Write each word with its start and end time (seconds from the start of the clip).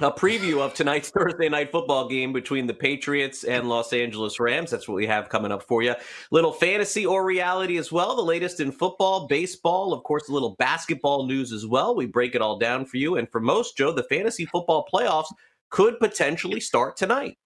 a 0.00 0.10
preview 0.10 0.60
of 0.60 0.74
tonight's 0.74 1.10
Thursday 1.14 1.48
night 1.48 1.70
football 1.70 2.08
game 2.08 2.32
between 2.32 2.66
the 2.66 2.74
Patriots 2.74 3.44
and 3.44 3.68
Los 3.68 3.92
Angeles 3.92 4.40
Rams. 4.40 4.70
That's 4.70 4.88
what 4.88 4.94
we 4.94 5.06
have 5.06 5.28
coming 5.28 5.52
up 5.52 5.62
for 5.62 5.82
you. 5.82 5.94
Little 6.30 6.52
fantasy 6.52 7.04
or 7.04 7.24
reality 7.24 7.76
as 7.76 7.92
well. 7.92 8.16
The 8.16 8.22
latest 8.22 8.60
in 8.60 8.72
football, 8.72 9.26
baseball, 9.26 9.92
of 9.92 10.02
course, 10.02 10.28
a 10.28 10.32
little 10.32 10.56
basketball 10.58 11.26
news 11.26 11.52
as 11.52 11.66
well. 11.66 11.94
We 11.94 12.06
break 12.06 12.34
it 12.34 12.42
all 12.42 12.58
down 12.58 12.86
for 12.86 12.96
you. 12.96 13.16
And 13.16 13.30
for 13.30 13.40
most, 13.40 13.76
Joe, 13.76 13.92
the 13.92 14.04
fantasy 14.04 14.46
football 14.46 14.86
playoffs 14.92 15.32
could 15.70 15.98
potentially 16.00 16.60
start 16.60 16.96
tonight. 16.96 17.38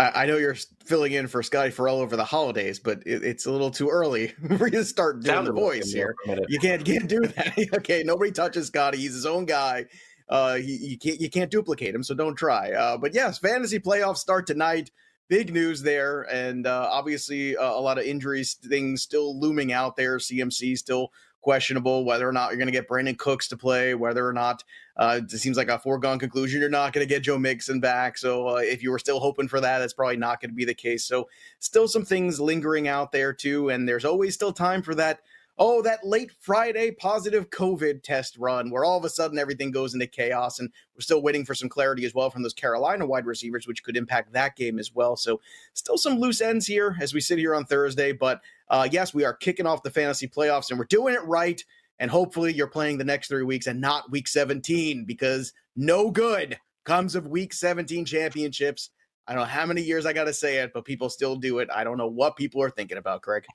I 0.00 0.26
know 0.26 0.38
you're 0.38 0.56
filling 0.84 1.12
in 1.12 1.28
for 1.28 1.40
Scotty 1.40 1.70
Farrell 1.70 2.00
over 2.00 2.16
the 2.16 2.24
holidays, 2.24 2.80
but 2.80 3.00
it's 3.06 3.46
a 3.46 3.52
little 3.52 3.70
too 3.70 3.88
early 3.88 4.28
for 4.58 4.66
you 4.66 4.78
to 4.78 4.84
start 4.84 5.22
doing 5.22 5.36
Sound 5.36 5.46
the 5.46 5.52
voice 5.52 5.92
here. 5.92 6.16
You 6.48 6.58
can't 6.58 6.84
can't 6.84 7.08
do 7.08 7.20
that. 7.20 7.54
okay, 7.74 8.02
nobody 8.04 8.32
touches 8.32 8.66
Scotty. 8.66 8.98
He's 8.98 9.14
his 9.14 9.24
own 9.24 9.44
guy. 9.44 9.86
Uh, 10.28 10.58
you, 10.60 10.98
can't 10.98 11.20
you 11.20 11.28
can't 11.28 11.50
duplicate 11.50 11.94
him, 11.94 12.02
so 12.02 12.14
don't 12.14 12.36
try. 12.36 12.72
Uh, 12.72 12.96
but 12.96 13.14
yes, 13.14 13.38
fantasy 13.38 13.78
playoffs 13.78 14.18
start 14.18 14.46
tonight. 14.46 14.90
Big 15.28 15.52
news 15.52 15.82
there, 15.82 16.22
and 16.22 16.66
uh, 16.66 16.88
obviously 16.90 17.56
uh, 17.56 17.64
a 17.64 17.80
lot 17.80 17.98
of 17.98 18.04
injuries 18.04 18.54
things 18.54 19.02
still 19.02 19.38
looming 19.38 19.72
out 19.72 19.96
there. 19.96 20.18
CMC 20.18 20.76
still 20.76 21.10
questionable 21.44 22.06
whether 22.06 22.26
or 22.26 22.32
not 22.32 22.48
you're 22.48 22.56
going 22.56 22.66
to 22.66 22.72
get 22.72 22.88
Brandin 22.88 23.18
Cooks 23.18 23.48
to 23.48 23.56
play, 23.56 23.94
whether 23.94 24.26
or 24.26 24.32
not 24.32 24.64
uh, 24.96 25.20
it 25.22 25.30
seems 25.30 25.58
like 25.58 25.68
a 25.68 25.78
foregone 25.78 26.18
conclusion 26.18 26.58
you're 26.58 26.70
not 26.70 26.92
going 26.92 27.06
to 27.06 27.14
get 27.14 27.22
Joe 27.22 27.38
Mixon 27.38 27.80
back. 27.80 28.16
So 28.16 28.48
uh, 28.48 28.60
if 28.60 28.82
you 28.82 28.90
were 28.90 28.98
still 28.98 29.20
hoping 29.20 29.46
for 29.46 29.60
that, 29.60 29.78
that's 29.78 29.92
probably 29.92 30.16
not 30.16 30.40
going 30.40 30.50
to 30.50 30.56
be 30.56 30.64
the 30.64 30.74
case. 30.74 31.04
So 31.04 31.28
still 31.58 31.86
some 31.86 32.04
things 32.04 32.40
lingering 32.40 32.88
out 32.88 33.12
there 33.12 33.32
too, 33.32 33.68
and 33.68 33.86
there's 33.86 34.06
always 34.06 34.34
still 34.34 34.52
time 34.52 34.82
for 34.82 34.94
that 34.94 35.20
oh, 35.58 35.82
that 35.82 36.04
late 36.04 36.32
Friday 36.40 36.90
positive 36.90 37.48
COVID 37.50 38.02
test 38.02 38.36
run 38.38 38.70
where 38.70 38.84
all 38.84 38.98
of 38.98 39.04
a 39.04 39.08
sudden 39.08 39.38
everything 39.38 39.70
goes 39.70 39.94
into 39.94 40.06
chaos. 40.06 40.58
And 40.58 40.70
we're 40.94 41.00
still 41.00 41.22
waiting 41.22 41.44
for 41.44 41.54
some 41.54 41.68
clarity 41.68 42.04
as 42.04 42.14
well 42.14 42.30
from 42.30 42.42
those 42.42 42.54
Carolina 42.54 43.06
wide 43.06 43.26
receivers, 43.26 43.66
which 43.66 43.84
could 43.84 43.96
impact 43.96 44.32
that 44.32 44.56
game 44.56 44.78
as 44.78 44.94
well. 44.94 45.16
So 45.16 45.40
still 45.74 45.96
some 45.96 46.18
loose 46.18 46.40
ends 46.40 46.66
here 46.66 46.96
as 47.00 47.14
we 47.14 47.20
sit 47.20 47.38
here 47.38 47.54
on 47.54 47.64
Thursday. 47.64 48.12
But 48.12 48.40
uh, 48.68 48.88
yes, 48.90 49.14
we 49.14 49.24
are 49.24 49.34
kicking 49.34 49.66
off 49.66 49.82
the 49.82 49.90
fantasy 49.90 50.26
playoffs 50.26 50.70
and 50.70 50.78
we're 50.78 50.86
doing 50.86 51.14
it 51.14 51.24
right. 51.24 51.62
And 52.00 52.10
hopefully 52.10 52.52
you're 52.52 52.66
playing 52.66 52.98
the 52.98 53.04
next 53.04 53.28
three 53.28 53.44
weeks 53.44 53.68
and 53.68 53.80
not 53.80 54.10
week 54.10 54.26
17 54.26 55.04
because 55.04 55.52
no 55.76 56.10
good 56.10 56.58
comes 56.84 57.14
of 57.14 57.28
week 57.28 57.52
17 57.52 58.04
championships. 58.04 58.90
I 59.26 59.32
don't 59.32 59.42
know 59.42 59.48
how 59.48 59.64
many 59.64 59.80
years 59.80 60.04
I 60.04 60.12
got 60.12 60.24
to 60.24 60.34
say 60.34 60.58
it, 60.58 60.72
but 60.74 60.84
people 60.84 61.08
still 61.08 61.36
do 61.36 61.60
it. 61.60 61.68
I 61.72 61.84
don't 61.84 61.96
know 61.96 62.08
what 62.08 62.36
people 62.36 62.60
are 62.62 62.70
thinking 62.70 62.98
about, 62.98 63.22
Craig. 63.22 63.46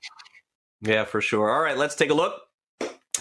Yeah, 0.82 1.04
for 1.04 1.20
sure. 1.20 1.50
All 1.50 1.60
right, 1.60 1.76
let's 1.76 1.94
take 1.94 2.10
a 2.10 2.14
look 2.14 2.40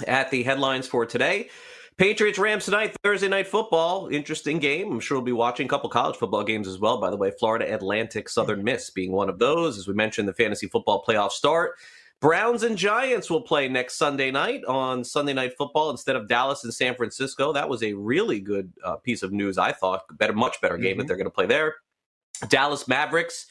at 0.07 0.31
the 0.31 0.43
headlines 0.43 0.87
for 0.87 1.05
today. 1.05 1.49
Patriots 1.97 2.39
Rams 2.39 2.63
tonight, 2.63 2.95
Thursday 3.03 3.27
night 3.27 3.45
football. 3.45 4.07
Interesting 4.07 4.57
game. 4.59 4.89
I'm 4.89 5.01
sure 5.01 5.17
we'll 5.17 5.25
be 5.25 5.33
watching 5.33 5.65
a 5.65 5.69
couple 5.69 5.89
college 5.89 6.15
football 6.15 6.45
games 6.45 6.65
as 6.65 6.79
well. 6.79 7.01
By 7.01 7.09
the 7.09 7.17
way, 7.17 7.31
Florida 7.37 7.73
Atlantic 7.73 8.29
Southern 8.29 8.63
Miss 8.63 8.89
being 8.89 9.11
one 9.11 9.27
of 9.27 9.37
those. 9.37 9.77
As 9.77 9.85
we 9.85 9.93
mentioned, 9.93 10.25
the 10.25 10.33
fantasy 10.33 10.67
football 10.67 11.03
playoff 11.05 11.31
start. 11.31 11.73
Browns 12.21 12.63
and 12.63 12.77
Giants 12.77 13.29
will 13.29 13.41
play 13.41 13.67
next 13.67 13.95
Sunday 13.95 14.31
night 14.31 14.63
on 14.65 15.03
Sunday 15.03 15.33
Night 15.33 15.53
Football 15.57 15.89
instead 15.89 16.15
of 16.15 16.27
Dallas 16.27 16.63
and 16.63 16.73
San 16.73 16.95
Francisco. 16.95 17.51
That 17.51 17.67
was 17.67 17.83
a 17.83 17.93
really 17.93 18.39
good 18.39 18.71
uh, 18.83 18.95
piece 18.97 19.21
of 19.21 19.33
news, 19.33 19.57
I 19.57 19.73
thought. 19.73 20.03
Better, 20.17 20.33
much 20.33 20.59
better 20.61 20.77
game 20.77 20.91
mm-hmm. 20.91 20.99
that 20.99 21.07
they're 21.07 21.17
going 21.17 21.25
to 21.25 21.31
play 21.31 21.45
there. 21.47 21.75
Dallas 22.47 22.87
Mavericks 22.87 23.45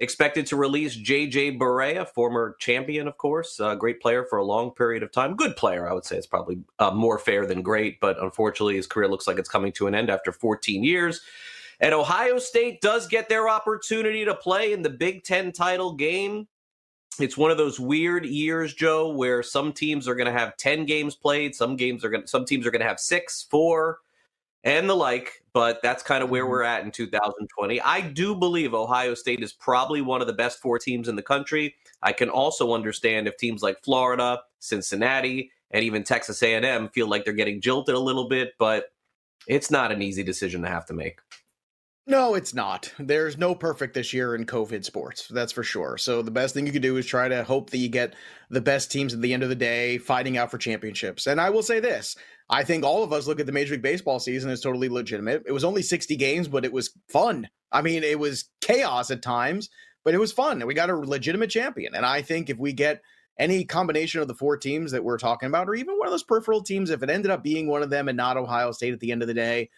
Expected 0.00 0.46
to 0.46 0.56
release 0.56 0.96
JJ 0.96 1.56
Barea, 1.58 2.06
former 2.08 2.56
champion, 2.58 3.06
of 3.06 3.16
course, 3.16 3.60
a 3.60 3.76
great 3.76 4.00
player 4.00 4.24
for 4.24 4.38
a 4.38 4.44
long 4.44 4.72
period 4.72 5.04
of 5.04 5.12
time. 5.12 5.36
Good 5.36 5.56
player, 5.56 5.88
I 5.88 5.92
would 5.92 6.04
say. 6.04 6.16
It's 6.16 6.26
probably 6.26 6.58
uh, 6.80 6.90
more 6.90 7.16
fair 7.16 7.46
than 7.46 7.62
great, 7.62 8.00
but 8.00 8.20
unfortunately, 8.20 8.74
his 8.74 8.88
career 8.88 9.06
looks 9.06 9.28
like 9.28 9.38
it's 9.38 9.48
coming 9.48 9.70
to 9.72 9.86
an 9.86 9.94
end 9.94 10.10
after 10.10 10.32
14 10.32 10.82
years. 10.82 11.20
And 11.78 11.94
Ohio 11.94 12.38
State 12.38 12.80
does 12.80 13.06
get 13.06 13.28
their 13.28 13.48
opportunity 13.48 14.24
to 14.24 14.34
play 14.34 14.72
in 14.72 14.82
the 14.82 14.90
Big 14.90 15.22
Ten 15.22 15.52
title 15.52 15.92
game. 15.92 16.48
It's 17.20 17.36
one 17.36 17.52
of 17.52 17.58
those 17.58 17.78
weird 17.78 18.26
years, 18.26 18.74
Joe, 18.74 19.10
where 19.10 19.44
some 19.44 19.72
teams 19.72 20.08
are 20.08 20.16
going 20.16 20.32
to 20.32 20.36
have 20.36 20.56
10 20.56 20.86
games 20.86 21.14
played, 21.14 21.54
some 21.54 21.76
games 21.76 22.04
are 22.04 22.10
going 22.10 22.26
some 22.26 22.44
teams 22.44 22.66
are 22.66 22.72
going 22.72 22.82
to 22.82 22.88
have 22.88 22.98
six, 22.98 23.46
four, 23.48 23.98
and 24.64 24.88
the 24.88 24.94
like, 24.94 25.42
but 25.52 25.80
that's 25.82 26.02
kind 26.02 26.24
of 26.24 26.30
where 26.30 26.42
mm-hmm. 26.42 26.50
we're 26.50 26.62
at 26.62 26.84
in 26.84 26.90
2020. 26.90 27.80
I 27.80 28.00
do 28.00 28.34
believe 28.34 28.74
Ohio 28.74 29.14
State 29.14 29.42
is 29.42 29.52
probably 29.52 30.00
one 30.00 30.20
of 30.20 30.26
the 30.26 30.32
best 30.32 30.60
four 30.60 30.78
teams 30.78 31.06
in 31.06 31.16
the 31.16 31.22
country. 31.22 31.74
I 32.02 32.12
can 32.12 32.30
also 32.30 32.72
understand 32.72 33.28
if 33.28 33.36
teams 33.36 33.62
like 33.62 33.82
Florida, 33.84 34.40
Cincinnati, 34.58 35.52
and 35.70 35.84
even 35.84 36.02
Texas 36.02 36.42
A&M 36.42 36.88
feel 36.88 37.08
like 37.08 37.24
they're 37.24 37.34
getting 37.34 37.60
jilted 37.60 37.94
a 37.94 38.00
little 38.00 38.28
bit, 38.28 38.54
but 38.58 38.86
it's 39.46 39.70
not 39.70 39.92
an 39.92 40.02
easy 40.02 40.22
decision 40.22 40.62
to 40.62 40.68
have 40.68 40.86
to 40.86 40.94
make. 40.94 41.20
No, 42.06 42.34
it's 42.34 42.52
not. 42.52 42.92
There's 42.98 43.38
no 43.38 43.54
perfect 43.54 43.94
this 43.94 44.12
year 44.12 44.34
in 44.34 44.44
COVID 44.44 44.84
sports. 44.84 45.26
That's 45.28 45.52
for 45.52 45.62
sure. 45.62 45.96
So 45.96 46.20
the 46.20 46.30
best 46.30 46.52
thing 46.52 46.66
you 46.66 46.72
can 46.72 46.82
do 46.82 46.98
is 46.98 47.06
try 47.06 47.28
to 47.28 47.44
hope 47.44 47.70
that 47.70 47.78
you 47.78 47.88
get 47.88 48.14
the 48.50 48.60
best 48.60 48.92
teams 48.92 49.14
at 49.14 49.22
the 49.22 49.32
end 49.32 49.42
of 49.42 49.48
the 49.48 49.54
day 49.54 49.96
fighting 49.96 50.36
out 50.36 50.50
for 50.50 50.58
championships. 50.58 51.26
And 51.26 51.40
I 51.40 51.48
will 51.48 51.62
say 51.62 51.80
this, 51.80 52.14
I 52.50 52.62
think 52.62 52.84
all 52.84 53.02
of 53.02 53.12
us 53.12 53.26
look 53.26 53.40
at 53.40 53.46
the 53.46 53.52
Major 53.52 53.72
League 53.72 53.82
Baseball 53.82 54.20
season 54.20 54.50
as 54.50 54.60
totally 54.60 54.88
legitimate. 54.88 55.42
It 55.46 55.52
was 55.52 55.64
only 55.64 55.82
60 55.82 56.16
games, 56.16 56.46
but 56.46 56.64
it 56.64 56.72
was 56.72 56.90
fun. 57.08 57.48
I 57.72 57.82
mean, 57.82 58.04
it 58.04 58.18
was 58.18 58.50
chaos 58.60 59.10
at 59.10 59.22
times, 59.22 59.70
but 60.04 60.14
it 60.14 60.18
was 60.18 60.32
fun. 60.32 60.60
And 60.60 60.68
we 60.68 60.74
got 60.74 60.90
a 60.90 60.96
legitimate 60.96 61.50
champion. 61.50 61.94
And 61.94 62.04
I 62.04 62.22
think 62.22 62.50
if 62.50 62.58
we 62.58 62.72
get 62.72 63.00
any 63.38 63.64
combination 63.64 64.20
of 64.20 64.28
the 64.28 64.34
four 64.34 64.56
teams 64.56 64.92
that 64.92 65.02
we're 65.02 65.18
talking 65.18 65.48
about, 65.48 65.68
or 65.68 65.74
even 65.74 65.96
one 65.98 66.06
of 66.06 66.12
those 66.12 66.22
peripheral 66.22 66.62
teams, 66.62 66.90
if 66.90 67.02
it 67.02 67.10
ended 67.10 67.30
up 67.30 67.42
being 67.42 67.66
one 67.66 67.82
of 67.82 67.90
them 67.90 68.08
and 68.08 68.16
not 68.16 68.36
Ohio 68.36 68.72
State 68.72 68.92
at 68.92 69.00
the 69.00 69.10
end 69.10 69.22
of 69.22 69.28
the 69.28 69.34
day, 69.34 69.70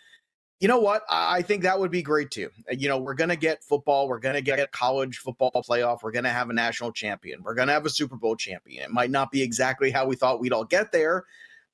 you 0.61 0.69
know 0.69 0.79
what? 0.79 1.03
I 1.11 1.43
think 1.43 1.63
that 1.63 1.79
would 1.79 1.91
be 1.91 2.03
great 2.03 2.31
too. 2.31 2.49
Uh, 2.71 2.75
you 2.75 2.89
know, 2.89 2.99
we're 2.99 3.15
going 3.15 3.29
to 3.29 3.37
get 3.37 3.63
football. 3.63 4.09
We're 4.09 4.19
going 4.19 4.37
to 4.37 4.41
get 4.41 4.73
college 4.73 5.19
football 5.19 5.51
playoff. 5.53 5.99
We're 6.03 6.13
going 6.13 6.25
to 6.25 6.31
have 6.31 6.49
a 6.49 6.55
national 6.55 6.93
champion. 6.93 7.43
We're 7.43 7.55
going 7.55 7.69
to 7.69 7.75
have 7.75 7.85
a 7.85 7.91
Super 7.91 8.17
Bowl 8.17 8.37
champion. 8.37 8.85
It 8.85 8.91
might 8.91 9.11
not 9.11 9.31
be 9.31 9.43
exactly 9.43 9.91
how 9.91 10.07
we 10.07 10.17
thought 10.17 10.41
we'd 10.41 10.55
all 10.55 10.65
get 10.65 10.93
there, 10.93 11.25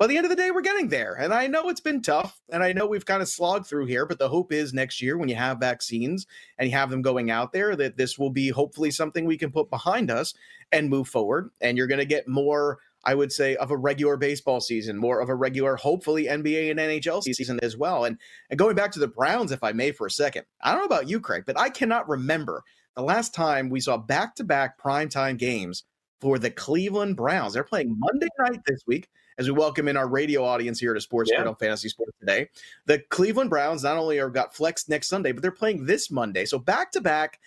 at 0.04 0.08
the 0.08 0.16
end 0.16 0.24
of 0.24 0.30
the 0.30 0.36
day, 0.36 0.50
we're 0.50 0.62
getting 0.62 0.88
there. 0.88 1.14
And 1.14 1.34
I 1.34 1.46
know 1.46 1.68
it's 1.68 1.80
been 1.80 2.02
tough. 2.02 2.40
And 2.50 2.62
I 2.62 2.72
know 2.72 2.86
we've 2.86 3.04
kind 3.04 3.22
of 3.22 3.28
slogged 3.28 3.66
through 3.66 3.86
here. 3.86 4.06
But 4.06 4.18
the 4.18 4.28
hope 4.28 4.52
is 4.52 4.72
next 4.72 5.02
year, 5.02 5.18
when 5.18 5.28
you 5.28 5.34
have 5.34 5.60
vaccines 5.60 6.26
and 6.58 6.68
you 6.68 6.76
have 6.76 6.90
them 6.90 7.02
going 7.02 7.30
out 7.30 7.52
there, 7.52 7.76
that 7.76 7.96
this 7.96 8.18
will 8.18 8.30
be 8.30 8.48
hopefully 8.48 8.90
something 8.90 9.24
we 9.24 9.38
can 9.38 9.50
put 9.50 9.70
behind 9.70 10.10
us 10.10 10.34
and 10.70 10.88
move 10.88 11.08
forward. 11.08 11.50
And 11.60 11.76
you're 11.76 11.86
going 11.86 11.98
to 11.98 12.06
get 12.06 12.26
more 12.26 12.78
I 13.04 13.14
would 13.14 13.32
say, 13.32 13.56
of 13.56 13.70
a 13.70 13.76
regular 13.76 14.16
baseball 14.16 14.60
season, 14.60 14.96
more 14.96 15.20
of 15.20 15.28
a 15.28 15.34
regular, 15.34 15.76
hopefully, 15.76 16.26
NBA 16.26 16.70
and 16.70 16.78
NHL 16.78 17.22
season 17.22 17.58
as 17.62 17.76
well. 17.76 18.04
And, 18.04 18.16
and 18.48 18.58
going 18.58 18.76
back 18.76 18.92
to 18.92 19.00
the 19.00 19.08
Browns, 19.08 19.50
if 19.50 19.64
I 19.64 19.72
may, 19.72 19.90
for 19.90 20.06
a 20.06 20.10
second, 20.10 20.44
I 20.60 20.70
don't 20.70 20.80
know 20.80 20.86
about 20.86 21.08
you, 21.08 21.18
Craig, 21.18 21.42
but 21.44 21.58
I 21.58 21.68
cannot 21.68 22.08
remember 22.08 22.62
the 22.94 23.02
last 23.02 23.34
time 23.34 23.70
we 23.70 23.80
saw 23.80 23.96
back 23.96 24.36
to 24.36 24.44
back 24.44 24.80
primetime 24.80 25.36
games 25.36 25.82
for 26.20 26.38
the 26.38 26.50
Cleveland 26.50 27.16
Browns. 27.16 27.54
They're 27.54 27.64
playing 27.64 27.96
Monday 27.98 28.28
night 28.38 28.60
this 28.66 28.82
week 28.86 29.08
as 29.38 29.46
we 29.46 29.52
welcome 29.52 29.88
in 29.88 29.96
our 29.96 30.08
radio 30.08 30.44
audience 30.44 30.78
here 30.78 30.94
to 30.94 31.00
Sports 31.00 31.30
yeah. 31.32 31.44
on 31.44 31.54
Fantasy 31.56 31.88
Sports 31.88 32.12
today. 32.20 32.48
The 32.86 32.98
Cleveland 33.10 33.50
Browns 33.50 33.82
not 33.82 33.96
only 33.96 34.18
are 34.18 34.30
got 34.30 34.54
flexed 34.54 34.88
next 34.88 35.08
Sunday, 35.08 35.32
but 35.32 35.42
they're 35.42 35.50
playing 35.50 35.86
this 35.86 36.10
Monday. 36.10 36.44
So 36.44 36.58
back 36.58 36.92
to 36.92 37.00
back 37.00 37.40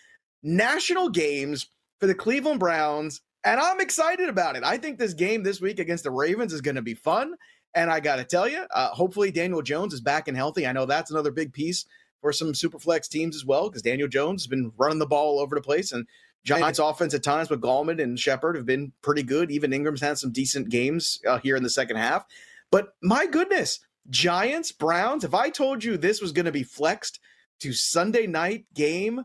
national 0.43 1.09
games 1.09 1.67
for 1.99 2.07
the 2.07 2.15
Cleveland 2.15 2.59
Browns. 2.59 3.21
And 3.43 3.59
I'm 3.59 3.79
excited 3.79 4.29
about 4.29 4.55
it. 4.55 4.63
I 4.63 4.77
think 4.77 4.97
this 4.97 5.13
game 5.13 5.43
this 5.43 5.61
week 5.61 5.79
against 5.79 6.03
the 6.03 6.11
Ravens 6.11 6.53
is 6.53 6.61
going 6.61 6.75
to 6.75 6.81
be 6.81 6.95
fun. 6.95 7.35
And 7.75 7.91
I 7.91 7.99
got 7.99 8.15
to 8.15 8.23
tell 8.23 8.47
you, 8.47 8.65
uh, 8.71 8.89
hopefully 8.89 9.31
Daniel 9.31 9.61
Jones 9.61 9.93
is 9.93 10.01
back 10.01 10.27
and 10.27 10.35
healthy. 10.35 10.65
I 10.65 10.71
know 10.71 10.85
that's 10.85 11.11
another 11.11 11.31
big 11.31 11.53
piece 11.53 11.85
for 12.21 12.31
some 12.31 12.55
super 12.55 12.79
flex 12.79 13.07
teams 13.07 13.35
as 13.35 13.45
well, 13.45 13.69
because 13.69 13.83
Daniel 13.83 14.07
Jones 14.07 14.41
has 14.43 14.47
been 14.47 14.71
running 14.77 14.97
the 14.97 15.05
ball 15.05 15.35
all 15.35 15.39
over 15.39 15.55
the 15.55 15.61
place. 15.61 15.91
And 15.91 16.07
Giants 16.45 16.79
offense 16.79 17.13
at 17.13 17.23
times 17.23 17.49
with 17.49 17.61
Gallman 17.61 18.01
and 18.01 18.19
Shepard 18.19 18.55
have 18.55 18.65
been 18.65 18.93
pretty 19.01 19.23
good. 19.23 19.51
Even 19.51 19.73
Ingram's 19.73 20.01
had 20.01 20.17
some 20.17 20.31
decent 20.31 20.69
games 20.69 21.19
uh, 21.27 21.39
here 21.39 21.55
in 21.55 21.63
the 21.63 21.69
second 21.69 21.97
half. 21.97 22.23
But 22.71 22.93
my 23.01 23.25
goodness, 23.25 23.79
Giants, 24.09 24.71
Browns, 24.71 25.23
if 25.23 25.33
I 25.33 25.49
told 25.49 25.83
you 25.83 25.97
this 25.97 26.21
was 26.21 26.31
going 26.31 26.45
to 26.45 26.51
be 26.51 26.63
flexed 26.63 27.19
to 27.61 27.73
Sunday 27.73 28.27
night 28.27 28.65
game 28.73 29.23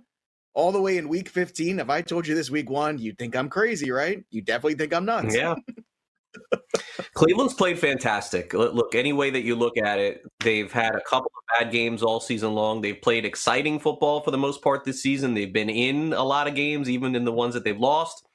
all 0.55 0.73
the 0.73 0.81
way 0.81 0.97
in 0.97 1.09
week 1.09 1.29
15, 1.29 1.79
if 1.79 1.91
I 1.91 2.01
told 2.01 2.27
you 2.27 2.35
this 2.35 2.51
week 2.51 2.71
one, 2.71 2.99
you'd 2.99 3.19
think 3.19 3.37
I'm 3.37 3.51
crazy, 3.51 3.91
right? 3.91 4.25
You 4.31 4.41
definitely 4.41 4.75
think 4.75 4.95
I'm 4.95 5.05
nuts. 5.05 5.35
Yeah. 5.35 5.55
Cleveland's 7.15 7.55
played 7.55 7.79
fantastic. 7.79 8.55
Look, 8.55 8.95
any 8.95 9.13
way 9.13 9.31
that 9.31 9.43
you 9.43 9.55
look 9.55 9.77
at 9.77 9.99
it, 9.99 10.23
they've 10.41 10.71
had 10.71 10.95
a 10.95 11.01
couple 11.01 11.31
of 11.37 11.61
bad 11.61 11.73
games 11.73 12.03
all 12.03 12.21
season 12.21 12.55
long. 12.55 12.81
They've 12.81 13.01
played 13.01 13.25
exciting 13.25 13.79
football 13.79 14.21
for 14.21 14.31
the 14.31 14.39
most 14.39 14.63
part 14.63 14.85
this 14.85 15.03
season. 15.03 15.35
They've 15.35 15.53
been 15.53 15.71
in 15.71 16.13
a 16.13 16.23
lot 16.23 16.47
of 16.47 16.55
games, 16.55 16.89
even 16.89 17.15
in 17.15 17.25
the 17.25 17.33
ones 17.33 17.55
that 17.55 17.65
they've 17.65 17.79
lost. 17.79 18.27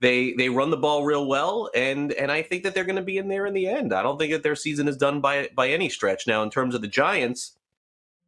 They 0.00 0.32
they 0.32 0.48
run 0.48 0.70
the 0.70 0.76
ball 0.76 1.04
real 1.04 1.26
well, 1.26 1.70
and 1.74 2.12
and 2.12 2.30
I 2.30 2.42
think 2.42 2.64
that 2.64 2.74
they're 2.74 2.84
going 2.84 2.96
to 2.96 3.02
be 3.02 3.18
in 3.18 3.28
there 3.28 3.46
in 3.46 3.54
the 3.54 3.68
end. 3.68 3.92
I 3.92 4.02
don't 4.02 4.18
think 4.18 4.32
that 4.32 4.42
their 4.42 4.56
season 4.56 4.88
is 4.88 4.96
done 4.96 5.20
by 5.20 5.48
by 5.54 5.68
any 5.68 5.88
stretch. 5.88 6.26
Now, 6.26 6.42
in 6.42 6.50
terms 6.50 6.74
of 6.74 6.82
the 6.82 6.88
Giants, 6.88 7.56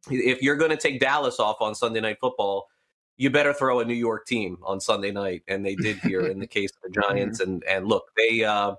if 0.09 0.41
you're 0.41 0.55
going 0.55 0.71
to 0.71 0.77
take 0.77 1.01
Dallas 1.01 1.37
off 1.37 1.57
on 1.59 1.75
Sunday 1.75 1.99
Night 1.99 2.17
Football, 2.21 2.69
you 3.17 3.29
better 3.29 3.53
throw 3.53 3.81
a 3.81 3.85
New 3.85 3.93
York 3.93 4.25
team 4.25 4.57
on 4.63 4.79
Sunday 4.79 5.11
night, 5.11 5.43
and 5.49 5.65
they 5.65 5.75
did 5.75 5.97
here 5.99 6.21
in 6.21 6.39
the 6.39 6.47
case 6.47 6.71
of 6.71 6.93
the 6.93 7.01
Giants. 7.01 7.41
And 7.41 7.63
and 7.65 7.87
look, 7.87 8.05
they. 8.17 8.43
Uh, 8.43 8.75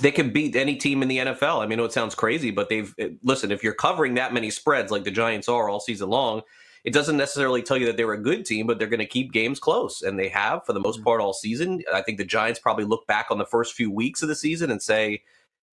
they 0.00 0.10
can 0.10 0.30
beat 0.30 0.56
any 0.56 0.76
team 0.76 1.02
in 1.02 1.08
the 1.08 1.18
NFL. 1.18 1.62
I 1.62 1.66
mean, 1.66 1.80
it 1.80 1.92
sounds 1.92 2.14
crazy, 2.14 2.50
but 2.50 2.68
they've 2.68 2.94
listen. 3.22 3.50
If 3.50 3.62
you're 3.62 3.74
covering 3.74 4.14
that 4.14 4.34
many 4.34 4.50
spreads 4.50 4.90
like 4.90 5.04
the 5.04 5.10
Giants 5.10 5.48
are 5.48 5.68
all 5.68 5.80
season 5.80 6.10
long, 6.10 6.42
it 6.84 6.92
doesn't 6.92 7.16
necessarily 7.16 7.62
tell 7.62 7.76
you 7.76 7.86
that 7.86 7.96
they're 7.96 8.12
a 8.12 8.22
good 8.22 8.44
team, 8.44 8.66
but 8.66 8.78
they're 8.78 8.88
going 8.88 9.00
to 9.00 9.06
keep 9.06 9.32
games 9.32 9.58
close, 9.58 10.02
and 10.02 10.18
they 10.18 10.28
have 10.28 10.64
for 10.64 10.72
the 10.72 10.80
most 10.80 10.96
mm-hmm. 10.96 11.04
part 11.04 11.20
all 11.20 11.32
season. 11.32 11.82
I 11.92 12.02
think 12.02 12.18
the 12.18 12.24
Giants 12.24 12.60
probably 12.60 12.84
look 12.84 13.06
back 13.06 13.26
on 13.30 13.38
the 13.38 13.46
first 13.46 13.74
few 13.74 13.90
weeks 13.90 14.22
of 14.22 14.28
the 14.28 14.36
season 14.36 14.70
and 14.70 14.82
say, 14.82 15.22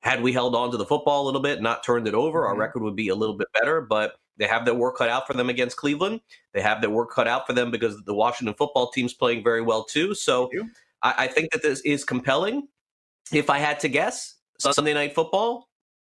had 0.01 0.21
we 0.21 0.33
held 0.33 0.55
on 0.55 0.71
to 0.71 0.77
the 0.77 0.85
football 0.85 1.23
a 1.23 1.25
little 1.25 1.41
bit, 1.41 1.61
not 1.61 1.83
turned 1.83 2.07
it 2.07 2.13
over, 2.13 2.41
mm-hmm. 2.41 2.49
our 2.49 2.57
record 2.57 2.83
would 2.83 2.95
be 2.95 3.09
a 3.09 3.15
little 3.15 3.37
bit 3.37 3.47
better. 3.53 3.81
But 3.81 4.15
they 4.37 4.47
have 4.47 4.65
their 4.65 4.73
work 4.73 4.97
cut 4.97 5.09
out 5.09 5.27
for 5.27 5.33
them 5.33 5.49
against 5.49 5.77
Cleveland. 5.77 6.21
They 6.53 6.61
have 6.61 6.81
their 6.81 6.89
work 6.89 7.11
cut 7.11 7.27
out 7.27 7.45
for 7.45 7.53
them 7.53 7.71
because 7.71 8.01
the 8.05 8.15
Washington 8.15 8.55
football 8.55 8.89
team's 8.89 9.13
playing 9.13 9.43
very 9.43 9.61
well 9.61 9.83
too. 9.83 10.15
So 10.15 10.49
I, 11.01 11.13
I 11.19 11.27
think 11.27 11.51
that 11.51 11.61
this 11.61 11.81
is 11.81 12.03
compelling. 12.03 12.67
If 13.31 13.49
I 13.49 13.59
had 13.59 13.79
to 13.81 13.87
guess, 13.87 14.35
Sunday 14.59 14.93
Night 14.93 15.15
Football, 15.15 15.69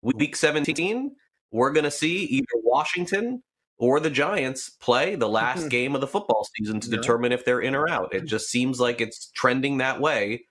Week 0.02 0.36
17, 0.36 1.14
we're 1.52 1.72
going 1.72 1.84
to 1.84 1.90
see 1.90 2.24
either 2.24 2.46
Washington 2.62 3.42
or 3.78 4.00
the 4.00 4.10
Giants 4.10 4.70
play 4.70 5.14
the 5.14 5.28
last 5.28 5.68
game 5.68 5.94
of 5.94 6.00
the 6.00 6.06
football 6.06 6.46
season 6.56 6.80
to 6.80 6.90
determine 6.90 7.32
if 7.32 7.44
they're 7.44 7.60
in 7.60 7.74
or 7.74 7.88
out. 7.88 8.14
It 8.14 8.24
just 8.24 8.48
seems 8.48 8.80
like 8.80 9.00
it's 9.00 9.30
trending 9.34 9.78
that 9.78 10.00
way 10.00 10.44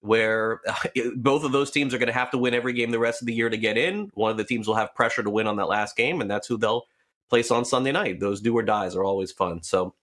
where 0.00 0.60
uh, 0.68 0.74
both 1.16 1.44
of 1.44 1.52
those 1.52 1.70
teams 1.70 1.92
are 1.92 1.98
going 1.98 2.06
to 2.06 2.12
have 2.12 2.30
to 2.30 2.38
win 2.38 2.54
every 2.54 2.72
game 2.72 2.90
the 2.90 2.98
rest 2.98 3.22
of 3.22 3.26
the 3.26 3.34
year 3.34 3.50
to 3.50 3.56
get 3.56 3.76
in. 3.76 4.10
One 4.14 4.30
of 4.30 4.36
the 4.36 4.44
teams 4.44 4.66
will 4.66 4.74
have 4.74 4.94
pressure 4.94 5.22
to 5.22 5.30
win 5.30 5.46
on 5.46 5.56
that 5.56 5.68
last 5.68 5.96
game, 5.96 6.20
and 6.20 6.30
that's 6.30 6.46
who 6.46 6.56
they'll 6.56 6.84
place 7.28 7.50
on 7.50 7.64
Sunday 7.64 7.92
night. 7.92 8.20
Those 8.20 8.40
do 8.40 8.56
or 8.56 8.62
dies 8.62 8.96
are 8.96 9.04
always 9.04 9.30
fun. 9.30 9.62
So 9.62 9.94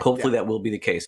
hopefully 0.00 0.32
yeah. 0.32 0.40
that 0.40 0.46
will 0.46 0.60
be 0.60 0.70
the 0.70 0.78
case. 0.78 1.06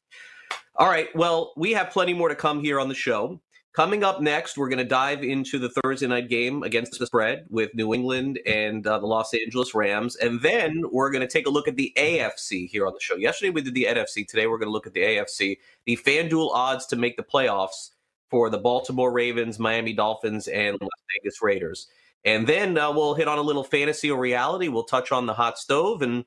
All 0.77 0.89
right. 0.89 1.15
Well, 1.15 1.53
we 1.57 1.73
have 1.73 1.91
plenty 1.91 2.13
more 2.13 2.29
to 2.29 2.35
come 2.35 2.61
here 2.61 2.81
on 2.81 2.89
the 2.89 2.95
show. 2.95 3.41
Coming 3.75 4.05
up 4.05 4.21
next, 4.21 4.57
we're 4.57 4.69
going 4.69 4.79
to 4.79 4.85
dive 4.85 5.25
into 5.25 5.59
the 5.59 5.69
Thursday 5.69 6.07
night 6.07 6.29
game 6.29 6.63
against 6.63 6.97
the 6.97 7.07
spread 7.07 7.45
with 7.51 7.75
New 7.75 7.93
England 7.93 8.39
and 8.47 8.87
uh, 8.87 9.01
the 9.01 9.07
Los 9.07 9.35
Angeles 9.35 9.75
Rams. 9.75 10.15
And 10.15 10.41
then 10.43 10.85
we're 10.93 11.11
going 11.11 11.23
to 11.23 11.29
take 11.29 11.49
a 11.49 11.51
look 11.51 11.67
at 11.67 11.75
the 11.75 11.93
AFC 11.97 12.69
here 12.69 12.87
on 12.87 12.93
the 12.93 13.01
show. 13.01 13.17
Yesterday 13.17 13.51
we 13.51 13.63
did 13.63 13.75
the 13.75 13.89
NFC. 13.91 14.29
Today 14.29 14.47
we're 14.47 14.59
going 14.59 14.69
to 14.69 14.73
look 14.73 14.87
at 14.87 14.95
the 14.95 15.01
AFC. 15.01 15.59
The 15.87 15.97
FanDuel 15.97 16.51
odds 16.55 16.87
to 16.87 16.97
make 16.97 17.17
the 17.17 17.25
playoffs 17.25 17.91
for 18.31 18.49
the 18.49 18.59
Baltimore 18.59 19.11
Ravens, 19.11 19.59
Miami 19.59 19.93
Dolphins, 19.93 20.47
and 20.47 20.79
Las 20.81 20.91
Vegas 21.13 21.43
Raiders. 21.43 21.89
And 22.25 22.47
then 22.47 22.79
uh, 22.79 22.93
we'll 22.93 23.15
hit 23.15 23.27
on 23.27 23.39
a 23.39 23.43
little 23.43 23.65
fantasy 23.65 24.09
or 24.09 24.21
reality. 24.21 24.69
We'll 24.69 24.85
touch 24.85 25.11
on 25.11 25.27
the 25.27 25.35
hot 25.35 25.59
stove. 25.59 26.01
And 26.01 26.25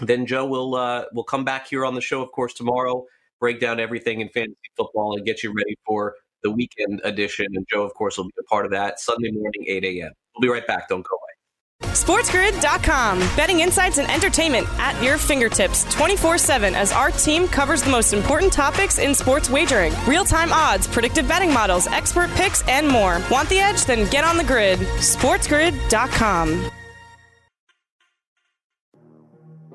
then 0.00 0.26
Joe 0.26 0.44
will 0.44 0.74
uh, 0.74 1.04
will 1.12 1.22
come 1.22 1.44
back 1.44 1.68
here 1.68 1.84
on 1.84 1.94
the 1.94 2.00
show, 2.00 2.20
of 2.20 2.32
course, 2.32 2.52
tomorrow, 2.52 3.06
break 3.38 3.60
down 3.60 3.78
everything 3.78 4.20
in 4.20 4.28
fantasy 4.28 4.56
football 4.76 5.16
and 5.16 5.24
get 5.24 5.44
you 5.44 5.52
ready 5.52 5.78
for 5.86 6.16
the 6.44 6.50
weekend 6.50 7.00
edition. 7.02 7.46
And 7.54 7.66
Joe, 7.68 7.82
of 7.82 7.92
course, 7.94 8.16
will 8.16 8.26
be 8.26 8.34
a 8.38 8.44
part 8.44 8.64
of 8.64 8.70
that 8.70 9.00
Sunday 9.00 9.32
morning, 9.32 9.64
8 9.66 9.84
a.m. 9.84 10.12
We'll 10.34 10.42
be 10.42 10.48
right 10.48 10.66
back. 10.66 10.88
Don't 10.88 11.04
go 11.04 11.16
away. 11.16 11.34
SportsGrid.com. 11.92 13.18
Betting 13.36 13.60
insights 13.60 13.98
and 13.98 14.10
entertainment 14.10 14.66
at 14.78 15.00
your 15.02 15.18
fingertips 15.18 15.84
24 15.94 16.38
7 16.38 16.74
as 16.74 16.92
our 16.92 17.10
team 17.10 17.48
covers 17.48 17.82
the 17.82 17.90
most 17.90 18.12
important 18.12 18.52
topics 18.52 18.98
in 18.98 19.14
sports 19.14 19.50
wagering 19.50 19.92
real 20.06 20.24
time 20.24 20.52
odds, 20.52 20.86
predictive 20.86 21.26
betting 21.26 21.52
models, 21.52 21.86
expert 21.88 22.30
picks, 22.32 22.66
and 22.68 22.86
more. 22.86 23.20
Want 23.30 23.48
the 23.48 23.58
edge? 23.58 23.84
Then 23.84 24.08
get 24.10 24.24
on 24.24 24.36
the 24.36 24.44
grid. 24.44 24.78
SportsGrid.com. 24.78 26.70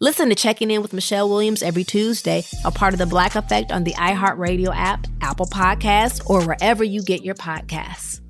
Listen 0.00 0.28
to 0.28 0.36
Checking 0.36 0.70
In 0.70 0.80
with 0.80 0.92
Michelle 0.92 1.28
Williams 1.28 1.60
every 1.60 1.82
Tuesday, 1.82 2.44
a 2.64 2.70
part 2.70 2.94
of 2.94 3.00
the 3.00 3.06
Black 3.06 3.34
Effect 3.34 3.72
on 3.72 3.82
the 3.82 3.94
iHeartRadio 3.94 4.72
app, 4.72 5.08
Apple 5.20 5.46
Podcasts, 5.46 6.24
or 6.30 6.46
wherever 6.46 6.84
you 6.84 7.02
get 7.02 7.24
your 7.24 7.34
podcasts. 7.34 8.20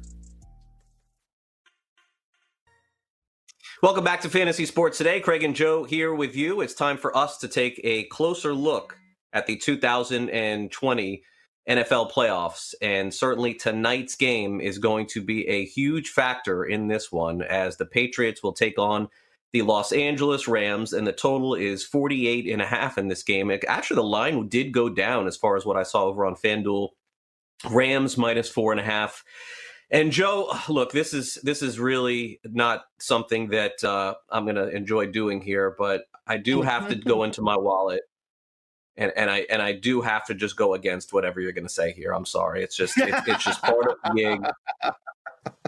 Welcome 3.83 4.03
back 4.03 4.23
to 4.23 4.31
Fantasy 4.31 4.65
Sports 4.65 4.97
Today. 4.97 5.21
Craig 5.21 5.43
and 5.43 5.55
Joe 5.55 5.85
here 5.85 6.15
with 6.15 6.35
you. 6.35 6.63
It's 6.63 6.73
time 6.73 6.97
for 6.97 7.15
us 7.15 7.37
to 7.37 7.49
take 7.49 7.79
a 7.85 8.05
closer 8.05 8.55
look 8.55 8.97
at 9.35 9.47
the 9.47 9.57
2020 9.59 11.23
NFL 11.69 12.11
playoffs. 12.11 12.75
And 12.81 13.13
certainly 13.13 13.53
tonight's 13.53 14.15
game 14.15 14.63
is 14.63 14.79
going 14.79 15.05
to 15.09 15.21
be 15.21 15.47
a 15.47 15.67
huge 15.67 16.09
factor 16.09 16.65
in 16.65 16.89
this 16.89 17.13
one 17.13 17.43
as 17.43 17.77
the 17.77 17.85
Patriots 17.85 18.43
will 18.43 18.55
take 18.55 18.79
on 18.79 19.11
the 19.53 19.63
Los 19.63 19.93
Angeles 19.93 20.47
Rams, 20.47 20.93
and 20.93 21.07
the 21.07 21.13
total 21.13 21.55
is 21.55 21.85
48 21.85 22.53
and 22.53 22.61
a 22.61 22.67
half 22.67 22.99
in 22.99 23.09
this 23.09 23.23
game. 23.23 23.51
Actually, 23.67 23.97
the 23.97 24.03
line 24.03 24.49
did 24.49 24.73
go 24.73 24.89
down 24.89 25.27
as 25.27 25.37
far 25.37 25.57
as 25.57 25.65
what 25.65 25.77
I 25.77 25.83
saw 25.83 26.05
over 26.05 26.27
on 26.27 26.35
FanDuel. 26.35 26.91
Rams 27.71 28.17
minus 28.17 28.49
four 28.49 28.73
and 28.73 28.81
a 28.81 28.85
half. 28.85 29.25
And 29.91 30.13
Joe, 30.13 30.53
look, 30.69 30.93
this 30.93 31.15
is 31.15 31.35
this 31.43 31.63
is 31.63 31.79
really 31.79 32.41
not 32.45 32.85
something 32.99 33.49
that 33.49 33.83
uh, 33.83 34.15
I'm 34.31 34.45
going 34.45 34.57
to 34.57 34.69
enjoy 34.69 35.07
doing 35.07 35.41
here, 35.41 35.75
but 35.79 36.05
I 36.27 36.37
do 36.37 36.63
have 36.63 36.89
to 36.89 36.95
go 36.95 37.25
into 37.25 37.41
my 37.41 37.57
wallet, 37.57 38.03
and, 38.97 39.13
and 39.17 39.31
I 39.31 39.47
and 39.51 39.63
I 39.63 39.73
do 39.73 40.03
have 40.03 40.27
to 40.27 40.35
just 40.35 40.57
go 40.57 40.75
against 40.75 41.13
whatever 41.13 41.41
you're 41.41 41.53
going 41.53 41.67
to 41.67 41.73
say 41.73 41.93
here. 41.93 42.13
I'm 42.13 42.27
sorry, 42.27 42.63
it's 42.63 42.77
just 42.77 42.99
it, 42.99 43.15
it's 43.27 43.45
just 43.45 43.63
part 43.63 43.87
of 43.87 43.97
the 44.05 44.15
gig. 44.15 44.47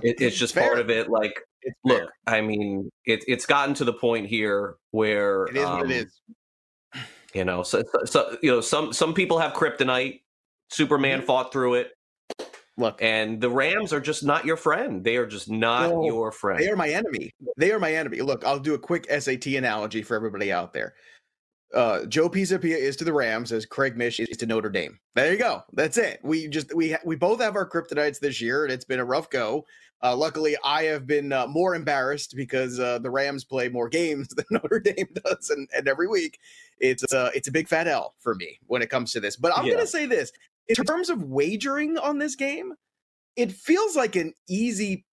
It, 0.02 0.20
it's 0.20 0.37
just 0.37 0.54
Fair. 0.54 0.66
part 0.66 0.78
of 0.78 0.90
it. 0.90 1.08
Like 1.08 1.40
it's 1.62 1.76
Look, 1.84 1.98
fair. 1.98 2.08
I 2.26 2.40
mean, 2.40 2.90
it, 3.04 3.24
it's 3.28 3.46
gotten 3.46 3.74
to 3.76 3.84
the 3.84 3.92
point 3.92 4.28
here 4.28 4.76
where 4.90 5.44
it 5.46 5.56
is 5.56 5.64
um, 5.64 5.80
what 5.80 5.90
it 5.90 6.08
um. 6.94 7.04
You 7.34 7.44
know, 7.44 7.62
so, 7.62 7.82
so 8.06 8.36
you 8.42 8.50
know, 8.50 8.60
some 8.60 8.92
some 8.92 9.14
people 9.14 9.38
have 9.38 9.52
kryptonite. 9.52 10.20
Superman 10.70 11.18
Mm-hmm. 11.18 11.26
fought 11.26 11.52
through 11.52 11.74
it. 11.74 11.92
Look, 12.76 13.02
And 13.02 13.40
the 13.40 13.50
Rams 13.50 13.92
are 13.92 14.00
just 14.00 14.24
not 14.24 14.46
your 14.46 14.56
friend. 14.56 15.04
They 15.04 15.16
are 15.16 15.26
just 15.26 15.50
not 15.50 15.90
No, 15.90 16.04
your 16.04 16.32
friend. 16.32 16.58
They 16.58 16.70
are 16.70 16.76
my 16.76 16.88
enemy. 16.88 17.30
They 17.58 17.72
are 17.72 17.78
my 17.78 17.92
enemy. 17.92 18.20
Look, 18.22 18.44
I'll 18.44 18.58
do 18.58 18.74
a 18.74 18.78
quick 18.78 19.06
SAT 19.10 19.46
analogy 19.48 20.02
for 20.02 20.14
everybody 20.16 20.50
out 20.50 20.72
there. 20.72 20.94
Uh, 21.74 22.06
Joe 22.06 22.28
Pisapia 22.30 22.76
is 22.76 22.96
to 22.96 23.04
the 23.04 23.12
Rams 23.12 23.52
as 23.52 23.66
Craig 23.66 23.96
Mish 23.96 24.18
is 24.18 24.36
to 24.38 24.46
Notre 24.46 24.70
Dame. 24.70 24.98
There 25.14 25.30
you 25.30 25.38
go. 25.38 25.62
That's 25.74 25.98
it. 25.98 26.20
We 26.22 26.48
just 26.48 26.74
we 26.74 26.96
we 27.04 27.16
both 27.16 27.40
have 27.40 27.54
our 27.54 27.68
kryptonites 27.68 28.18
this 28.18 28.40
year, 28.40 28.64
and 28.64 28.72
it's 28.72 28.84
been 28.84 28.98
a 28.98 29.04
rough 29.04 29.28
go. 29.30 29.66
Uh, 30.02 30.16
luckily, 30.16 30.57
I 30.64 30.85
have 30.85 31.07
been 31.07 31.33
uh, 31.33 31.47
more 31.47 31.75
embarrassed 31.75 32.35
because 32.35 32.80
uh, 32.80 32.99
the 33.00 33.11
Rams 33.11 33.45
play 33.45 33.69
more 33.69 33.88
games 33.88 34.28
than 34.37 34.47
Notre 34.50 34.80
Dame 34.80 35.09
does, 35.25 35.50
and, 35.50 35.69
and 35.76 35.87
every 35.88 36.09
week 36.09 36.38
it's 36.78 37.04
uh, 37.12 37.30
it's 37.35 37.49
a 37.49 37.52
big 37.52 37.69
fat 37.69 37.87
L 37.87 38.14
for 38.19 38.35
me 38.35 38.59
when 38.66 38.83
it 38.83 38.90
comes 38.90 39.12
to 39.12 39.21
this. 39.21 39.37
But 39.37 39.52
I'm 39.57 39.66
Yeah. 39.66 39.73
going 39.73 39.85
to 39.85 39.90
say 39.90 40.07
this: 40.07 40.33
in 40.69 40.76
terms 40.85 41.11
of 41.11 41.25
wagering 41.25 41.99
on 41.99 42.19
this 42.19 42.35
game, 42.35 42.73
it 43.37 43.52
feels 43.52 43.97
like 43.97 44.16
an 44.16 44.33
easy 44.49 45.04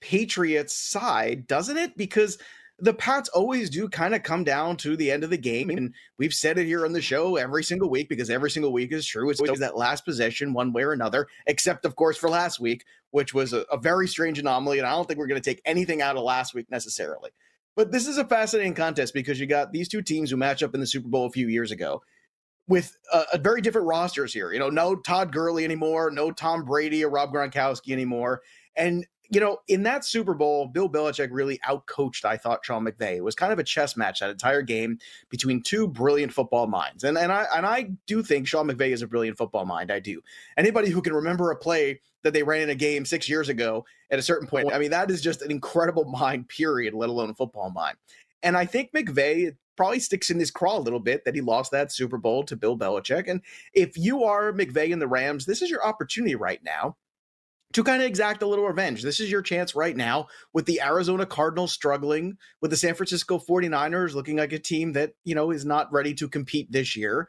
Patriots 0.00 0.74
side, 0.74 1.46
doesn't 1.46 1.76
it? 1.76 1.96
Because 1.96 2.38
the 2.82 2.92
Pats 2.92 3.28
always 3.28 3.70
do 3.70 3.88
kind 3.88 4.12
of 4.12 4.24
come 4.24 4.42
down 4.42 4.76
to 4.78 4.96
the 4.96 5.12
end 5.12 5.22
of 5.22 5.30
the 5.30 5.38
game. 5.38 5.70
And 5.70 5.94
we've 6.18 6.32
said 6.32 6.58
it 6.58 6.66
here 6.66 6.84
on 6.84 6.92
the 6.92 7.00
show 7.00 7.36
every 7.36 7.62
single 7.62 7.88
week 7.88 8.08
because 8.08 8.28
every 8.28 8.50
single 8.50 8.72
week 8.72 8.90
is 8.90 9.06
true. 9.06 9.30
It's 9.30 9.40
always 9.40 9.60
that 9.60 9.76
last 9.76 10.04
possession, 10.04 10.52
one 10.52 10.72
way 10.72 10.82
or 10.82 10.90
another, 10.90 11.28
except, 11.46 11.84
of 11.84 11.94
course, 11.94 12.18
for 12.18 12.28
last 12.28 12.58
week, 12.58 12.84
which 13.12 13.32
was 13.32 13.52
a, 13.52 13.60
a 13.70 13.78
very 13.78 14.08
strange 14.08 14.40
anomaly. 14.40 14.78
And 14.78 14.86
I 14.86 14.90
don't 14.90 15.06
think 15.06 15.20
we're 15.20 15.28
going 15.28 15.40
to 15.40 15.48
take 15.48 15.62
anything 15.64 16.02
out 16.02 16.16
of 16.16 16.24
last 16.24 16.54
week 16.54 16.68
necessarily. 16.72 17.30
But 17.76 17.92
this 17.92 18.08
is 18.08 18.18
a 18.18 18.24
fascinating 18.24 18.74
contest 18.74 19.14
because 19.14 19.38
you 19.38 19.46
got 19.46 19.70
these 19.70 19.88
two 19.88 20.02
teams 20.02 20.32
who 20.32 20.36
match 20.36 20.60
up 20.64 20.74
in 20.74 20.80
the 20.80 20.86
Super 20.86 21.08
Bowl 21.08 21.26
a 21.26 21.30
few 21.30 21.46
years 21.46 21.70
ago 21.70 22.02
with 22.66 22.96
a 23.12 23.38
very 23.38 23.60
different 23.60 23.86
rosters 23.86 24.34
here. 24.34 24.52
You 24.52 24.58
know, 24.58 24.70
no 24.70 24.96
Todd 24.96 25.32
Gurley 25.32 25.64
anymore, 25.64 26.10
no 26.10 26.32
Tom 26.32 26.64
Brady 26.64 27.04
or 27.04 27.10
Rob 27.10 27.32
Gronkowski 27.32 27.92
anymore. 27.92 28.42
And, 28.76 29.06
you 29.30 29.40
know, 29.40 29.58
in 29.68 29.84
that 29.84 30.04
Super 30.04 30.34
Bowl, 30.34 30.66
Bill 30.66 30.88
Belichick 30.88 31.28
really 31.30 31.58
outcoached, 31.66 32.24
I 32.24 32.36
thought, 32.36 32.64
Sean 32.64 32.84
McVay. 32.84 33.16
It 33.16 33.24
was 33.24 33.34
kind 33.34 33.52
of 33.52 33.58
a 33.58 33.64
chess 33.64 33.96
match 33.96 34.20
that 34.20 34.30
entire 34.30 34.62
game 34.62 34.98
between 35.30 35.62
two 35.62 35.88
brilliant 35.88 36.32
football 36.32 36.66
minds. 36.66 37.04
And 37.04 37.16
and 37.16 37.32
I 37.32 37.46
and 37.54 37.64
I 37.64 37.92
do 38.06 38.22
think 38.22 38.46
Sean 38.46 38.68
McVay 38.68 38.90
is 38.90 39.02
a 39.02 39.06
brilliant 39.06 39.38
football 39.38 39.64
mind. 39.64 39.90
I 39.90 40.00
do. 40.00 40.20
Anybody 40.56 40.90
who 40.90 41.02
can 41.02 41.14
remember 41.14 41.50
a 41.50 41.56
play 41.56 42.00
that 42.24 42.32
they 42.32 42.42
ran 42.42 42.62
in 42.62 42.70
a 42.70 42.74
game 42.74 43.04
six 43.04 43.28
years 43.28 43.48
ago 43.48 43.84
at 44.10 44.18
a 44.18 44.22
certain 44.22 44.46
point, 44.46 44.72
I 44.72 44.78
mean, 44.78 44.90
that 44.90 45.10
is 45.10 45.20
just 45.20 45.42
an 45.42 45.50
incredible 45.50 46.04
mind, 46.10 46.48
period, 46.48 46.94
let 46.94 47.08
alone 47.08 47.30
a 47.30 47.34
football 47.34 47.70
mind. 47.70 47.96
And 48.42 48.56
I 48.56 48.66
think 48.66 48.92
McVay 48.92 49.56
probably 49.76 50.00
sticks 50.00 50.30
in 50.30 50.38
his 50.38 50.50
craw 50.50 50.76
a 50.76 50.80
little 50.80 51.00
bit 51.00 51.24
that 51.24 51.34
he 51.34 51.40
lost 51.40 51.70
that 51.70 51.90
Super 51.90 52.18
Bowl 52.18 52.42
to 52.44 52.56
Bill 52.56 52.76
Belichick. 52.76 53.28
And 53.28 53.40
if 53.72 53.96
you 53.96 54.24
are 54.24 54.52
McVay 54.52 54.92
and 54.92 55.00
the 55.00 55.08
Rams, 55.08 55.46
this 55.46 55.62
is 55.62 55.70
your 55.70 55.84
opportunity 55.84 56.34
right 56.34 56.62
now 56.62 56.96
to 57.72 57.84
kind 57.84 58.02
of 58.02 58.08
exact 58.08 58.42
a 58.42 58.46
little 58.46 58.66
revenge. 58.66 59.02
This 59.02 59.20
is 59.20 59.30
your 59.30 59.42
chance 59.42 59.74
right 59.74 59.96
now 59.96 60.28
with 60.52 60.66
the 60.66 60.80
Arizona 60.80 61.26
Cardinals 61.26 61.72
struggling, 61.72 62.36
with 62.60 62.70
the 62.70 62.76
San 62.76 62.94
Francisco 62.94 63.38
49ers 63.38 64.14
looking 64.14 64.36
like 64.36 64.52
a 64.52 64.58
team 64.58 64.92
that, 64.92 65.12
you 65.24 65.34
know, 65.34 65.50
is 65.50 65.64
not 65.64 65.92
ready 65.92 66.14
to 66.14 66.28
compete 66.28 66.70
this 66.70 66.96
year. 66.96 67.28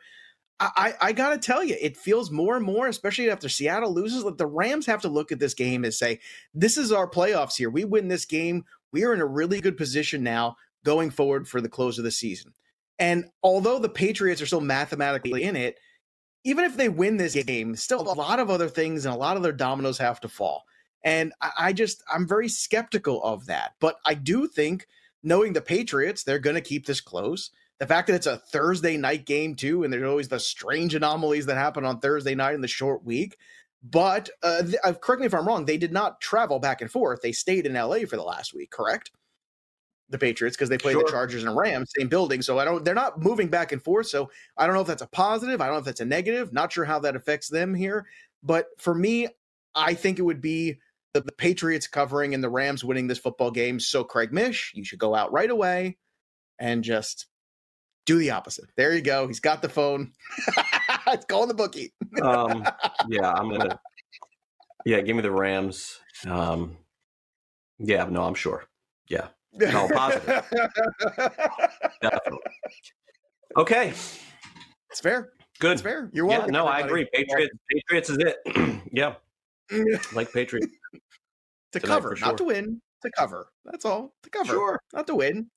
I, 0.60 0.94
I, 1.02 1.12
got 1.14 1.32
to 1.32 1.38
tell 1.40 1.64
you, 1.64 1.76
it 1.82 1.98
feels 1.98 2.32
more 2.32 2.56
and 2.56 2.66
more, 2.66 2.88
especially 2.88 3.30
after 3.30 3.50
Seattle 3.50 3.94
loses, 3.94 4.24
that 4.24 4.38
the 4.38 4.46
Rams 4.46 4.86
have 4.86 5.02
to 5.02 5.10
look 5.10 5.32
at 5.32 5.40
this 5.40 5.54
game 5.54 5.84
and 5.84 5.94
say, 5.94 6.20
this 6.54 6.78
is 6.78 6.92
our 6.92 7.10
playoffs 7.10 7.58
here. 7.58 7.70
We 7.70 7.84
win 7.84 8.08
this 8.08 8.24
game. 8.24 8.64
We 8.92 9.04
are 9.04 9.14
in 9.14 9.20
a 9.20 9.26
really 9.26 9.60
good 9.60 9.78
position 9.78 10.24
now 10.24 10.56
going 10.86 11.10
forward 11.10 11.48
for 11.48 11.60
the 11.60 11.70
close 11.70 11.98
of 11.98 12.04
the 12.04 12.12
season. 12.12 12.54
And 13.00 13.26
although 13.42 13.80
the 13.80 13.90
Patriots 13.90 14.42
are 14.42 14.46
still 14.46 14.62
mathematically 14.62 15.44
in 15.44 15.56
it, 15.56 15.80
even 16.44 16.66
if 16.66 16.76
they 16.76 16.90
win 16.90 17.18
this 17.18 17.36
game, 17.44 17.76
still 17.76 18.02
a 18.02 18.14
lot 18.14 18.40
of 18.40 18.50
other 18.50 18.68
things 18.68 19.06
and 19.06 19.14
a 19.14 19.18
lot 19.18 19.38
of 19.38 19.44
their 19.44 19.52
dominoes 19.54 19.98
have 19.98 20.20
to 20.22 20.28
fall. 20.28 20.64
And 21.04 21.34
I, 21.42 21.52
I 21.60 21.74
just, 21.74 22.04
I'm 22.14 22.28
very 22.28 22.50
skeptical 22.50 23.24
of 23.24 23.46
that. 23.48 23.74
But 23.80 23.96
I 24.06 24.14
do 24.14 24.48
think, 24.48 24.88
knowing 25.24 25.54
the 25.54 25.62
Patriots, 25.62 26.24
they're 26.24 26.40
going 26.40 26.56
to 26.56 26.62
keep 26.62 26.86
this 26.86 27.02
close. 27.02 27.52
The 27.80 27.88
fact 27.88 28.08
that 28.08 28.16
it's 28.16 28.28
a 28.28 28.38
Thursday 28.38 28.98
night 28.98 29.26
game, 29.26 29.56
too, 29.56 29.84
and 29.84 29.92
there's 29.92 30.04
always 30.04 30.28
the 30.28 30.40
strange 30.40 30.96
anomalies 30.96 31.46
that 31.46 31.58
happen 31.58 31.86
on 31.86 32.00
Thursday 32.00 32.36
night 32.36 32.56
in 32.56 32.62
the 32.62 32.68
short 32.68 33.04
week. 33.04 33.38
But 33.84 34.30
uh, 34.42 34.64
th- 34.64 34.76
uh, 34.84 34.94
correct 34.94 35.20
me 35.20 35.26
if 35.26 35.34
I'm 35.34 35.48
wrong, 35.48 35.66
they 35.66 35.78
did 35.78 35.92
not 35.92 36.22
travel 36.22 36.60
back 36.60 36.82
and 36.82 36.90
forth. 36.90 37.22
They 37.22 37.34
stayed 37.34 37.66
in 37.66 37.74
LA 37.74 38.00
for 38.00 38.16
the 38.16 38.24
last 38.24 38.54
week, 38.54 38.72
correct? 38.72 39.12
The 40.14 40.18
Patriots 40.18 40.56
because 40.56 40.70
they 40.70 40.78
play 40.78 40.94
Sure. 40.94 41.04
the 41.04 41.12
Chargers 41.12 41.44
and 41.44 41.56
Rams, 41.58 41.92
same 41.98 42.08
building. 42.08 42.42
So 42.42 42.58
I 42.60 42.64
don't 42.66 42.86
they're 42.86 42.96
not 42.96 43.22
moving 43.22 43.50
back 43.50 43.74
and 43.74 43.84
forth. 43.84 44.08
So 44.08 44.32
I 44.58 44.66
don't 44.66 44.76
know 44.76 44.82
if 44.82 44.88
that's 44.88 45.02
a 45.02 45.08
positive. 45.08 45.60
I 45.60 45.66
don't 45.66 45.76
know 45.76 45.80
if 45.80 45.86
that's 45.86 46.00
a 46.00 46.06
negative. 46.06 46.54
Not 46.54 46.72
sure 46.72 46.86
how 46.86 47.00
that 47.00 47.16
affects 47.18 47.50
them 47.50 47.74
here. 47.74 48.06
But 48.42 48.68
for 48.78 48.96
me, 48.96 49.28
I 49.76 49.94
think 49.94 50.20
it 50.20 50.24
would 50.24 50.42
be 50.42 50.80
the, 51.14 51.22
the 51.22 51.32
Patriots 51.32 51.88
covering 51.88 52.34
and 52.34 52.44
the 52.44 52.50
Rams 52.50 52.84
winning 52.84 53.08
this 53.08 53.20
football 53.20 53.52
game. 53.52 53.80
So 53.80 54.04
Craig 54.04 54.32
Mish, 54.32 54.72
you 54.76 54.84
should 54.84 55.00
go 55.00 55.14
out 55.16 55.32
right 55.32 55.50
away 55.50 55.98
and 56.60 56.84
just 56.84 57.28
do 58.06 58.18
the 58.18 58.32
opposite. 58.32 58.66
There 58.76 58.94
you 58.94 59.02
go. 59.02 59.28
He's 59.28 59.40
got 59.40 59.62
the 59.62 59.70
phone. 59.70 60.12
it's 61.08 61.26
calling 61.26 61.48
the 61.48 61.54
bookie. 61.54 61.94
um, 62.22 62.66
yeah, 63.08 63.32
I'm 63.32 63.50
gonna. 63.50 63.80
Yeah, 64.86 65.02
give 65.02 65.16
me 65.16 65.22
the 65.22 65.32
Rams. 65.32 66.00
Um, 66.28 66.78
yeah, 67.80 68.06
no, 68.06 68.24
I'm 68.24 68.34
sure. 68.36 68.66
Yeah, 69.08 69.28
No, 69.56 69.88
positive. 69.94 70.46
definitely. 72.02 72.40
Okay, 73.58 73.90
It's 73.90 75.00
fair. 75.02 75.30
good. 75.60 75.74
It's 75.74 75.82
fair. 75.82 76.10
You're 76.14 76.28
Yeah, 76.30 76.38
welcome. 76.40 76.54
no, 76.54 76.66
I 76.66 76.80
agree. 76.80 77.08
Patriots, 77.14 77.54
Patriots 77.72 78.10
is 78.10 78.18
it. 78.18 78.82
yeah, 78.92 79.16
like 80.16 80.32
Patriots. 80.34 80.68
to 81.74 81.80
tonight 81.80 81.94
cover, 81.94 82.16
sure. 82.16 82.28
not 82.28 82.38
to 82.40 82.44
win. 82.46 82.82
To 83.04 83.12
cover. 83.18 83.48
That's 83.66 83.86
all. 83.86 84.14
To 84.24 84.30
cover. 84.30 84.54
Sure, 84.54 84.80
Not 84.94 85.08
to 85.08 85.16
win. 85.16 85.48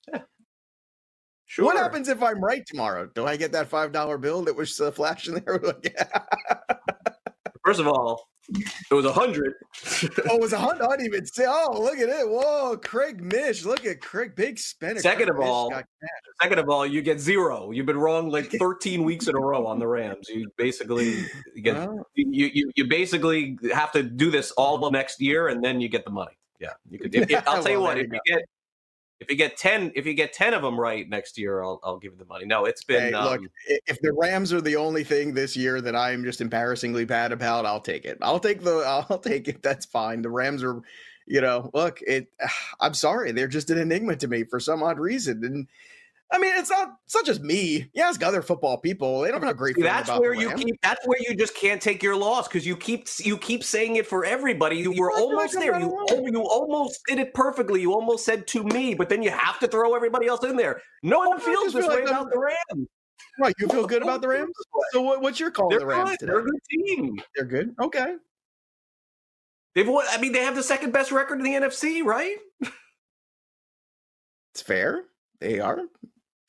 sure. 1.45 1.65
What 1.65 1.77
happens 1.77 2.09
if 2.09 2.21
I'm 2.21 2.43
right 2.43 2.63
tomorrow? 2.67 3.09
Do 3.15 3.25
I 3.25 3.37
get 3.37 3.53
that 3.53 3.67
five 3.67 3.91
dollar 3.93 4.17
bill 4.17 4.43
that 4.43 4.55
was 4.55 4.79
uh, 4.81 4.91
flashing 4.91 5.35
there? 5.45 5.59
First 7.67 7.81
of 7.81 7.87
all, 7.87 8.29
it 8.49 8.93
was 8.93 9.03
a 9.03 9.11
hundred. 9.11 9.53
oh, 10.29 10.35
it 10.35 10.39
was 10.41 10.53
a 10.53 10.57
hundred. 10.57 10.85
I 10.85 10.91
didn't 10.91 11.07
even 11.07 11.25
say. 11.25 11.43
Oh, 11.45 11.77
look 11.81 11.97
at 11.97 12.07
it! 12.07 12.25
Whoa, 12.29 12.77
Craig 12.77 13.21
Mish. 13.21 13.65
Look 13.65 13.85
at 13.85 13.99
Craig, 13.99 14.35
big 14.37 14.57
spender. 14.57 15.01
Second 15.01 15.27
Craig 15.27 15.37
of 15.41 15.45
all, 15.45 15.69
Second 16.41 16.59
of 16.59 16.69
all, 16.69 16.85
you 16.85 17.01
get 17.01 17.19
zero. 17.19 17.71
You've 17.71 17.85
been 17.85 17.97
wrong 17.97 18.29
like 18.29 18.49
13 18.57 19.03
weeks 19.03 19.27
in 19.27 19.35
a 19.35 19.39
row 19.39 19.67
on 19.67 19.79
the 19.79 19.87
Rams. 19.87 20.29
You 20.29 20.49
basically 20.57 21.25
you 21.55 21.61
get 21.61 21.75
Well, 21.75 22.07
you 22.15 22.47
you 22.47 22.71
you 22.77 22.87
basically 22.87 23.57
have 23.73 23.91
to 23.91 24.01
do 24.01 24.31
this 24.31 24.51
all 24.51 24.81
of 24.81 24.93
next 24.93 25.19
year, 25.19 25.49
and 25.49 25.61
then 25.61 25.81
you 25.81 25.89
get 25.89 26.05
the 26.05 26.11
money. 26.11 26.37
Yeah, 26.61 26.69
you 26.89 26.99
could. 26.99 27.13
If, 27.13 27.29
if- 27.29 27.45
I'll 27.49 27.61
tell 27.63 27.73
you 27.73 27.81
what. 27.81 27.97
If 27.97 28.07
you 28.07 28.19
you 28.25 28.37
get 28.37 28.45
if 29.19 29.29
you 29.31 29.35
get 29.35 29.57
ten 29.57 29.91
if 29.95 30.05
you 30.05 30.13
get 30.13 30.33
ten 30.33 30.53
of 30.53 30.61
them 30.61 30.79
right 30.79 31.07
next 31.09 31.37
year, 31.37 31.63
I'll 31.63 31.79
I'll 31.83 31.97
give 31.97 32.13
you 32.13 32.19
the 32.19 32.25
money. 32.25 32.45
No, 32.45 32.65
it's 32.65 32.83
been 32.83 33.13
hey, 33.13 33.23
look, 33.23 33.39
um, 33.39 33.49
i- 33.69 33.79
if 33.87 33.99
the 34.01 34.13
Rams 34.13 34.53
are 34.53 34.61
the 34.61 34.75
only 34.75 35.03
thing 35.03 35.33
this 35.33 35.57
year 35.57 35.81
that 35.81 35.95
I'm 35.95 36.23
just 36.23 36.41
embarrassingly 36.41 37.05
bad 37.05 37.31
about, 37.31 37.65
I'll 37.65 37.81
take 37.81 38.05
it. 38.05 38.17
I'll 38.21 38.39
take 38.39 38.61
the. 38.63 38.77
I'll 39.09 39.19
take 39.19 39.47
it. 39.47 39.63
That's 39.63 39.85
fine. 39.85 40.21
The 40.21 40.29
Rams 40.29 40.63
are, 40.63 40.81
you 41.25 41.41
know, 41.41 41.71
look. 41.73 41.99
It. 42.01 42.27
I'm 42.79 42.93
sorry. 42.93 43.31
They're 43.31 43.47
just 43.47 43.69
an 43.69 43.77
enigma 43.79 44.15
to 44.17 44.27
me 44.27 44.43
for 44.43 44.59
some 44.59 44.83
odd 44.83 44.99
reason, 44.99 45.43
and 45.43 45.67
I 46.29 46.39
mean, 46.39 46.53
it's 46.57 46.69
not. 46.69 46.89
It's 47.05 47.15
not 47.15 47.25
just 47.25 47.41
me. 47.41 47.89
You 47.93 48.03
ask 48.03 48.21
other 48.21 48.41
football 48.41 48.77
people. 48.77 49.21
They 49.21 49.31
don't 49.31 49.41
have 49.41 49.51
a 49.51 49.53
great. 49.53 49.77
that's 49.79 50.09
about 50.09 50.19
where 50.19 50.33
you 50.33 50.53
keep. 50.55 50.75
That's 50.81 51.05
where 51.07 51.17
you 51.21 51.35
just 51.35 51.55
can't 51.55 51.81
take 51.81 52.03
your 52.03 52.17
loss 52.17 52.49
because 52.49 52.67
you 52.67 52.75
keep 52.75 53.07
you 53.19 53.37
keep 53.37 53.63
saying 53.63 53.95
it 53.95 54.05
for 54.05 54.25
everybody. 54.25 54.77
You 54.77 54.91
were 54.91 55.11
like 55.13 55.21
almost 55.21 55.53
there. 55.53 55.79
You 55.79 55.87
alone. 55.87 56.33
you 56.33 56.41
almost 56.41 56.99
did 57.07 57.19
it 57.19 57.33
perfectly. 57.33 57.81
You 57.81 57.93
almost 57.93 58.25
said 58.25 58.45
to 58.47 58.63
me, 58.65 58.93
but 58.93 59.07
then 59.07 59.23
you 59.23 59.31
have 59.31 59.57
to 59.59 59.67
throw 59.67 59.95
everybody 59.95 60.27
else 60.27 60.43
in 60.43 60.57
there. 60.57 60.81
No 61.01 61.19
one 61.19 61.39
feels 61.39 61.71
this 61.71 61.85
feel 61.85 61.95
way 61.95 62.01
like 62.01 62.09
about 62.09 62.29
the 62.29 62.39
Rams. 62.39 62.87
Right. 63.39 63.53
You 63.59 63.69
feel 63.69 63.87
good 63.87 64.01
about 64.01 64.21
the 64.21 64.27
Rams. 64.27 64.53
So 64.91 65.01
what, 65.01 65.21
what's 65.21 65.39
your 65.39 65.51
call 65.51 65.69
They're 65.69 65.79
the 65.79 65.85
Rams 65.85 66.09
good. 66.09 66.19
today? 66.19 66.31
They're 66.31 66.39
a 66.39 66.43
good 66.43 66.59
team. 66.69 67.21
They're 67.35 67.45
good. 67.45 67.75
Okay. 67.81 68.15
They've 69.75 69.87
won. 69.87 70.05
I 70.09 70.17
mean, 70.19 70.33
they 70.33 70.43
have 70.43 70.55
the 70.55 70.63
second 70.63 70.91
best 70.91 71.11
record 71.11 71.37
in 71.37 71.43
the 71.43 71.51
NFC, 71.51 72.03
right? 72.03 72.35
It's 74.53 74.63
fair. 74.63 75.03
They 75.39 75.59
are. 75.59 75.81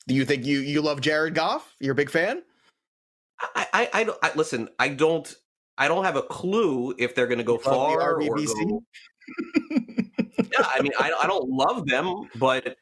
Do 0.09 0.15
you 0.15 0.25
think 0.25 0.43
you 0.43 0.59
you 0.59 0.81
love 0.81 1.01
Jared 1.01 1.35
Goff? 1.35 1.75
You're 1.79 1.91
a 1.91 1.95
big 1.95 2.09
fan. 2.09 2.41
I, 3.39 3.67
I, 3.73 3.89
I, 3.93 4.03
don't- 4.03 4.17
I 4.23 4.31
listen. 4.35 4.67
I 4.79 4.89
don't. 4.89 5.33
I 5.77 5.87
don't 5.87 6.03
have 6.03 6.17
a 6.17 6.23
clue 6.23 6.93
if 6.97 7.13
they're 7.15 7.27
going 7.27 7.37
to 7.37 7.43
go 7.45 7.57
far 7.57 8.15
or 8.19 8.35
go. 8.35 8.81
Yeah, 10.51 10.65
I 10.67 10.81
mean, 10.81 10.91
I, 10.99 11.11
I 11.21 11.27
don't 11.27 11.47
love 11.47 11.85
them, 11.85 12.27
but 12.37 12.75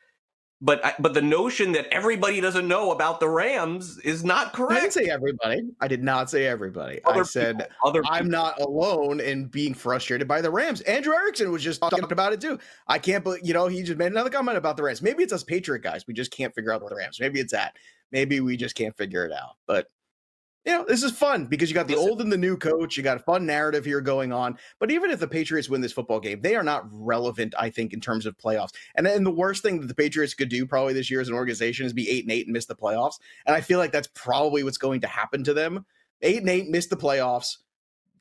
but 0.62 0.84
I, 0.84 0.94
but 1.00 1.14
the 1.14 1.22
notion 1.22 1.72
that 1.74 1.86
everybody 1.92 2.42
doesn't 2.42 2.68
know 2.68 2.92
about 2.92 3.20
the 3.20 3.30
Rams 3.30 4.00
is 4.00 4.24
not 4.24 4.54
correct. 4.54 4.72
I 4.74 4.80
didn't 4.82 4.94
say 4.94 5.06
everybody. 5.06 5.62
I 5.82 5.88
did 5.88 6.04
not 6.04 6.30
say 6.30 6.48
everybody. 6.48 7.00
I 7.06 7.12
Other 7.12 7.24
said 7.24 7.60
people- 7.60 7.76
other. 7.84 8.02
I'm 8.10 8.30
not 8.30 8.60
alone 8.60 9.20
in 9.20 9.46
being 9.46 9.74
frustrated 9.74 10.28
by 10.28 10.42
the 10.42 10.50
Rams. 10.50 10.82
Andrew 10.82 11.14
Erickson 11.14 11.52
was 11.52 11.64
just 11.64 11.80
talking 11.80 12.04
about 12.12 12.34
it 12.34 12.42
too. 12.42 12.58
I 12.88 12.98
can't 12.98 13.24
believe, 13.24 13.42
you 13.44 13.54
know, 13.54 13.68
he 13.68 13.84
just 13.84 14.00
made 14.00 14.12
another 14.12 14.30
comment 14.32 14.58
about 14.58 14.78
the 14.78 14.84
Rams. 14.84 15.02
Maybe 15.02 15.24
it's 15.24 15.34
us 15.34 15.44
Patriot 15.44 15.84
guys. 15.84 16.06
We 16.08 16.14
just 16.14 16.32
can't 16.32 16.54
figure 16.56 16.72
out 16.74 16.82
what 16.82 16.90
the 16.90 16.96
Rams. 16.96 17.20
Maybe 17.20 17.40
it's 17.40 17.52
that. 17.52 17.76
Maybe 18.12 18.40
we 18.40 18.58
just 18.58 18.76
can't 18.76 18.96
figure 18.98 19.26
it 19.26 19.32
out. 19.34 19.58
But 19.68 19.92
you 20.68 20.74
know, 20.74 20.84
this 20.86 21.02
is 21.02 21.14
fun 21.14 21.46
because 21.46 21.70
you 21.70 21.74
got 21.74 21.88
the 21.88 21.96
Listen. 21.96 22.10
old 22.10 22.22
and 22.22 22.30
the 22.30 22.38
new 22.38 22.58
coach. 22.58 22.98
You 22.98 23.04
got 23.04 23.16
a 23.16 23.22
fun 23.22 23.46
narrative 23.46 23.86
here 23.86 24.02
going 24.02 24.34
on. 24.34 24.58
But 24.80 24.92
even 24.92 25.12
if 25.12 25.20
the 25.22 25.28
Patriots 25.28 25.70
win 25.70 25.80
this 25.80 25.94
football 25.94 26.20
game, 26.20 26.42
they 26.42 26.58
are 26.58 26.64
not 26.64 26.84
relevant, 26.92 27.56
I 27.58 27.70
think, 27.70 27.94
in 27.94 28.02
terms 28.02 28.26
of 28.26 28.38
playoffs. 28.38 28.72
And 28.96 29.06
then 29.06 29.24
the 29.24 29.32
worst 29.32 29.64
thing 29.64 29.80
that 29.80 29.88
the 29.88 29.96
Patriots 29.96 30.34
could 30.34 30.50
do 30.50 30.66
probably 30.66 30.92
this 30.92 31.10
year 31.10 31.22
as 31.22 31.30
an 31.30 31.36
organization 31.36 31.86
is 31.86 31.94
be 31.94 32.10
eight 32.10 32.26
and 32.26 32.34
eight 32.34 32.48
and 32.48 32.54
miss 32.54 32.66
the 32.66 32.76
playoffs. 32.76 33.16
And 33.46 33.56
I 33.56 33.62
feel 33.62 33.80
like 33.80 33.94
that's 33.94 34.10
probably 34.14 34.62
what's 34.64 34.78
going 34.78 35.00
to 35.02 35.08
happen 35.08 35.42
to 35.46 35.54
them. 35.54 35.86
Eight 36.22 36.40
and 36.40 36.50
eight, 36.50 36.68
miss 36.68 36.88
the 36.88 36.98
playoffs, 36.98 37.60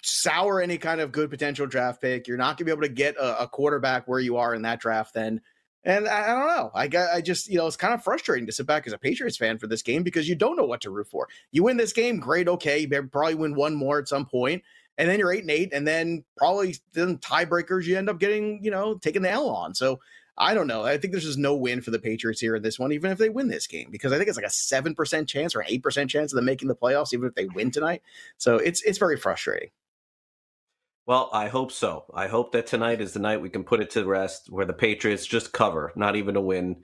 sour 0.05 0.61
any 0.61 0.79
kind 0.79 1.01
of 1.01 1.11
good 1.11 1.31
potential 1.31 1.67
draft 1.67 2.01
pick. 2.01 2.29
You're 2.29 2.37
not 2.37 2.59
going 2.59 2.59
to 2.59 2.65
be 2.67 2.71
able 2.71 2.83
to 2.83 2.89
get 2.89 3.17
a, 3.17 3.43
a 3.43 3.49
quarterback 3.49 4.07
where 4.07 4.21
you 4.21 4.37
are 4.37 4.55
in 4.55 4.63
that 4.63 4.79
draft 4.79 5.15
then. 5.15 5.41
And 5.87 6.09
I, 6.09 6.25
I, 6.25 6.35
don't 6.35 6.47
know. 6.49 6.71
I 6.75 7.17
I 7.17 7.21
just 7.21 7.49
you 7.49 7.57
know 7.57 7.67
it's 7.69 7.77
kind 7.77 7.95
of 7.95 8.03
frustrating 8.03 8.47
to 8.47 8.53
sit 8.53 8.67
back 8.67 8.89
as 8.89 8.93
a 8.93 8.99
Patriots 8.99 9.37
fan 9.37 9.57
for 9.57 9.69
this 9.69 9.83
game 9.83 10.03
because 10.03 10.29
you 10.29 10.35
don't 10.35 10.57
know 10.57 10.65
what 10.65 10.81
to 10.81 10.91
root 10.91 11.07
for. 11.07 11.29
You 11.53 11.63
win 11.63 11.77
this 11.77 11.93
game, 11.93 12.19
great, 12.19 12.49
okay. 12.49 12.81
You 12.81 13.03
probably 13.05 13.37
win 13.37 13.55
one 13.55 13.77
more 13.77 14.01
at 14.01 14.09
some 14.09 14.27
point, 14.27 14.65
and 14.99 15.09
then 15.09 15.21
you're 15.21 15.33
eight 15.33 15.43
and 15.43 15.51
eight, 15.51 15.73
and 15.73 15.87
then 15.87 16.25
probably 16.37 16.75
then 16.93 17.19
tiebreakers 17.19 17.85
you 17.85 17.97
end 17.97 18.11
up 18.11 18.19
getting 18.19 18.65
you 18.65 18.73
know 18.73 18.97
taking 18.97 19.23
the 19.23 19.31
L 19.31 19.49
on. 19.49 19.77
So 19.77 20.01
I 20.37 20.55
don't 20.55 20.67
know. 20.67 20.83
I 20.83 20.99
think 20.99 21.13
there's 21.13 21.25
just 21.25 21.39
no 21.39 21.55
win 21.55 21.81
for 21.81 21.93
the 21.93 22.01
Patriots 22.01 22.41
here 22.41 22.57
in 22.57 22.63
this 22.63 22.81
one, 22.81 22.91
even 22.91 23.13
if 23.13 23.19
they 23.19 23.29
win 23.29 23.47
this 23.47 23.69
game, 23.69 23.89
because 23.93 24.13
I 24.13 24.17
think 24.17 24.29
it's 24.29 24.37
like 24.37 24.45
a 24.45 24.51
seven 24.51 24.93
percent 24.93 25.29
chance 25.29 25.55
or 25.55 25.65
eight 25.69 25.85
percent 25.85 26.11
chance 26.11 26.33
of 26.33 26.37
them 26.37 26.47
making 26.47 26.67
the 26.67 26.75
playoffs, 26.75 27.15
even 27.15 27.29
if 27.29 27.37
they 27.37 27.47
win 27.47 27.71
tonight. 27.71 28.03
So 28.39 28.57
it's 28.57 28.83
it's 28.83 28.99
very 28.99 29.17
frustrating. 29.17 29.71
Well, 31.07 31.31
I 31.33 31.47
hope 31.49 31.71
so. 31.71 32.05
I 32.13 32.27
hope 32.27 32.51
that 32.53 32.67
tonight 32.67 33.01
is 33.01 33.13
the 33.13 33.21
night 33.21 33.41
we 33.41 33.49
can 33.49 33.63
put 33.63 33.81
it 33.81 33.91
to 33.91 34.05
rest 34.05 34.51
where 34.51 34.67
the 34.67 34.73
Patriots 34.73 35.25
just 35.25 35.53
cover, 35.53 35.93
not 35.95 36.17
even 36.17 36.35
a 36.35 36.41
win. 36.41 36.83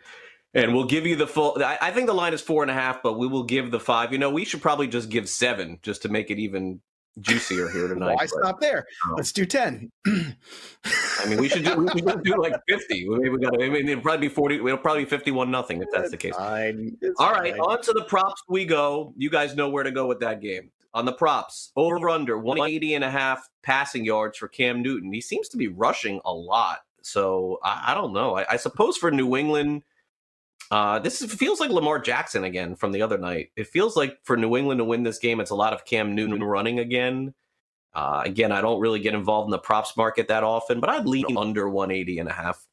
And 0.54 0.74
we'll 0.74 0.84
give 0.84 1.06
you 1.06 1.16
the 1.16 1.26
full. 1.26 1.60
I, 1.62 1.78
I 1.80 1.90
think 1.90 2.06
the 2.06 2.14
line 2.14 2.32
is 2.32 2.40
four 2.40 2.62
and 2.62 2.70
a 2.70 2.74
half, 2.74 3.02
but 3.02 3.14
we 3.18 3.26
will 3.26 3.42
give 3.42 3.70
the 3.70 3.80
five. 3.80 4.12
You 4.12 4.18
know, 4.18 4.30
we 4.30 4.44
should 4.44 4.62
probably 4.62 4.86
just 4.86 5.08
give 5.08 5.28
seven 5.28 5.80
just 5.82 6.02
to 6.02 6.08
make 6.08 6.30
it 6.30 6.38
even 6.38 6.80
juicier 7.20 7.68
here 7.68 7.88
tonight. 7.92 8.14
Why 8.14 8.26
stop 8.26 8.60
there? 8.60 8.86
Um, 9.08 9.16
Let's 9.16 9.32
do 9.32 9.44
ten. 9.44 9.90
I 10.06 11.26
mean, 11.26 11.40
we 11.40 11.48
should 11.48 11.64
do, 11.64 11.76
we 11.76 12.02
should 12.02 12.22
do 12.22 12.40
like 12.40 12.54
fifty. 12.68 13.08
Maybe 13.08 13.30
we 13.30 13.38
got. 13.38 13.60
I 13.60 13.70
mean, 13.70 13.88
it'll 13.88 14.02
probably 14.02 14.28
be 14.28 14.34
forty. 14.34 14.56
It'll 14.56 14.76
probably 14.76 15.04
be 15.04 15.10
fifty-one 15.10 15.50
nothing 15.50 15.80
if 15.80 15.88
that's 15.90 16.10
the 16.10 16.18
case. 16.18 16.36
Fine. 16.36 16.98
All 17.18 17.32
right, 17.32 17.56
fine. 17.56 17.60
on 17.60 17.82
to 17.82 17.92
the 17.92 18.04
props 18.04 18.42
we 18.46 18.66
go. 18.66 19.14
You 19.16 19.30
guys 19.30 19.56
know 19.56 19.70
where 19.70 19.84
to 19.84 19.90
go 19.90 20.06
with 20.06 20.20
that 20.20 20.42
game 20.42 20.70
on 20.94 21.04
the 21.04 21.12
props. 21.12 21.72
Over 21.76 22.10
under 22.10 22.38
180 22.38 22.94
and 22.94 23.04
a 23.04 23.10
half 23.10 23.48
passing 23.62 24.04
yards 24.04 24.38
for 24.38 24.48
Cam 24.48 24.82
Newton. 24.82 25.12
He 25.12 25.20
seems 25.20 25.48
to 25.50 25.56
be 25.56 25.68
rushing 25.68 26.20
a 26.24 26.32
lot. 26.32 26.80
So 27.02 27.58
I, 27.62 27.84
I 27.88 27.94
don't 27.94 28.12
know. 28.12 28.36
I, 28.36 28.46
I, 28.52 28.56
suppose 28.56 28.96
for 28.96 29.10
New 29.10 29.36
England, 29.36 29.82
uh, 30.70 30.98
this 31.00 31.20
is, 31.20 31.32
feels 31.34 31.60
like 31.60 31.70
Lamar 31.70 31.98
Jackson 31.98 32.44
again 32.44 32.76
from 32.76 32.92
the 32.92 33.02
other 33.02 33.18
night. 33.18 33.50
It 33.56 33.66
feels 33.66 33.96
like 33.96 34.18
for 34.22 34.36
New 34.36 34.56
England 34.56 34.78
to 34.78 34.84
win 34.84 35.02
this 35.02 35.18
game, 35.18 35.40
it's 35.40 35.50
a 35.50 35.56
lot 35.56 35.72
of 35.72 35.84
Cam 35.84 36.14
Newton 36.14 36.42
running 36.42 36.78
again. 36.78 37.34
Uh, 37.94 38.22
again, 38.24 38.52
I 38.52 38.60
don't 38.60 38.80
really 38.80 39.00
get 39.00 39.14
involved 39.14 39.48
in 39.48 39.50
the 39.50 39.58
props 39.58 39.96
market 39.96 40.28
that 40.28 40.44
often, 40.44 40.80
but 40.80 40.88
I'd 40.88 41.06
lean 41.06 41.36
under 41.36 41.68
180 41.68 42.20
and 42.20 42.28
a 42.28 42.32
half. 42.32 42.66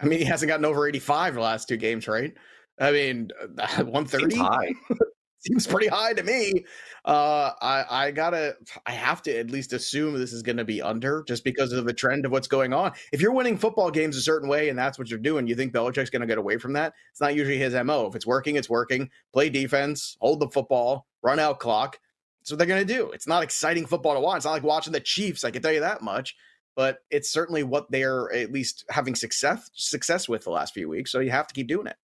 I 0.00 0.06
mean, 0.06 0.20
he 0.20 0.24
hasn't 0.24 0.48
gotten 0.48 0.64
over 0.64 0.86
85 0.86 1.34
the 1.34 1.40
last 1.40 1.66
two 1.66 1.76
games, 1.76 2.06
right? 2.06 2.32
I 2.78 2.92
mean, 2.92 3.30
130 3.56 4.36
seems 5.40 5.66
pretty 5.66 5.88
high 5.88 6.12
to 6.12 6.22
me. 6.22 6.64
Uh, 7.04 7.52
I 7.60 7.84
I 7.88 8.10
gotta 8.10 8.56
I 8.86 8.92
have 8.92 9.22
to 9.22 9.36
at 9.36 9.50
least 9.50 9.72
assume 9.72 10.18
this 10.18 10.32
is 10.32 10.42
going 10.42 10.58
to 10.58 10.64
be 10.64 10.82
under 10.82 11.24
just 11.26 11.44
because 11.44 11.72
of 11.72 11.84
the 11.84 11.92
trend 11.92 12.26
of 12.26 12.32
what's 12.32 12.48
going 12.48 12.72
on. 12.72 12.92
If 13.12 13.20
you're 13.20 13.32
winning 13.32 13.56
football 13.56 13.90
games 13.90 14.16
a 14.16 14.20
certain 14.20 14.48
way 14.48 14.68
and 14.68 14.78
that's 14.78 14.98
what 14.98 15.08
you're 15.08 15.18
doing, 15.18 15.46
you 15.46 15.54
think 15.54 15.72
Belichick's 15.72 16.10
going 16.10 16.20
to 16.20 16.26
get 16.26 16.38
away 16.38 16.58
from 16.58 16.74
that? 16.74 16.94
It's 17.10 17.20
not 17.20 17.34
usually 17.34 17.58
his 17.58 17.74
mo. 17.74 18.06
If 18.06 18.14
it's 18.14 18.26
working, 18.26 18.56
it's 18.56 18.70
working. 18.70 19.10
Play 19.32 19.48
defense, 19.48 20.16
hold 20.20 20.40
the 20.40 20.48
football, 20.48 21.06
run 21.22 21.38
out 21.38 21.58
clock. 21.58 21.98
That's 22.40 22.50
what 22.50 22.58
they're 22.58 22.66
going 22.66 22.86
to 22.86 22.94
do. 22.94 23.10
It's 23.10 23.26
not 23.26 23.42
exciting 23.42 23.86
football 23.86 24.14
to 24.14 24.20
watch. 24.20 24.38
It's 24.38 24.46
not 24.46 24.52
like 24.52 24.62
watching 24.62 24.92
the 24.92 25.00
Chiefs. 25.00 25.44
I 25.44 25.50
can 25.50 25.62
tell 25.62 25.72
you 25.72 25.80
that 25.80 26.02
much. 26.02 26.36
But 26.76 26.98
it's 27.10 27.30
certainly 27.30 27.62
what 27.62 27.90
they're 27.90 28.32
at 28.32 28.52
least 28.52 28.84
having 28.88 29.14
success 29.14 29.70
success 29.74 30.28
with 30.28 30.44
the 30.44 30.50
last 30.50 30.72
few 30.72 30.88
weeks. 30.88 31.10
So 31.10 31.20
you 31.20 31.30
have 31.30 31.46
to 31.48 31.54
keep 31.54 31.66
doing 31.66 31.86
it. 31.86 31.96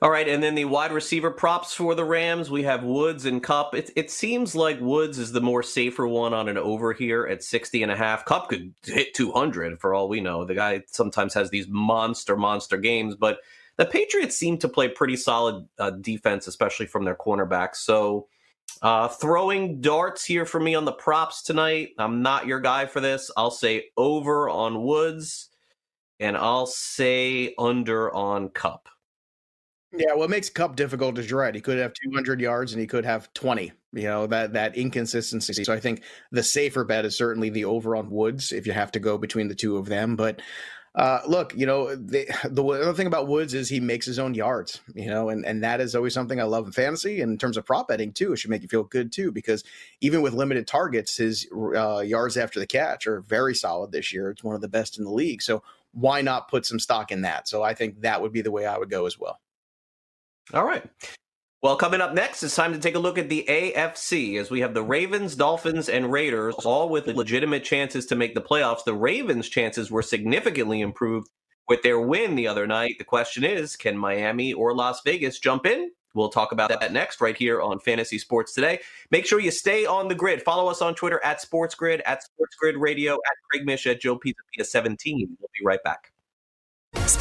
All 0.00 0.10
right, 0.10 0.28
and 0.28 0.42
then 0.42 0.54
the 0.54 0.66
wide 0.66 0.92
receiver 0.92 1.30
props 1.30 1.74
for 1.74 1.94
the 1.94 2.04
Rams, 2.04 2.50
we 2.50 2.62
have 2.62 2.84
Woods 2.84 3.24
and 3.24 3.42
Kupp. 3.42 3.74
It, 3.74 3.90
it 3.96 4.10
seems 4.10 4.54
like 4.54 4.80
Woods 4.80 5.18
is 5.18 5.32
the 5.32 5.40
more 5.40 5.62
safer 5.62 6.06
one 6.06 6.32
on 6.34 6.48
an 6.48 6.58
over 6.58 6.92
here 6.92 7.26
at 7.26 7.42
60 7.42 7.82
and 7.82 7.90
a 7.90 7.96
half. 7.96 8.24
Kupp 8.24 8.48
could 8.48 8.74
hit 8.84 9.14
200 9.14 9.80
for 9.80 9.94
all 9.94 10.08
we 10.08 10.20
know. 10.20 10.44
The 10.44 10.54
guy 10.54 10.82
sometimes 10.86 11.34
has 11.34 11.50
these 11.50 11.66
monster, 11.68 12.36
monster 12.36 12.76
games, 12.76 13.16
but 13.16 13.38
the 13.76 13.86
Patriots 13.86 14.36
seem 14.36 14.58
to 14.58 14.68
play 14.68 14.88
pretty 14.88 15.16
solid 15.16 15.66
uh, 15.78 15.90
defense, 15.90 16.46
especially 16.46 16.86
from 16.86 17.04
their 17.04 17.16
cornerbacks. 17.16 17.76
So 17.76 18.28
uh, 18.82 19.08
throwing 19.08 19.80
darts 19.80 20.24
here 20.24 20.44
for 20.44 20.60
me 20.60 20.74
on 20.74 20.84
the 20.84 20.92
props 20.92 21.42
tonight. 21.42 21.90
I'm 21.98 22.22
not 22.22 22.46
your 22.46 22.60
guy 22.60 22.86
for 22.86 23.00
this. 23.00 23.30
I'll 23.36 23.50
say 23.50 23.86
over 23.96 24.48
on 24.48 24.82
Woods, 24.82 25.48
and 26.20 26.36
I'll 26.36 26.66
say 26.66 27.54
under 27.58 28.14
on 28.14 28.50
Kupp. 28.50 28.88
Yeah, 29.96 30.14
what 30.14 30.30
makes 30.30 30.50
Kupp 30.50 30.76
difficult 30.76 31.18
is 31.18 31.30
you're 31.30 31.40
right. 31.40 31.54
He 31.54 31.60
could 31.60 31.78
have 31.78 31.92
200 31.94 32.40
yards 32.40 32.72
and 32.72 32.80
he 32.80 32.86
could 32.86 33.04
have 33.04 33.32
20. 33.34 33.72
You 33.92 34.02
know 34.02 34.26
that 34.26 34.54
that 34.54 34.76
inconsistency. 34.76 35.62
So 35.62 35.72
I 35.72 35.78
think 35.78 36.02
the 36.32 36.42
safer 36.42 36.84
bet 36.84 37.04
is 37.04 37.16
certainly 37.16 37.48
the 37.50 37.66
over 37.66 37.94
on 37.94 38.10
Woods 38.10 38.50
if 38.50 38.66
you 38.66 38.72
have 38.72 38.90
to 38.92 38.98
go 38.98 39.18
between 39.18 39.46
the 39.46 39.54
two 39.54 39.76
of 39.76 39.86
them. 39.86 40.16
But 40.16 40.42
uh, 40.96 41.20
look, 41.28 41.54
you 41.56 41.64
know 41.64 41.94
the 41.94 42.26
the 42.48 42.64
other 42.64 42.94
thing 42.94 43.06
about 43.06 43.28
Woods 43.28 43.54
is 43.54 43.68
he 43.68 43.78
makes 43.78 44.04
his 44.04 44.18
own 44.18 44.34
yards. 44.34 44.80
You 44.94 45.06
know, 45.06 45.28
and 45.28 45.46
and 45.46 45.62
that 45.62 45.80
is 45.80 45.94
always 45.94 46.12
something 46.12 46.40
I 46.40 46.44
love 46.44 46.66
in 46.66 46.72
fantasy. 46.72 47.20
And 47.20 47.30
in 47.30 47.38
terms 47.38 47.56
of 47.56 47.64
prop 47.64 47.86
betting 47.86 48.12
too, 48.12 48.32
it 48.32 48.38
should 48.38 48.50
make 48.50 48.62
you 48.62 48.68
feel 48.68 48.82
good 48.82 49.12
too 49.12 49.30
because 49.30 49.62
even 50.00 50.22
with 50.22 50.32
limited 50.34 50.66
targets, 50.66 51.16
his 51.18 51.46
uh, 51.54 52.00
yards 52.00 52.36
after 52.36 52.58
the 52.58 52.66
catch 52.66 53.06
are 53.06 53.20
very 53.20 53.54
solid 53.54 53.92
this 53.92 54.12
year. 54.12 54.30
It's 54.30 54.42
one 54.42 54.56
of 54.56 54.60
the 54.60 54.68
best 54.68 54.98
in 54.98 55.04
the 55.04 55.12
league. 55.12 55.40
So 55.40 55.62
why 55.92 56.20
not 56.20 56.48
put 56.48 56.66
some 56.66 56.80
stock 56.80 57.12
in 57.12 57.22
that? 57.22 57.46
So 57.46 57.62
I 57.62 57.74
think 57.74 58.00
that 58.00 58.20
would 58.20 58.32
be 58.32 58.42
the 58.42 58.50
way 58.50 58.66
I 58.66 58.76
would 58.76 58.90
go 58.90 59.06
as 59.06 59.16
well. 59.16 59.38
All 60.52 60.64
right. 60.64 60.84
Well, 61.62 61.76
coming 61.76 62.02
up 62.02 62.12
next, 62.12 62.42
it's 62.42 62.54
time 62.54 62.74
to 62.74 62.78
take 62.78 62.94
a 62.94 62.98
look 62.98 63.16
at 63.16 63.30
the 63.30 63.46
AFC 63.48 64.38
as 64.38 64.50
we 64.50 64.60
have 64.60 64.74
the 64.74 64.82
Ravens, 64.82 65.34
Dolphins, 65.34 65.88
and 65.88 66.12
Raiders, 66.12 66.54
all 66.56 66.90
with 66.90 67.06
legitimate 67.06 67.64
chances 67.64 68.04
to 68.06 68.16
make 68.16 68.34
the 68.34 68.42
playoffs. 68.42 68.84
The 68.84 68.92
Ravens' 68.92 69.48
chances 69.48 69.90
were 69.90 70.02
significantly 70.02 70.82
improved 70.82 71.30
with 71.66 71.82
their 71.82 71.98
win 71.98 72.34
the 72.34 72.46
other 72.46 72.66
night. 72.66 72.96
The 72.98 73.04
question 73.04 73.44
is 73.44 73.76
can 73.76 73.96
Miami 73.96 74.52
or 74.52 74.74
Las 74.74 75.00
Vegas 75.06 75.38
jump 75.38 75.64
in? 75.64 75.90
We'll 76.14 76.28
talk 76.28 76.52
about 76.52 76.68
that 76.68 76.92
next 76.92 77.20
right 77.20 77.36
here 77.36 77.60
on 77.60 77.80
Fantasy 77.80 78.18
Sports 78.18 78.52
Today. 78.52 78.80
Make 79.10 79.26
sure 79.26 79.40
you 79.40 79.50
stay 79.50 79.84
on 79.84 80.06
the 80.06 80.14
grid. 80.14 80.42
Follow 80.42 80.70
us 80.70 80.80
on 80.80 80.94
Twitter 80.94 81.20
at 81.24 81.42
SportsGrid, 81.42 82.02
at 82.04 82.22
SportsGrid 82.22 82.78
Radio, 82.78 83.14
at 83.14 83.36
Craig 83.50 83.66
Mish, 83.66 83.86
at 83.86 84.00
Joe 84.00 84.18
Pisapia 84.18 84.64
17. 84.64 85.36
We'll 85.40 85.50
be 85.58 85.64
right 85.64 85.82
back. 85.82 86.12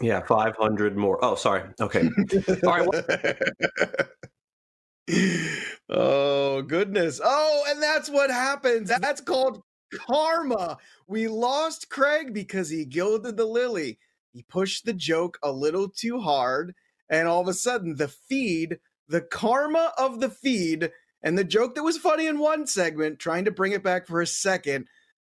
Yeah, 0.00 0.20
500 0.20 0.96
more. 0.96 1.18
Oh, 1.24 1.34
sorry. 1.34 1.62
Okay. 1.80 2.08
All 2.64 2.86
right. 2.86 3.36
oh, 5.88 6.62
goodness. 6.62 7.20
Oh, 7.22 7.64
and 7.68 7.82
that's 7.82 8.10
what 8.10 8.30
happens. 8.30 8.90
That's 9.00 9.20
called 9.20 9.62
karma. 9.94 10.78
We 11.06 11.28
lost 11.28 11.90
Craig 11.90 12.32
because 12.32 12.68
he 12.68 12.84
gilded 12.84 13.36
the 13.36 13.46
lily. 13.46 13.98
He 14.32 14.42
pushed 14.42 14.84
the 14.84 14.92
joke 14.92 15.38
a 15.42 15.52
little 15.52 15.88
too 15.88 16.20
hard. 16.20 16.74
And 17.08 17.28
all 17.28 17.40
of 17.40 17.48
a 17.48 17.54
sudden, 17.54 17.96
the 17.96 18.08
feed, 18.08 18.78
the 19.08 19.20
karma 19.20 19.92
of 19.96 20.20
the 20.20 20.30
feed, 20.30 20.90
and 21.22 21.38
the 21.38 21.44
joke 21.44 21.74
that 21.74 21.82
was 21.82 21.98
funny 21.98 22.26
in 22.26 22.38
one 22.38 22.66
segment, 22.66 23.18
trying 23.18 23.44
to 23.44 23.50
bring 23.50 23.72
it 23.72 23.82
back 23.82 24.06
for 24.06 24.20
a 24.20 24.26
second, 24.26 24.86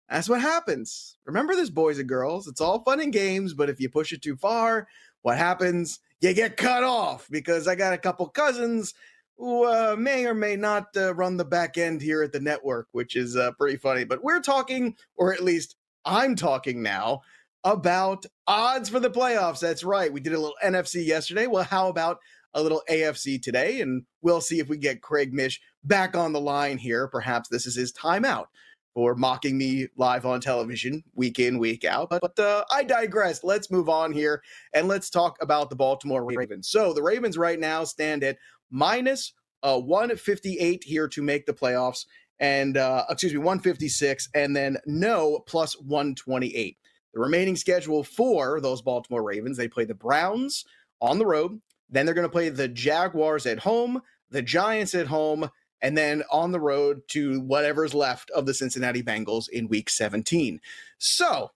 that's 0.08 0.28
what 0.28 0.40
happens. 0.40 1.18
Remember 1.26 1.54
this, 1.54 1.70
boys 1.70 1.98
and 1.98 2.08
girls. 2.08 2.48
It's 2.48 2.60
all 2.60 2.82
fun 2.82 3.00
and 3.00 3.12
games, 3.12 3.52
but 3.52 3.68
if 3.68 3.78
you 3.80 3.88
push 3.90 4.12
it 4.12 4.22
too 4.22 4.36
far, 4.36 4.88
what 5.22 5.36
happens? 5.36 6.00
You 6.20 6.32
get 6.32 6.56
cut 6.56 6.82
off 6.82 7.28
because 7.30 7.68
I 7.68 7.74
got 7.74 7.92
a 7.92 7.98
couple 7.98 8.26
cousins 8.28 8.94
who 9.36 9.64
uh, 9.64 9.96
may 9.98 10.26
or 10.26 10.34
may 10.34 10.56
not 10.56 10.88
uh, 10.96 11.14
run 11.14 11.36
the 11.36 11.44
back 11.44 11.78
end 11.78 12.02
here 12.02 12.22
at 12.22 12.32
the 12.32 12.40
network, 12.40 12.88
which 12.92 13.16
is 13.16 13.36
uh, 13.36 13.52
pretty 13.52 13.76
funny. 13.76 14.04
But 14.04 14.24
we're 14.24 14.40
talking, 14.40 14.96
or 15.16 15.32
at 15.32 15.44
least 15.44 15.76
I'm 16.04 16.34
talking 16.34 16.82
now, 16.82 17.20
about 17.64 18.24
odds 18.46 18.88
for 18.88 19.00
the 19.00 19.10
playoffs. 19.10 19.60
That's 19.60 19.84
right. 19.84 20.12
We 20.12 20.20
did 20.20 20.32
a 20.32 20.40
little 20.40 20.56
NFC 20.64 21.06
yesterday. 21.06 21.46
Well, 21.46 21.64
how 21.64 21.88
about 21.88 22.18
a 22.54 22.62
little 22.62 22.82
AFC 22.88 23.40
today? 23.40 23.80
And 23.80 24.04
we'll 24.22 24.40
see 24.40 24.58
if 24.58 24.68
we 24.68 24.78
get 24.78 25.02
Craig 25.02 25.34
Mish 25.34 25.60
back 25.84 26.16
on 26.16 26.32
the 26.32 26.40
line 26.40 26.78
here. 26.78 27.06
Perhaps 27.08 27.48
this 27.48 27.66
is 27.66 27.76
his 27.76 27.92
timeout 27.92 28.46
for 28.94 29.14
mocking 29.14 29.56
me 29.56 29.86
live 29.96 30.26
on 30.26 30.40
television 30.40 31.04
week 31.14 31.38
in, 31.38 31.58
week 31.58 31.84
out. 31.84 32.10
But, 32.10 32.20
but 32.20 32.38
uh, 32.38 32.64
I 32.70 32.82
digress. 32.84 33.44
Let's 33.44 33.70
move 33.70 33.88
on 33.88 34.12
here 34.12 34.42
and 34.72 34.88
let's 34.88 35.10
talk 35.10 35.36
about 35.40 35.70
the 35.70 35.76
Baltimore 35.76 36.24
Ravens. 36.24 36.68
So 36.68 36.92
the 36.92 37.02
Ravens 37.02 37.38
right 37.38 37.60
now 37.60 37.84
stand 37.84 38.24
at 38.24 38.38
minus 38.70 39.32
uh, 39.62 39.78
158 39.78 40.84
here 40.84 41.08
to 41.08 41.22
make 41.22 41.46
the 41.46 41.52
playoffs, 41.52 42.06
and 42.38 42.76
uh, 42.76 43.04
excuse 43.10 43.32
me, 43.32 43.38
156, 43.38 44.28
and 44.34 44.54
then 44.54 44.76
no 44.86 45.40
plus 45.46 45.74
128. 45.80 46.76
The 47.14 47.20
remaining 47.20 47.56
schedule 47.56 48.04
for 48.04 48.60
those 48.60 48.82
Baltimore 48.82 49.22
Ravens, 49.22 49.56
they 49.56 49.68
play 49.68 49.84
the 49.84 49.94
Browns 49.94 50.64
on 51.00 51.18
the 51.18 51.26
road. 51.26 51.60
Then 51.90 52.04
they're 52.04 52.14
going 52.14 52.26
to 52.26 52.32
play 52.32 52.50
the 52.50 52.68
Jaguars 52.68 53.46
at 53.46 53.60
home, 53.60 54.02
the 54.30 54.42
Giants 54.42 54.94
at 54.94 55.06
home, 55.06 55.48
and 55.80 55.96
then 55.96 56.22
on 56.30 56.52
the 56.52 56.60
road 56.60 57.02
to 57.08 57.40
whatever's 57.40 57.94
left 57.94 58.30
of 58.30 58.46
the 58.46 58.54
Cincinnati 58.54 59.02
Bengals 59.02 59.48
in 59.48 59.68
week 59.68 59.90
17. 59.90 60.60
So 60.98 61.50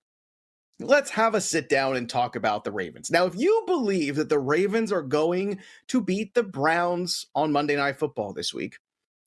let's 0.79 1.11
have 1.11 1.35
a 1.35 1.41
sit 1.41 1.69
down 1.69 1.97
and 1.97 2.09
talk 2.09 2.37
about 2.37 2.65
the 2.65 2.73
Ravens. 2.73 3.11
Now, 3.11 3.27
if 3.27 3.37
you 3.37 3.63
believe 3.67 4.17
that 4.17 4.29
the 4.29 4.39
Ravens 4.39 4.93
are 4.93 5.03
going 5.03 5.61
to 5.89 6.01
beat 6.01 6.35
the 6.35 6.43
Browns 6.43 7.27
on 7.35 7.53
Monday 7.53 7.77
Night 7.77 7.99
Football 7.99 8.33
this 8.33 8.53
week, 8.53 8.79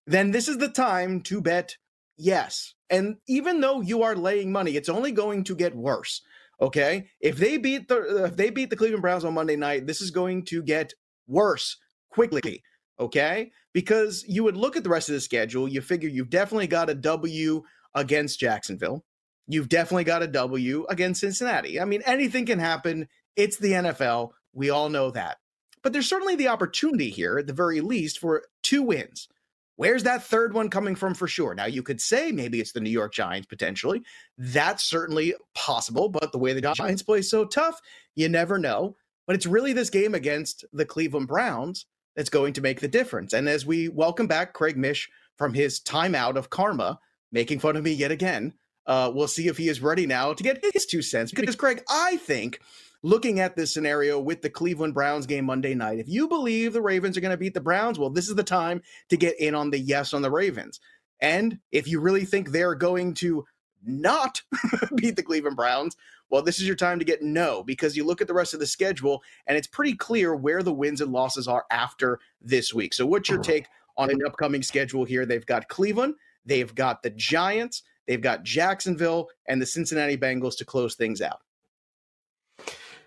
then 0.08 0.32
this 0.32 0.48
is 0.48 0.58
the 0.58 0.70
time 0.70 1.22
to 1.22 1.42
bet 1.42 1.78
yes. 2.18 2.74
And 2.90 3.18
even 3.28 3.62
though 3.62 3.82
you 3.82 4.04
are 4.04 4.16
laying 4.16 4.52
money, 4.52 4.76
it's 4.76 4.90
only 4.90 5.12
going 5.12 5.44
to 5.46 5.56
get 5.56 5.76
worse. 5.76 6.22
Okay, 6.62 7.08
if 7.20 7.36
they 7.36 7.58
beat 7.58 7.90
the 7.90 8.26
if 8.26 8.38
they 8.38 8.50
beat 8.50 8.70
the 8.70 8.78
Cleveland 8.78 9.02
Browns 9.02 9.26
on 9.26 9.34
Monday 9.34 9.58
night, 9.58 9.88
this 9.88 10.00
is 10.00 10.10
going 10.10 10.46
to 10.46 10.64
get 10.64 10.94
worse 11.28 11.76
quickly 12.10 12.64
okay? 13.00 13.52
Because 13.74 14.24
you 14.28 14.44
would 14.44 14.58
look 14.58 14.76
at 14.76 14.84
the 14.84 14.90
rest 14.90 15.10
of 15.10 15.16
the 15.16 15.22
schedule, 15.22 15.68
you 15.68 15.82
figure 15.82 16.10
you've 16.10 16.30
definitely 16.30 16.68
got 16.68 16.90
a 16.90 16.96
W 16.96 17.64
against 17.94 18.40
Jacksonville. 18.40 19.04
You've 19.48 19.70
definitely 19.70 20.06
got 20.06 20.24
a 20.24 20.28
W 20.28 20.86
against 20.90 21.22
Cincinnati. 21.22 21.80
I 21.80 21.86
mean, 21.86 22.02
anything 22.06 22.46
can 22.46 22.60
happen. 22.60 23.08
It's 23.36 23.58
the 23.58 23.72
NFL. 23.72 24.32
We 24.54 24.70
all 24.70 24.90
know 24.90 25.12
that. 25.12 25.38
But 25.84 25.94
there's 25.94 26.10
certainly 26.10 26.36
the 26.36 26.48
opportunity 26.48 27.12
here, 27.12 27.38
at 27.38 27.48
the 27.48 27.54
very 27.54 27.82
least, 27.82 28.18
for 28.18 28.44
two 28.64 28.82
wins. 28.82 29.28
Where's 29.76 30.04
that 30.04 30.24
third 30.24 30.54
one 30.54 30.70
coming 30.70 30.96
from 30.96 31.14
for 31.14 31.28
sure? 31.28 31.54
Now, 31.54 31.66
you 31.66 31.84
could 31.84 32.00
say 32.00 32.32
maybe 32.32 32.60
it's 32.60 32.72
the 32.72 32.80
New 32.80 32.90
York 32.90 33.14
Giants 33.14 33.46
potentially. 33.46 34.04
That's 34.38 34.84
certainly 34.84 35.36
possible, 35.54 36.10
but 36.10 36.32
the 36.32 36.38
way 36.38 36.54
the 36.54 36.74
Giants 36.74 37.04
play 37.04 37.22
so 37.22 37.46
tough, 37.46 37.82
you 38.16 38.30
never 38.30 38.58
know. 38.58 38.96
But 39.28 39.36
it's 39.36 39.46
really 39.46 39.74
this 39.74 39.90
game 39.90 40.16
against 40.16 40.64
the 40.72 40.86
Cleveland 40.86 41.28
Browns 41.28 41.86
that's 42.15 42.30
going 42.30 42.54
to 42.54 42.62
make 42.62 42.80
the 42.80 42.88
difference. 42.88 43.34
And 43.34 43.47
as 43.47 43.65
we 43.65 43.89
welcome 43.89 44.28
back 44.28 44.54
Craig 44.54 44.78
Mish 44.78 45.10
from 45.38 45.54
his 45.54 45.80
timeout 45.80 46.36
of 46.36 46.49
karma, 46.49 46.99
making 47.32 47.60
fun 47.60 47.75
of 47.75 47.84
me 47.84 47.91
yet 47.91 48.12
again, 48.12 48.54
uh, 48.88 49.12
we'll 49.13 49.28
see 49.28 49.47
if 49.47 49.58
he 49.58 49.67
is 49.67 49.82
ready 49.82 50.06
now 50.06 50.34
to 50.34 50.43
get 50.43 50.63
his 50.73 50.86
two 50.86 51.01
cents. 51.01 51.32
Because, 51.32 51.56
Craig, 51.56 51.82
I 51.89 52.17
think 52.17 52.60
looking 53.01 53.39
at 53.39 53.56
this 53.56 53.73
scenario 53.73 54.19
with 54.19 54.41
the 54.41 54.49
Cleveland 54.49 54.93
Browns 54.93 55.25
game 55.25 55.45
Monday 55.45 55.73
night, 55.73 55.99
if 55.99 56.08
you 56.08 56.28
believe 56.28 56.73
the 56.73 56.82
Ravens 56.82 57.17
are 57.17 57.21
going 57.21 57.32
to 57.32 57.38
beat 57.38 57.54
the 57.54 57.62
Browns, 57.62 57.99
well, 57.99 58.10
this 58.10 58.30
is 58.30 58.36
the 58.36 58.43
time 58.43 58.82
to 59.10 59.17
get 59.17 59.39
in 59.39 59.56
on 59.56 59.71
the 59.71 59.80
yes 59.80 60.13
on 60.13 60.21
the 60.21 60.32
Ravens. 60.32 60.80
And 61.19 61.60
if 61.71 61.88
you 61.88 61.99
really 61.99 62.25
think 62.25 62.49
they're 62.49 62.75
going 62.75 63.13
to 63.15 63.45
not 63.84 64.41
beat 64.95 65.15
the 65.15 65.23
Cleveland 65.23 65.56
Browns, 65.56 65.95
well, 66.30 66.42
this 66.42 66.60
is 66.60 66.68
your 66.68 66.76
time 66.76 67.00
to 67.00 67.06
get 67.06 67.22
no 67.22 67.64
because 67.64 67.96
you 67.96 68.04
look 68.04 68.22
at 68.22 68.28
the 68.28 68.34
rest 68.34 68.54
of 68.54 68.60
the 68.60 68.68
schedule 68.68 69.24
and 69.48 69.58
it's 69.58 69.68
pretty 69.68 69.94
clear 69.94 70.36
where 70.36 70.64
the 70.64 70.74
wins 70.74 71.02
and 71.02 71.12
losses 71.12 71.48
are 71.48 71.66
after 71.72 72.20
this 72.42 72.74
week. 72.74 72.94
So, 72.94 73.06
what's 73.06 73.30
your 73.30 73.40
take 73.40 73.68
on 73.98 74.10
an 74.10 74.20
upcoming 74.26 74.64
schedule 74.64 75.06
here? 75.06 75.26
They've 75.26 75.46
got 75.46 75.68
Cleveland, 75.68 76.16
they've 76.46 76.74
got 76.74 77.04
the 77.04 77.12
Giants, 77.12 77.84
they've 78.08 78.22
got 78.22 78.44
Jacksonville, 78.44 79.30
and 79.48 79.62
the 79.62 79.66
Cincinnati 79.66 80.18
Bengals 80.18 80.58
to 80.58 80.66
close 80.66 80.96
things 80.96 81.22
out. 81.22 81.42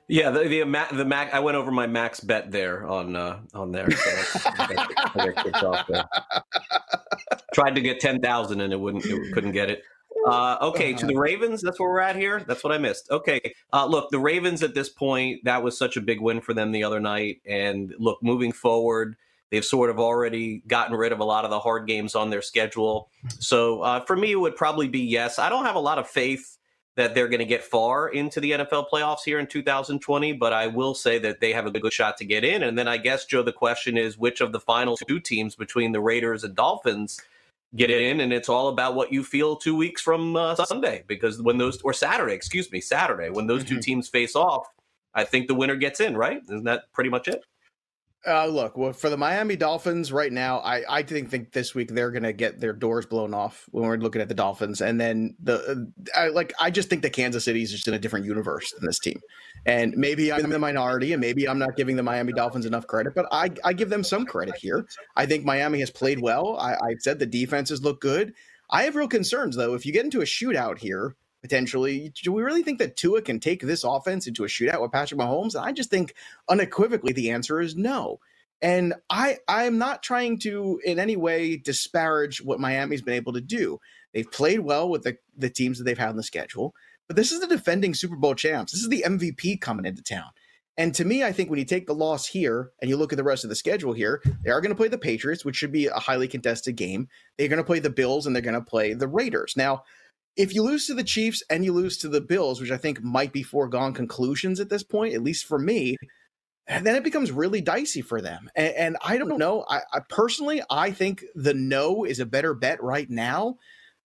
Yeah, 0.08 0.30
the 0.30 0.48
the, 0.48 0.86
the 0.92 1.04
mac. 1.04 1.34
I 1.34 1.40
went 1.40 1.58
over 1.58 1.70
my 1.70 1.86
max 1.86 2.20
bet 2.20 2.50
there 2.50 2.86
on 2.86 3.14
uh, 3.14 3.40
on 3.52 3.72
there. 3.72 3.90
So 3.90 5.74
there. 5.88 6.04
Tried 7.54 7.74
to 7.74 7.82
get 7.82 8.00
ten 8.00 8.22
thousand 8.22 8.62
and 8.62 8.72
it 8.72 8.80
wouldn't. 8.80 9.04
It 9.04 9.34
couldn't 9.34 9.52
get 9.52 9.68
it. 9.68 9.82
Uh, 10.26 10.58
okay, 10.62 10.92
to 10.92 11.06
the 11.06 11.16
Ravens. 11.16 11.62
That's 11.62 11.78
where 11.78 11.88
we're 11.88 12.00
at 12.00 12.16
here. 12.16 12.40
That's 12.46 12.64
what 12.64 12.72
I 12.72 12.78
missed. 12.78 13.10
Okay, 13.10 13.40
uh, 13.72 13.86
look, 13.86 14.10
the 14.10 14.18
Ravens 14.18 14.62
at 14.62 14.74
this 14.74 14.88
point, 14.88 15.44
that 15.44 15.62
was 15.62 15.78
such 15.78 15.96
a 15.96 16.00
big 16.00 16.20
win 16.20 16.40
for 16.40 16.54
them 16.54 16.72
the 16.72 16.84
other 16.84 17.00
night. 17.00 17.40
And 17.46 17.94
look, 17.98 18.22
moving 18.22 18.52
forward, 18.52 19.16
they've 19.50 19.64
sort 19.64 19.90
of 19.90 19.98
already 19.98 20.62
gotten 20.66 20.96
rid 20.96 21.12
of 21.12 21.20
a 21.20 21.24
lot 21.24 21.44
of 21.44 21.50
the 21.50 21.60
hard 21.60 21.86
games 21.86 22.14
on 22.14 22.30
their 22.30 22.42
schedule. 22.42 23.08
So 23.38 23.82
uh, 23.82 24.00
for 24.04 24.16
me, 24.16 24.32
it 24.32 24.40
would 24.40 24.56
probably 24.56 24.88
be 24.88 25.00
yes. 25.00 25.38
I 25.38 25.48
don't 25.48 25.64
have 25.64 25.76
a 25.76 25.80
lot 25.80 25.98
of 25.98 26.08
faith 26.08 26.58
that 26.98 27.14
they're 27.14 27.28
going 27.28 27.38
to 27.38 27.44
get 27.44 27.62
far 27.62 28.08
into 28.08 28.40
the 28.40 28.50
NFL 28.50 28.88
playoffs 28.92 29.22
here 29.24 29.38
in 29.38 29.46
2020, 29.46 30.32
but 30.32 30.52
I 30.52 30.66
will 30.66 30.94
say 30.94 31.20
that 31.20 31.40
they 31.40 31.52
have 31.52 31.64
a 31.64 31.70
good 31.70 31.92
shot 31.92 32.16
to 32.16 32.24
get 32.24 32.42
in. 32.42 32.64
And 32.64 32.76
then 32.76 32.88
I 32.88 32.96
guess, 32.96 33.24
Joe, 33.24 33.44
the 33.44 33.52
question 33.52 33.96
is 33.96 34.18
which 34.18 34.40
of 34.40 34.50
the 34.50 34.58
final 34.58 34.96
two 34.96 35.20
teams 35.20 35.54
between 35.54 35.92
the 35.92 36.00
Raiders 36.00 36.42
and 36.42 36.56
Dolphins 36.56 37.20
get 37.76 37.90
in 37.90 38.20
and 38.20 38.32
it's 38.32 38.48
all 38.48 38.68
about 38.68 38.94
what 38.94 39.12
you 39.12 39.22
feel 39.22 39.54
two 39.54 39.76
weeks 39.76 40.00
from 40.00 40.36
uh, 40.36 40.54
sunday 40.54 41.04
because 41.06 41.42
when 41.42 41.58
those 41.58 41.80
or 41.82 41.92
saturday 41.92 42.32
excuse 42.32 42.70
me 42.72 42.80
saturday 42.80 43.28
when 43.28 43.46
those 43.46 43.62
mm-hmm. 43.62 43.74
two 43.74 43.80
teams 43.80 44.08
face 44.08 44.34
off 44.34 44.66
i 45.14 45.22
think 45.22 45.46
the 45.48 45.54
winner 45.54 45.76
gets 45.76 46.00
in 46.00 46.16
right 46.16 46.40
isn't 46.44 46.64
that 46.64 46.84
pretty 46.92 47.10
much 47.10 47.28
it 47.28 47.44
uh, 48.26 48.46
look, 48.46 48.76
well, 48.76 48.92
for 48.92 49.10
the 49.10 49.16
Miami 49.16 49.54
Dolphins 49.54 50.12
right 50.12 50.32
now, 50.32 50.58
I, 50.58 50.82
I 50.88 51.02
think 51.02 51.30
think 51.30 51.52
this 51.52 51.74
week 51.74 51.90
they're 51.92 52.10
going 52.10 52.24
to 52.24 52.32
get 52.32 52.60
their 52.60 52.72
doors 52.72 53.06
blown 53.06 53.32
off 53.32 53.66
when 53.70 53.84
we're 53.84 53.96
looking 53.96 54.20
at 54.20 54.28
the 54.28 54.34
Dolphins, 54.34 54.80
and 54.80 55.00
then 55.00 55.36
the 55.40 55.86
uh, 56.14 56.18
I, 56.18 56.28
like 56.28 56.52
I 56.58 56.70
just 56.70 56.90
think 56.90 57.02
that 57.02 57.12
Kansas 57.12 57.44
City 57.44 57.62
is 57.62 57.70
just 57.70 57.86
in 57.86 57.94
a 57.94 57.98
different 57.98 58.26
universe 58.26 58.72
than 58.72 58.86
this 58.86 58.98
team, 58.98 59.20
and 59.66 59.94
maybe 59.96 60.32
I'm 60.32 60.44
in 60.44 60.50
the 60.50 60.58
minority, 60.58 61.12
and 61.12 61.20
maybe 61.20 61.48
I'm 61.48 61.60
not 61.60 61.76
giving 61.76 61.94
the 61.94 62.02
Miami 62.02 62.32
Dolphins 62.32 62.66
enough 62.66 62.86
credit, 62.88 63.14
but 63.14 63.26
I 63.30 63.50
I 63.64 63.72
give 63.72 63.88
them 63.88 64.02
some 64.02 64.26
credit 64.26 64.56
here. 64.56 64.86
I 65.14 65.24
think 65.24 65.44
Miami 65.44 65.78
has 65.80 65.90
played 65.90 66.20
well. 66.20 66.56
I, 66.58 66.74
I 66.74 66.94
said 66.98 67.20
the 67.20 67.26
defenses 67.26 67.82
look 67.82 68.00
good. 68.00 68.34
I 68.70 68.82
have 68.82 68.96
real 68.96 69.08
concerns 69.08 69.54
though. 69.54 69.74
If 69.74 69.86
you 69.86 69.92
get 69.92 70.04
into 70.04 70.22
a 70.22 70.24
shootout 70.24 70.78
here, 70.78 71.14
potentially. 71.42 72.12
Do 72.22 72.32
we 72.32 72.42
really 72.42 72.62
think 72.62 72.78
that 72.78 72.96
Tua 72.96 73.22
can 73.22 73.40
take 73.40 73.62
this 73.62 73.84
offense 73.84 74.26
into 74.26 74.44
a 74.44 74.48
shootout 74.48 74.80
with 74.80 74.92
Patrick 74.92 75.20
Mahomes? 75.20 75.54
And 75.54 75.64
I 75.64 75.72
just 75.72 75.90
think 75.90 76.14
unequivocally 76.48 77.12
the 77.12 77.30
answer 77.30 77.60
is 77.60 77.76
no. 77.76 78.18
And 78.60 78.94
I 79.08 79.38
I'm 79.46 79.78
not 79.78 80.02
trying 80.02 80.38
to 80.40 80.80
in 80.84 80.98
any 80.98 81.16
way 81.16 81.56
disparage 81.56 82.42
what 82.42 82.60
Miami's 82.60 83.02
been 83.02 83.14
able 83.14 83.32
to 83.34 83.40
do. 83.40 83.78
They've 84.12 84.30
played 84.30 84.60
well 84.60 84.88
with 84.88 85.02
the, 85.02 85.16
the 85.36 85.50
teams 85.50 85.78
that 85.78 85.84
they've 85.84 85.98
had 85.98 86.08
on 86.08 86.16
the 86.16 86.22
schedule, 86.22 86.74
but 87.06 87.16
this 87.16 87.30
is 87.30 87.40
the 87.40 87.46
defending 87.46 87.94
Super 87.94 88.16
Bowl 88.16 88.34
champs. 88.34 88.72
This 88.72 88.82
is 88.82 88.88
the 88.88 89.04
MVP 89.06 89.60
coming 89.60 89.84
into 89.84 90.02
town. 90.02 90.30
And 90.78 90.94
to 90.94 91.04
me, 91.04 91.24
I 91.24 91.32
think 91.32 91.50
when 91.50 91.58
you 91.58 91.64
take 91.64 91.88
the 91.88 91.94
loss 91.94 92.26
here 92.26 92.70
and 92.80 92.88
you 92.88 92.96
look 92.96 93.12
at 93.12 93.16
the 93.16 93.24
rest 93.24 93.42
of 93.42 93.50
the 93.50 93.56
schedule 93.56 93.92
here, 93.92 94.22
they 94.44 94.50
are 94.50 94.60
going 94.60 94.70
to 94.70 94.76
play 94.76 94.86
the 94.86 94.96
Patriots, 94.96 95.44
which 95.44 95.56
should 95.56 95.72
be 95.72 95.86
a 95.86 95.98
highly 95.98 96.28
contested 96.28 96.76
game. 96.76 97.08
They're 97.36 97.48
going 97.48 97.58
to 97.58 97.64
play 97.64 97.80
the 97.80 97.90
Bills 97.90 98.26
and 98.26 98.34
they're 98.34 98.42
going 98.42 98.54
to 98.54 98.60
play 98.60 98.94
the 98.94 99.08
Raiders. 99.08 99.54
Now, 99.56 99.82
if 100.38 100.54
you 100.54 100.62
lose 100.62 100.86
to 100.86 100.94
the 100.94 101.04
Chiefs 101.04 101.42
and 101.50 101.64
you 101.64 101.72
lose 101.72 101.98
to 101.98 102.08
the 102.08 102.20
Bills, 102.20 102.60
which 102.60 102.70
I 102.70 102.76
think 102.76 103.02
might 103.02 103.32
be 103.32 103.42
foregone 103.42 103.92
conclusions 103.92 104.60
at 104.60 104.70
this 104.70 104.84
point, 104.84 105.14
at 105.14 105.22
least 105.22 105.46
for 105.46 105.58
me, 105.58 105.96
then 106.68 106.94
it 106.94 107.02
becomes 107.02 107.32
really 107.32 107.60
dicey 107.60 108.02
for 108.02 108.20
them. 108.22 108.48
And, 108.54 108.74
and 108.74 108.96
I 109.04 109.18
don't 109.18 109.36
know. 109.36 109.64
I, 109.68 109.80
I, 109.92 110.00
personally, 110.08 110.62
I 110.70 110.92
think 110.92 111.24
the 111.34 111.54
no 111.54 112.04
is 112.04 112.20
a 112.20 112.26
better 112.26 112.54
bet 112.54 112.82
right 112.82 113.10
now. 113.10 113.58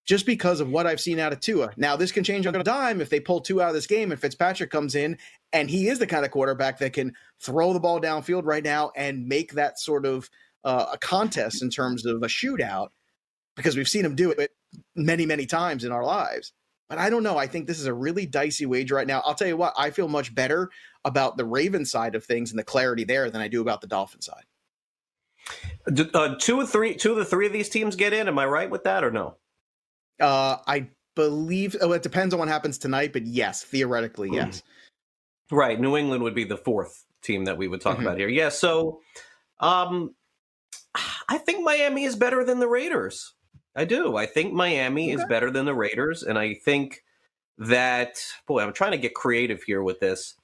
just 0.06 0.26
because 0.26 0.60
of 0.60 0.70
what 0.70 0.86
I've 0.86 1.00
seen 1.00 1.20
out 1.20 1.32
of 1.32 1.40
Tua. 1.40 1.72
Now, 1.78 1.96
this 1.96 2.12
can 2.12 2.24
change 2.24 2.46
on 2.46 2.56
a 2.56 2.64
dime 2.64 3.00
if 3.00 3.10
they 3.10 3.20
pull 3.20 3.40
two 3.40 3.62
out 3.62 3.70
of 3.70 3.74
this 3.74 3.88
game 3.88 4.12
and 4.12 4.20
Fitzpatrick 4.20 4.70
comes 4.70 4.96
in 4.96 5.18
and 5.54 5.70
he 5.70 5.88
is 5.88 6.00
the 6.00 6.08
kind 6.08 6.26
of 6.26 6.32
quarterback 6.32 6.80
that 6.80 6.94
can 6.94 7.14
throw 7.40 7.74
the 7.74 7.80
ball 7.80 8.02
downfield 8.02 8.44
right 8.44 8.64
now 8.64 8.92
and 8.96 9.28
make 9.28 9.54
that 9.54 9.80
sort 9.80 10.06
of 10.06 10.30
uh, 10.66 10.88
a 10.94 10.98
contest 10.98 11.62
in 11.62 11.70
terms 11.70 12.06
of 12.06 12.22
a 12.24 12.28
shootout 12.28 12.90
because 13.56 13.78
we've 13.78 13.88
seen 13.88 14.04
him 14.04 14.16
do 14.16 14.32
it 14.32 14.52
many, 14.96 15.26
many 15.26 15.46
times 15.46 15.84
in 15.84 15.92
our 15.92 16.04
lives. 16.04 16.54
But 16.90 16.98
I 16.98 17.10
don't 17.10 17.24
know. 17.24 17.38
I 17.38 17.48
think 17.48 17.68
this 17.68 17.80
is 17.80 17.86
a 17.86 17.94
really 17.94 18.26
dicey 18.26 18.66
wager 18.66 18.96
right 18.96 19.08
now. 19.08 19.22
I'll 19.26 19.36
tell 19.36 19.48
you 19.48 19.58
what, 19.58 19.74
I 19.78 19.90
feel 19.90 20.08
much 20.08 20.36
better 20.36 20.70
about 21.06 21.38
the 21.38 21.46
Raven 21.46 21.86
side 21.86 22.16
of 22.16 22.24
things 22.24 22.52
and 22.52 22.60
the 22.60 22.64
clarity 22.64 23.04
there 23.04 23.30
than 23.30 23.42
I 23.42 23.48
do 23.48 23.62
about 23.62 23.82
the 23.82 23.88
Dolphin 23.88 24.22
side. 24.22 24.44
Uh, 26.14 26.36
two 26.36 26.60
or 26.60 26.66
three, 26.66 26.96
two 26.96 27.12
of 27.12 27.18
the 27.18 27.26
three 27.26 27.48
of 27.48 27.54
these 27.54 27.70
teams 27.70 27.96
get 27.96 28.14
in. 28.14 28.28
Am 28.28 28.40
I 28.40 28.46
right 28.46 28.70
with 28.70 28.84
that 28.84 29.04
or 29.04 29.12
no? 29.12 29.36
Uh, 30.20 30.58
I 30.68 30.90
believe. 31.16 31.76
Oh, 31.82 31.92
it 31.92 32.04
depends 32.04 32.34
on 32.34 32.40
what 32.40 32.48
happens 32.48 32.78
tonight, 32.78 33.12
but 33.12 33.26
yes, 33.26 33.64
theoretically, 33.64 34.30
mm. 34.30 34.36
yes. 34.36 34.64
Right, 35.52 35.80
New 35.80 35.98
England 35.98 36.24
would 36.24 36.36
be 36.36 36.46
the 36.46 36.58
fourth 36.58 37.06
team 37.22 37.46
that 37.46 37.58
we 37.58 37.68
would 37.68 37.82
talk 37.82 37.98
mm-hmm. 37.98 38.08
about 38.08 38.18
here. 38.18 38.30
Yeah, 38.30 38.50
so 38.50 39.02
um, 39.60 40.16
I 41.28 41.38
think 41.38 41.64
Miami 41.64 42.06
is 42.06 42.16
better 42.16 42.44
than 42.44 42.60
the 42.60 42.68
Raiders. 42.68 43.34
I 43.76 43.86
do. 43.86 44.18
I 44.18 44.26
think 44.26 44.54
Miami 44.54 45.14
okay. 45.14 45.22
is 45.22 45.28
better 45.28 45.50
than 45.50 45.66
the 45.66 45.74
Raiders, 45.74 46.24
and 46.24 46.38
I 46.38 46.54
think 46.54 47.04
that 47.58 48.24
boy, 48.48 48.62
I'm 48.62 48.74
trying 48.74 48.92
to 48.92 48.98
get 48.98 49.14
creative 49.14 49.64
here 49.64 49.82
with 49.82 50.00
this. 50.00 50.36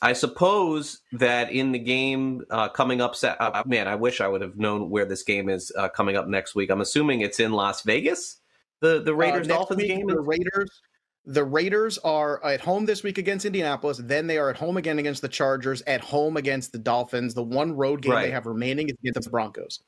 I 0.00 0.14
suppose 0.14 1.00
that 1.12 1.52
in 1.52 1.72
the 1.72 1.78
game 1.78 2.42
uh, 2.50 2.68
coming 2.68 3.00
up, 3.00 3.14
uh, 3.22 3.62
man, 3.66 3.88
I 3.88 3.94
wish 3.94 4.20
I 4.20 4.28
would 4.28 4.40
have 4.40 4.56
known 4.56 4.88
where 4.88 5.04
this 5.04 5.22
game 5.22 5.48
is 5.48 5.70
uh, 5.76 5.88
coming 5.90 6.16
up 6.16 6.26
next 6.26 6.54
week. 6.54 6.70
I'm 6.70 6.80
assuming 6.80 7.20
it's 7.20 7.40
in 7.40 7.52
Las 7.52 7.82
Vegas. 7.82 8.38
The 8.80 9.02
the 9.02 9.12
uh, 9.12 9.16
Raiders 9.16 9.46
Dolphins 9.46 9.82
game. 9.82 10.06
The 10.06 10.20
Raiders. 10.20 10.82
The 11.24 11.44
Raiders 11.44 11.98
are 11.98 12.44
at 12.44 12.60
home 12.60 12.84
this 12.84 13.04
week 13.04 13.16
against 13.16 13.46
Indianapolis. 13.46 13.98
Then 13.98 14.26
they 14.26 14.38
are 14.38 14.50
at 14.50 14.56
home 14.56 14.76
again 14.76 14.98
against 14.98 15.22
the 15.22 15.28
Chargers. 15.28 15.80
At 15.86 16.00
home 16.00 16.36
against 16.36 16.72
the 16.72 16.78
Dolphins. 16.78 17.34
The 17.34 17.44
one 17.44 17.76
road 17.76 18.02
game 18.02 18.12
right. 18.12 18.22
they 18.22 18.32
have 18.32 18.46
remaining 18.46 18.88
is 18.88 18.96
against 19.04 19.22
the 19.22 19.30
Broncos. 19.30 19.80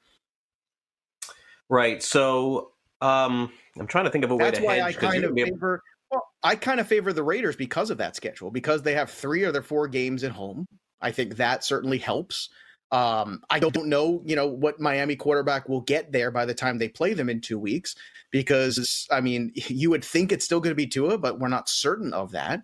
Right. 1.68 2.00
So 2.04 2.73
um, 3.00 3.52
I'm 3.78 3.86
trying 3.86 4.04
to 4.04 4.10
think 4.10 4.24
of 4.24 4.30
a 4.30 4.36
way 4.36 4.44
That's 4.44 4.58
to 4.58 4.64
why 4.64 4.76
hedge. 4.76 4.96
I 4.96 5.00
kind 5.00 5.24
of 5.24 5.34
favor. 5.34 5.82
Well, 6.10 6.26
I 6.42 6.56
kind 6.56 6.80
of 6.80 6.86
favor 6.86 7.12
the 7.12 7.22
Raiders 7.22 7.56
because 7.56 7.90
of 7.90 7.98
that 7.98 8.16
schedule 8.16 8.50
because 8.50 8.82
they 8.82 8.94
have 8.94 9.10
three 9.10 9.44
of 9.44 9.52
their 9.52 9.62
four 9.62 9.88
games 9.88 10.22
at 10.24 10.32
home. 10.32 10.66
I 11.00 11.10
think 11.10 11.36
that 11.36 11.64
certainly 11.64 11.98
helps. 11.98 12.48
Um, 12.92 13.42
I 13.50 13.58
don't 13.58 13.86
know, 13.86 14.22
you 14.24 14.36
know, 14.36 14.46
what 14.46 14.80
Miami 14.80 15.16
quarterback 15.16 15.68
will 15.68 15.80
get 15.80 16.12
there 16.12 16.30
by 16.30 16.44
the 16.44 16.54
time 16.54 16.78
they 16.78 16.88
play 16.88 17.12
them 17.12 17.28
in 17.28 17.40
two 17.40 17.58
weeks, 17.58 17.96
because 18.30 19.06
I 19.10 19.20
mean, 19.20 19.52
you 19.54 19.90
would 19.90 20.04
think 20.04 20.30
it's 20.30 20.44
still 20.44 20.60
going 20.60 20.70
to 20.70 20.76
be 20.76 20.86
Tua, 20.86 21.18
but 21.18 21.40
we're 21.40 21.48
not 21.48 21.68
certain 21.68 22.12
of 22.12 22.32
that. 22.32 22.60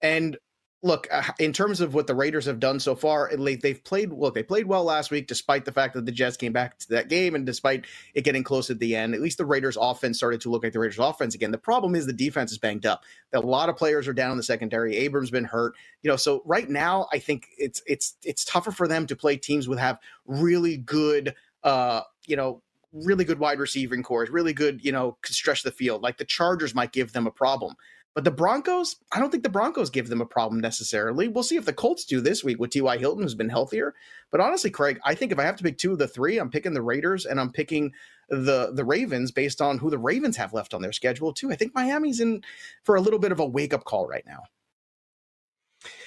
And 0.00 0.36
look, 0.82 1.06
uh, 1.12 1.22
in 1.38 1.52
terms 1.52 1.80
of 1.80 1.94
what 1.94 2.08
the 2.08 2.14
Raiders 2.14 2.44
have 2.46 2.58
done 2.58 2.80
so 2.80 2.96
far, 2.96 3.30
they've 3.36 3.82
played 3.84 4.12
well. 4.12 4.32
They 4.32 4.42
played 4.42 4.66
well 4.66 4.82
last 4.82 5.10
week, 5.10 5.28
despite 5.28 5.64
the 5.64 5.72
fact 5.72 5.94
that 5.94 6.06
the 6.06 6.12
Jets 6.12 6.36
came 6.36 6.52
back 6.52 6.78
to 6.80 6.88
that 6.90 7.08
game, 7.08 7.34
and 7.34 7.46
despite 7.46 7.86
it 8.14 8.24
getting 8.24 8.42
close 8.42 8.68
at 8.68 8.80
the 8.80 8.96
end. 8.96 9.14
At 9.14 9.20
least 9.20 9.38
the 9.38 9.46
Raiders' 9.46 9.78
offense 9.80 10.16
started 10.16 10.40
to 10.42 10.50
look 10.50 10.64
like 10.64 10.72
the 10.72 10.80
Raiders' 10.80 10.98
offense 10.98 11.34
again. 11.34 11.52
The 11.52 11.58
problem 11.58 11.94
is 11.94 12.06
the 12.06 12.12
defense 12.12 12.50
is 12.50 12.58
banged 12.58 12.84
up. 12.84 13.04
A 13.32 13.40
lot 13.40 13.68
of 13.68 13.76
players 13.76 14.08
are 14.08 14.12
down 14.12 14.32
in 14.32 14.36
the 14.36 14.42
secondary. 14.42 14.96
Abram's 14.96 15.30
been 15.30 15.44
hurt. 15.44 15.74
You 16.02 16.10
know, 16.10 16.16
so 16.16 16.42
right 16.44 16.68
now 16.68 17.06
I 17.12 17.18
think 17.18 17.48
it's 17.56 17.80
it's 17.86 18.16
it's 18.24 18.44
tougher 18.44 18.72
for 18.72 18.88
them 18.88 19.06
to 19.06 19.16
play 19.16 19.36
teams 19.36 19.68
with 19.68 19.78
have 19.78 19.98
really 20.26 20.76
good, 20.76 21.34
uh, 21.62 22.02
you 22.26 22.36
know. 22.36 22.62
Really 22.94 23.24
good 23.24 23.38
wide 23.38 23.58
receiving 23.58 24.02
cores, 24.02 24.28
really 24.28 24.52
good, 24.52 24.84
you 24.84 24.92
know, 24.92 25.16
stretch 25.24 25.62
the 25.62 25.70
field. 25.70 26.02
Like 26.02 26.18
the 26.18 26.26
Chargers 26.26 26.74
might 26.74 26.92
give 26.92 27.14
them 27.14 27.26
a 27.26 27.30
problem. 27.30 27.74
But 28.14 28.24
the 28.24 28.30
Broncos, 28.30 28.96
I 29.10 29.18
don't 29.18 29.30
think 29.30 29.42
the 29.42 29.48
Broncos 29.48 29.88
give 29.88 30.08
them 30.08 30.20
a 30.20 30.26
problem 30.26 30.60
necessarily. 30.60 31.28
We'll 31.28 31.42
see 31.42 31.56
if 31.56 31.64
the 31.64 31.72
Colts 31.72 32.04
do 32.04 32.20
this 32.20 32.44
week 32.44 32.60
with 32.60 32.70
T.Y. 32.70 32.98
Hilton, 32.98 33.22
who's 33.22 33.34
been 33.34 33.48
healthier. 33.48 33.94
But 34.30 34.40
honestly, 34.40 34.70
Craig, 34.70 35.00
I 35.04 35.14
think 35.14 35.32
if 35.32 35.38
I 35.38 35.44
have 35.44 35.56
to 35.56 35.62
pick 35.62 35.78
two 35.78 35.92
of 35.92 35.98
the 35.98 36.08
three, 36.08 36.38
I'm 36.38 36.50
picking 36.50 36.74
the 36.74 36.82
Raiders 36.82 37.24
and 37.24 37.40
I'm 37.40 37.50
picking 37.50 37.92
the 38.28 38.72
the 38.72 38.84
Ravens 38.84 39.30
based 39.30 39.60
on 39.60 39.78
who 39.78 39.90
the 39.90 39.98
Ravens 39.98 40.36
have 40.36 40.52
left 40.52 40.74
on 40.74 40.82
their 40.82 40.92
schedule 40.92 41.32
too. 41.32 41.50
I 41.50 41.56
think 41.56 41.74
Miami's 41.74 42.20
in 42.20 42.42
for 42.82 42.96
a 42.96 43.00
little 43.00 43.18
bit 43.18 43.32
of 43.32 43.40
a 43.40 43.46
wake 43.46 43.74
up 43.74 43.84
call 43.84 44.06
right 44.06 44.24
now. 44.26 44.44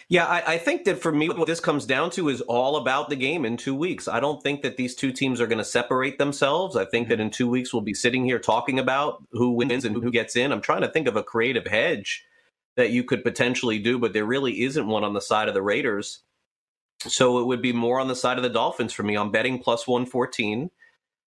Yeah, 0.08 0.26
I, 0.26 0.54
I, 0.54 0.58
think 0.60 0.84
that 0.86 1.00
for 1.00 1.12
me, 1.12 1.30
what 1.30 1.48
this 1.48 1.60
comes 1.60 1.86
down 1.86 2.12
to 2.12 2.30
is 2.30 2.42
all 2.42 2.76
about 2.76 3.10
the 3.10 3.16
game 3.16 3.44
in 3.44 3.58
two 3.58 3.74
weeks. 3.74 4.08
I 4.08 4.20
don't 4.20 4.42
think 4.44 4.62
that 4.62 4.78
these 4.78 4.94
two 4.94 5.12
teams 5.12 5.42
are 5.42 5.48
going 5.48 5.58
to 5.58 5.66
separate 5.66 6.20
themselves. 6.20 6.76
I 6.76 6.86
think 6.86 7.08
that 7.08 7.20
in 7.20 7.32
two 7.32 7.50
weeks 7.50 7.74
we'll 7.74 7.82
be 7.82 7.96
sitting 7.96 8.24
here 8.24 8.38
talking 8.38 8.78
about 8.78 9.24
who 9.32 9.52
wins 9.52 9.84
and 9.84 9.96
who 9.96 10.12
gets 10.12 10.36
in. 10.36 10.52
I'm 10.52 10.62
trying 10.62 10.82
to 10.82 10.92
think 10.92 11.08
of 11.08 11.16
a 11.16 11.24
creative 11.24 11.66
hedge 11.66 12.24
that 12.76 12.92
you 12.92 13.04
could 13.04 13.24
potentially 13.24 13.80
do, 13.80 13.98
but 13.98 14.14
there 14.14 14.26
really 14.26 14.62
isn't 14.62 14.88
one 14.88 15.04
on 15.04 15.14
the 15.14 15.22
side 15.22 15.48
of 15.48 15.56
the 15.56 15.64
Raiders. 15.64 16.22
So 17.00 17.40
it 17.40 17.48
would 17.48 17.62
be 17.62 17.74
more 17.74 18.00
on 18.00 18.08
the 18.08 18.16
side 18.16 18.38
of 18.38 18.44
the 18.44 18.50
Dolphins 18.50 18.94
for 18.94 19.04
me. 19.04 19.16
I'm 19.16 19.32
betting 19.32 19.60
plus 19.60 19.88
114 19.88 20.70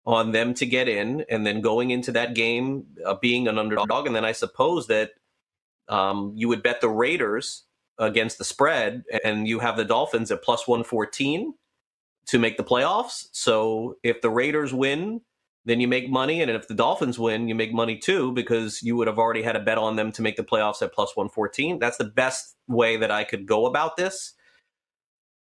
on 0.06 0.32
them 0.32 0.54
to 0.54 0.66
get 0.66 0.88
in 0.88 1.26
and 1.30 1.46
then 1.46 1.62
going 1.62 1.92
into 1.92 2.12
that 2.12 2.36
game 2.36 2.86
uh, 3.06 3.16
being 3.16 3.48
an 3.48 3.58
underdog. 3.58 4.06
And 4.06 4.16
then 4.16 4.24
I 4.24 4.34
suppose 4.34 4.88
that 4.88 5.12
um, 5.90 6.34
you 6.36 6.48
would 6.48 6.64
bet 6.64 6.80
the 6.80 6.90
Raiders 6.90 7.64
against 8.00 8.38
the 8.38 8.44
spread, 8.44 9.04
and 9.24 9.48
you 9.48 9.60
have 9.60 9.78
the 9.78 9.86
Dolphins 9.86 10.32
at 10.32 10.44
plus 10.44 10.68
114 10.68 11.54
to 12.28 12.40
make 12.40 12.58
the 12.58 12.64
playoffs. 12.64 13.28
So 13.32 13.98
if 14.04 14.22
the 14.22 14.30
Raiders 14.30 14.74
win, 14.74 15.22
then 15.66 15.80
you 15.80 15.88
make 15.88 16.10
money. 16.10 16.42
And 16.42 16.50
if 16.52 16.68
the 16.68 16.74
Dolphins 16.74 17.20
win, 17.20 17.48
you 17.48 17.56
make 17.56 17.74
money 17.74 17.98
too, 17.98 18.32
because 18.32 18.82
you 18.84 18.96
would 18.96 19.08
have 19.08 19.20
already 19.20 19.42
had 19.42 19.56
a 19.56 19.62
bet 19.62 19.78
on 19.78 19.96
them 19.96 20.12
to 20.14 20.22
make 20.22 20.36
the 20.36 20.44
playoffs 20.44 20.82
at 20.82 20.94
plus 20.94 21.16
114. 21.16 21.80
That's 21.80 21.98
the 21.98 22.06
best 22.06 22.56
way 22.68 22.98
that 22.98 23.12
I 23.12 23.24
could 23.24 23.46
go 23.46 23.66
about 23.66 23.98
this. 23.98 24.34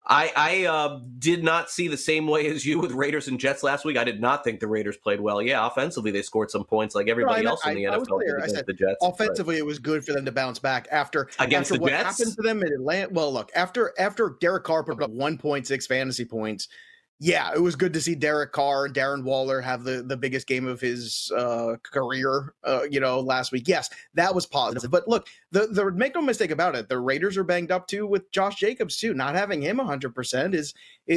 I, 0.05 0.31
I 0.35 0.65
uh, 0.65 0.99
did 1.17 1.45
not 1.45 1.69
see 1.69 1.87
the 1.87 1.97
same 1.97 2.27
way 2.27 2.47
as 2.47 2.65
you 2.65 2.79
with 2.79 2.91
Raiders 2.91 3.29
and 3.29 3.39
Jets 3.39 3.63
last 3.63 3.85
week. 3.85 3.97
I 3.97 4.03
did 4.03 4.19
not 4.19 4.43
think 4.43 4.59
the 4.59 4.67
Raiders 4.67 4.97
played 4.97 5.21
well. 5.21 5.41
Yeah, 5.41 5.65
offensively 5.65 6.11
they 6.11 6.21
scored 6.21 6.51
some 6.51 6.65
points 6.65 6.93
like 6.93 7.07
everybody 7.07 7.45
else 7.45 7.65
in 7.65 7.75
the 7.75 7.87
I, 7.87 7.97
NFL 7.97 8.41
I 8.41 8.47
said, 8.47 8.65
the 8.65 8.73
Jets. 8.73 8.97
Offensively, 9.01 9.55
but. 9.55 9.59
it 9.59 9.65
was 9.65 9.79
good 9.79 10.03
for 10.05 10.11
them 10.11 10.25
to 10.25 10.31
bounce 10.31 10.59
back 10.59 10.87
after 10.91 11.29
against 11.39 11.71
after 11.71 11.81
what 11.81 11.89
Jets? 11.91 12.19
happened 12.19 12.35
to 12.35 12.41
them 12.41 12.61
in 12.63 12.73
Atlanta. 12.73 13.13
Well, 13.13 13.31
look 13.31 13.49
after 13.55 13.93
after 13.97 14.35
Derek 14.41 14.65
Carr 14.65 14.83
put 14.83 15.01
up 15.01 15.11
1.6 15.11 15.87
fantasy 15.87 16.25
points 16.25 16.67
yeah, 17.23 17.53
it 17.55 17.61
was 17.61 17.77
good 17.77 17.93
to 17.93 18.01
see 18.01 18.15
Derek 18.15 18.51
Carr 18.51 18.83
and 18.83 18.93
Darren 18.93 19.23
Waller 19.23 19.61
have 19.61 19.85
the, 19.85 20.03
the 20.03 20.17
biggest 20.17 20.45
game 20.45 20.67
of 20.67 20.81
his 20.81 21.31
uh, 21.33 21.77
career, 21.81 22.53
uh, 22.65 22.81
you 22.91 22.99
know, 22.99 23.21
last 23.21 23.53
week. 23.53 23.65
Yes, 23.65 23.89
that 24.15 24.35
was 24.35 24.45
positive. 24.45 24.91
But 24.91 25.07
look, 25.07 25.29
the, 25.49 25.67
the 25.67 25.89
make 25.93 26.15
no 26.15 26.21
mistake 26.21 26.51
about 26.51 26.75
it, 26.75 26.89
the 26.89 26.99
Raiders 26.99 27.37
are 27.37 27.45
banged 27.45 27.71
up 27.71 27.87
too 27.87 28.05
with 28.05 28.29
Josh 28.31 28.57
Jacobs 28.57 28.97
too. 28.97 29.13
Not 29.13 29.35
having 29.35 29.61
him 29.61 29.77
100% 29.77 30.53
is, 30.53 30.73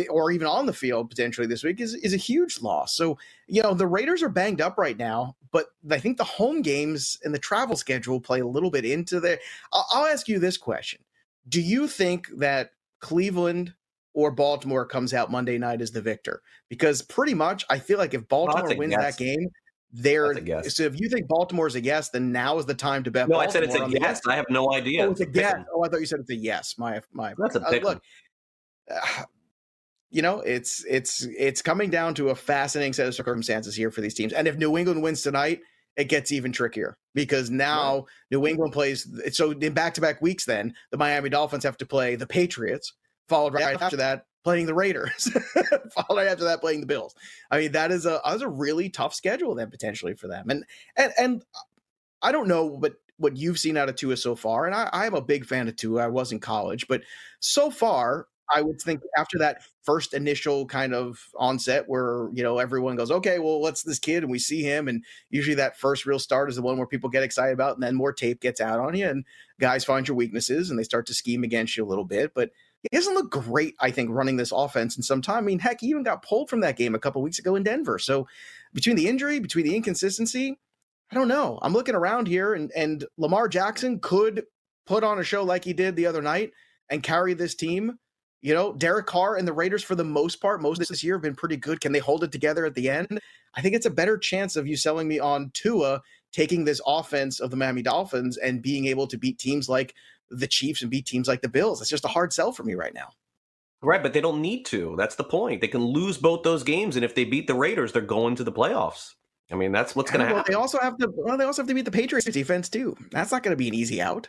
or 0.08 0.30
even 0.30 0.46
on 0.46 0.66
the 0.66 0.72
field 0.72 1.10
potentially 1.10 1.48
this 1.48 1.64
week 1.64 1.80
is 1.80 1.94
is 1.94 2.14
a 2.14 2.18
huge 2.18 2.62
loss. 2.62 2.94
So 2.94 3.18
you 3.48 3.64
know 3.64 3.74
the 3.74 3.88
Raiders 3.88 4.22
are 4.22 4.28
banged 4.28 4.60
up 4.60 4.78
right 4.78 4.96
now, 4.96 5.34
but 5.50 5.66
I 5.90 5.98
think 5.98 6.18
the 6.18 6.24
home 6.24 6.62
games 6.62 7.18
and 7.24 7.34
the 7.34 7.38
travel 7.40 7.74
schedule 7.74 8.20
play 8.20 8.38
a 8.38 8.46
little 8.46 8.70
bit 8.70 8.84
into 8.84 9.18
there. 9.18 9.40
I'll, 9.72 9.86
I'll 9.90 10.06
ask 10.06 10.28
you 10.28 10.38
this 10.38 10.56
question: 10.56 11.00
Do 11.48 11.60
you 11.60 11.88
think 11.88 12.28
that 12.36 12.70
Cleveland 13.00 13.74
or 14.16 14.30
Baltimore 14.30 14.86
comes 14.86 15.12
out 15.12 15.30
Monday 15.30 15.58
night 15.58 15.82
as 15.82 15.92
the 15.92 16.00
victor. 16.00 16.40
Because 16.70 17.02
pretty 17.02 17.34
much, 17.34 17.64
I 17.68 17.78
feel 17.78 17.98
like 17.98 18.14
if 18.14 18.26
Baltimore 18.28 18.74
wins 18.74 18.94
guess. 18.94 19.16
that 19.16 19.22
game, 19.22 19.50
they're 19.92 20.34
so 20.68 20.84
if 20.84 20.98
you 20.98 21.08
think 21.08 21.28
Baltimore's 21.28 21.76
a 21.76 21.80
yes, 21.80 22.08
then 22.08 22.32
now 22.32 22.58
is 22.58 22.66
the 22.66 22.74
time 22.74 23.04
to 23.04 23.10
bet. 23.10 23.28
No, 23.28 23.34
Baltimore 23.34 23.48
I 23.48 23.52
said 23.52 23.62
it's 23.64 23.94
a 23.94 24.00
yes. 24.00 24.20
I 24.26 24.34
have 24.34 24.46
no 24.48 24.72
idea. 24.72 25.06
Oh, 25.06 25.10
it's 25.12 25.20
a 25.20 25.26
yes. 25.32 25.54
Oh, 25.72 25.84
I 25.84 25.88
thought 25.88 26.00
you 26.00 26.06
said 26.06 26.20
it's 26.20 26.30
a 26.30 26.34
yes. 26.34 26.74
My 26.76 27.00
my. 27.12 27.34
That's 27.38 27.54
a 27.54 27.60
pick. 27.60 27.84
Uh, 27.84 27.88
look, 27.88 28.02
uh, 28.90 29.22
you 30.10 30.22
know, 30.22 30.40
it's 30.40 30.84
it's 30.88 31.26
it's 31.38 31.62
coming 31.62 31.90
down 31.90 32.14
to 32.14 32.30
a 32.30 32.34
fascinating 32.34 32.94
set 32.94 33.06
of 33.06 33.14
circumstances 33.14 33.76
here 33.76 33.90
for 33.90 34.00
these 34.00 34.14
teams. 34.14 34.32
And 34.32 34.48
if 34.48 34.56
New 34.56 34.76
England 34.76 35.02
wins 35.02 35.22
tonight, 35.22 35.60
it 35.96 36.04
gets 36.04 36.32
even 36.32 36.52
trickier 36.52 36.96
because 37.14 37.50
now 37.50 37.96
right. 37.96 38.04
New 38.30 38.46
England 38.46 38.72
plays. 38.72 39.06
So 39.32 39.52
in 39.52 39.72
back 39.72 39.94
to 39.94 40.00
back 40.00 40.20
weeks, 40.20 40.46
then 40.46 40.74
the 40.90 40.96
Miami 40.96 41.28
Dolphins 41.28 41.64
have 41.64 41.76
to 41.78 41.86
play 41.86 42.16
the 42.16 42.26
Patriots 42.26 42.92
followed 43.28 43.54
right 43.54 43.80
after 43.80 43.96
that 43.96 44.26
playing 44.44 44.66
the 44.66 44.74
Raiders, 44.74 45.28
followed 45.94 46.20
right 46.20 46.28
after 46.28 46.44
that 46.44 46.60
playing 46.60 46.80
the 46.80 46.86
Bills. 46.86 47.14
I 47.50 47.58
mean, 47.58 47.72
that 47.72 47.90
is 47.90 48.06
a 48.06 48.20
that 48.24 48.36
is 48.36 48.42
a 48.42 48.48
really 48.48 48.88
tough 48.88 49.14
schedule 49.14 49.54
then 49.54 49.70
potentially 49.70 50.14
for 50.14 50.28
them. 50.28 50.50
And 50.50 50.64
and 50.96 51.12
and 51.18 51.44
I 52.22 52.32
don't 52.32 52.48
know, 52.48 52.78
but 52.78 52.94
what 53.18 53.36
you've 53.36 53.58
seen 53.58 53.76
out 53.76 53.88
of 53.88 53.96
Tua 53.96 54.16
so 54.16 54.34
far, 54.36 54.66
and 54.66 54.74
I, 54.74 54.88
I'm 54.92 55.14
a 55.14 55.22
big 55.22 55.46
fan 55.46 55.68
of 55.68 55.76
Tua. 55.76 56.04
I 56.04 56.08
was 56.08 56.32
in 56.32 56.38
college, 56.38 56.86
but 56.88 57.02
so 57.40 57.70
far, 57.70 58.26
I 58.54 58.62
would 58.62 58.80
think 58.80 59.00
after 59.16 59.38
that 59.38 59.62
first 59.82 60.14
initial 60.14 60.66
kind 60.66 60.94
of 60.94 61.18
onset 61.36 61.84
where, 61.88 62.28
you 62.32 62.42
know, 62.42 62.58
everyone 62.58 62.96
goes, 62.96 63.10
okay, 63.10 63.38
well, 63.38 63.60
what's 63.60 63.82
this 63.82 63.98
kid? 63.98 64.22
And 64.22 64.30
we 64.30 64.38
see 64.38 64.62
him. 64.62 64.86
And 64.86 65.04
usually 65.30 65.56
that 65.56 65.78
first 65.78 66.06
real 66.06 66.18
start 66.18 66.48
is 66.48 66.56
the 66.56 66.62
one 66.62 66.76
where 66.76 66.86
people 66.86 67.10
get 67.10 67.24
excited 67.24 67.54
about, 67.54 67.74
and 67.74 67.82
then 67.82 67.96
more 67.96 68.12
tape 68.12 68.40
gets 68.40 68.60
out 68.60 68.78
on 68.78 68.94
you, 68.94 69.08
and 69.08 69.24
guys 69.58 69.84
find 69.84 70.06
your 70.06 70.16
weaknesses 70.16 70.70
and 70.70 70.78
they 70.78 70.84
start 70.84 71.06
to 71.06 71.14
scheme 71.14 71.42
against 71.42 71.76
you 71.76 71.84
a 71.84 71.88
little 71.88 72.04
bit. 72.04 72.32
But 72.34 72.50
he 72.90 72.96
doesn't 72.96 73.14
look 73.14 73.30
great, 73.30 73.74
I 73.80 73.90
think, 73.90 74.10
running 74.10 74.36
this 74.36 74.52
offense 74.52 74.96
in 74.96 75.02
some 75.02 75.22
time. 75.22 75.38
I 75.38 75.40
mean, 75.42 75.58
heck, 75.58 75.80
he 75.80 75.88
even 75.88 76.02
got 76.02 76.22
pulled 76.22 76.50
from 76.50 76.60
that 76.60 76.76
game 76.76 76.94
a 76.94 76.98
couple 76.98 77.22
weeks 77.22 77.38
ago 77.38 77.56
in 77.56 77.62
Denver. 77.62 77.98
So 77.98 78.26
between 78.74 78.96
the 78.96 79.08
injury, 79.08 79.38
between 79.38 79.64
the 79.64 79.76
inconsistency, 79.76 80.58
I 81.10 81.14
don't 81.14 81.28
know. 81.28 81.58
I'm 81.62 81.72
looking 81.72 81.94
around 81.94 82.26
here, 82.26 82.54
and 82.54 82.70
and 82.74 83.04
Lamar 83.16 83.48
Jackson 83.48 84.00
could 84.00 84.44
put 84.86 85.04
on 85.04 85.18
a 85.18 85.24
show 85.24 85.42
like 85.42 85.64
he 85.64 85.72
did 85.72 85.96
the 85.96 86.06
other 86.06 86.22
night 86.22 86.52
and 86.90 87.02
carry 87.02 87.34
this 87.34 87.54
team. 87.54 87.98
You 88.42 88.54
know, 88.54 88.72
Derek 88.72 89.06
Carr 89.06 89.36
and 89.36 89.46
the 89.46 89.52
Raiders, 89.52 89.82
for 89.82 89.94
the 89.94 90.04
most 90.04 90.40
part, 90.40 90.62
most 90.62 90.80
of 90.80 90.88
this 90.88 91.02
year 91.02 91.14
have 91.14 91.22
been 91.22 91.34
pretty 91.34 91.56
good. 91.56 91.80
Can 91.80 91.92
they 91.92 91.98
hold 91.98 92.22
it 92.22 92.32
together 92.32 92.64
at 92.64 92.74
the 92.74 92.90
end? 92.90 93.20
I 93.54 93.60
think 93.60 93.74
it's 93.74 93.86
a 93.86 93.90
better 93.90 94.18
chance 94.18 94.56
of 94.56 94.66
you 94.66 94.76
selling 94.76 95.08
me 95.08 95.18
on 95.18 95.50
Tua 95.54 96.02
taking 96.32 96.64
this 96.64 96.80
offense 96.86 97.40
of 97.40 97.50
the 97.50 97.56
Miami 97.56 97.82
Dolphins 97.82 98.36
and 98.36 98.62
being 98.62 98.86
able 98.86 99.06
to 99.06 99.16
beat 99.16 99.38
teams 99.38 99.68
like 99.68 99.94
the 100.30 100.46
Chiefs 100.46 100.82
and 100.82 100.90
beat 100.90 101.06
teams 101.06 101.28
like 101.28 101.42
the 101.42 101.48
Bills. 101.48 101.80
It's 101.80 101.90
just 101.90 102.04
a 102.04 102.08
hard 102.08 102.32
sell 102.32 102.52
for 102.52 102.64
me 102.64 102.74
right 102.74 102.94
now. 102.94 103.08
Right, 103.82 104.02
but 104.02 104.12
they 104.12 104.20
don't 104.20 104.40
need 104.40 104.64
to. 104.66 104.94
That's 104.96 105.16
the 105.16 105.24
point. 105.24 105.60
They 105.60 105.68
can 105.68 105.84
lose 105.84 106.18
both 106.18 106.42
those 106.42 106.62
games, 106.62 106.96
and 106.96 107.04
if 107.04 107.14
they 107.14 107.24
beat 107.24 107.46
the 107.46 107.54
Raiders, 107.54 107.92
they're 107.92 108.02
going 108.02 108.34
to 108.36 108.44
the 108.44 108.52
playoffs. 108.52 109.14
I 109.50 109.54
mean, 109.54 109.70
that's 109.70 109.94
what's 109.94 110.10
going 110.10 110.26
to 110.26 110.34
happen. 110.34 110.44
They 110.48 110.54
also 110.54 110.78
have 110.80 110.96
to. 110.98 111.12
Well, 111.14 111.36
they 111.36 111.44
also 111.44 111.62
have 111.62 111.68
to 111.68 111.74
beat 111.74 111.84
the 111.84 111.90
Patriots 111.90 112.26
defense 112.26 112.68
too. 112.68 112.96
That's 113.10 113.30
not 113.30 113.42
going 113.42 113.52
to 113.52 113.56
be 113.56 113.68
an 113.68 113.74
easy 113.74 114.02
out. 114.02 114.28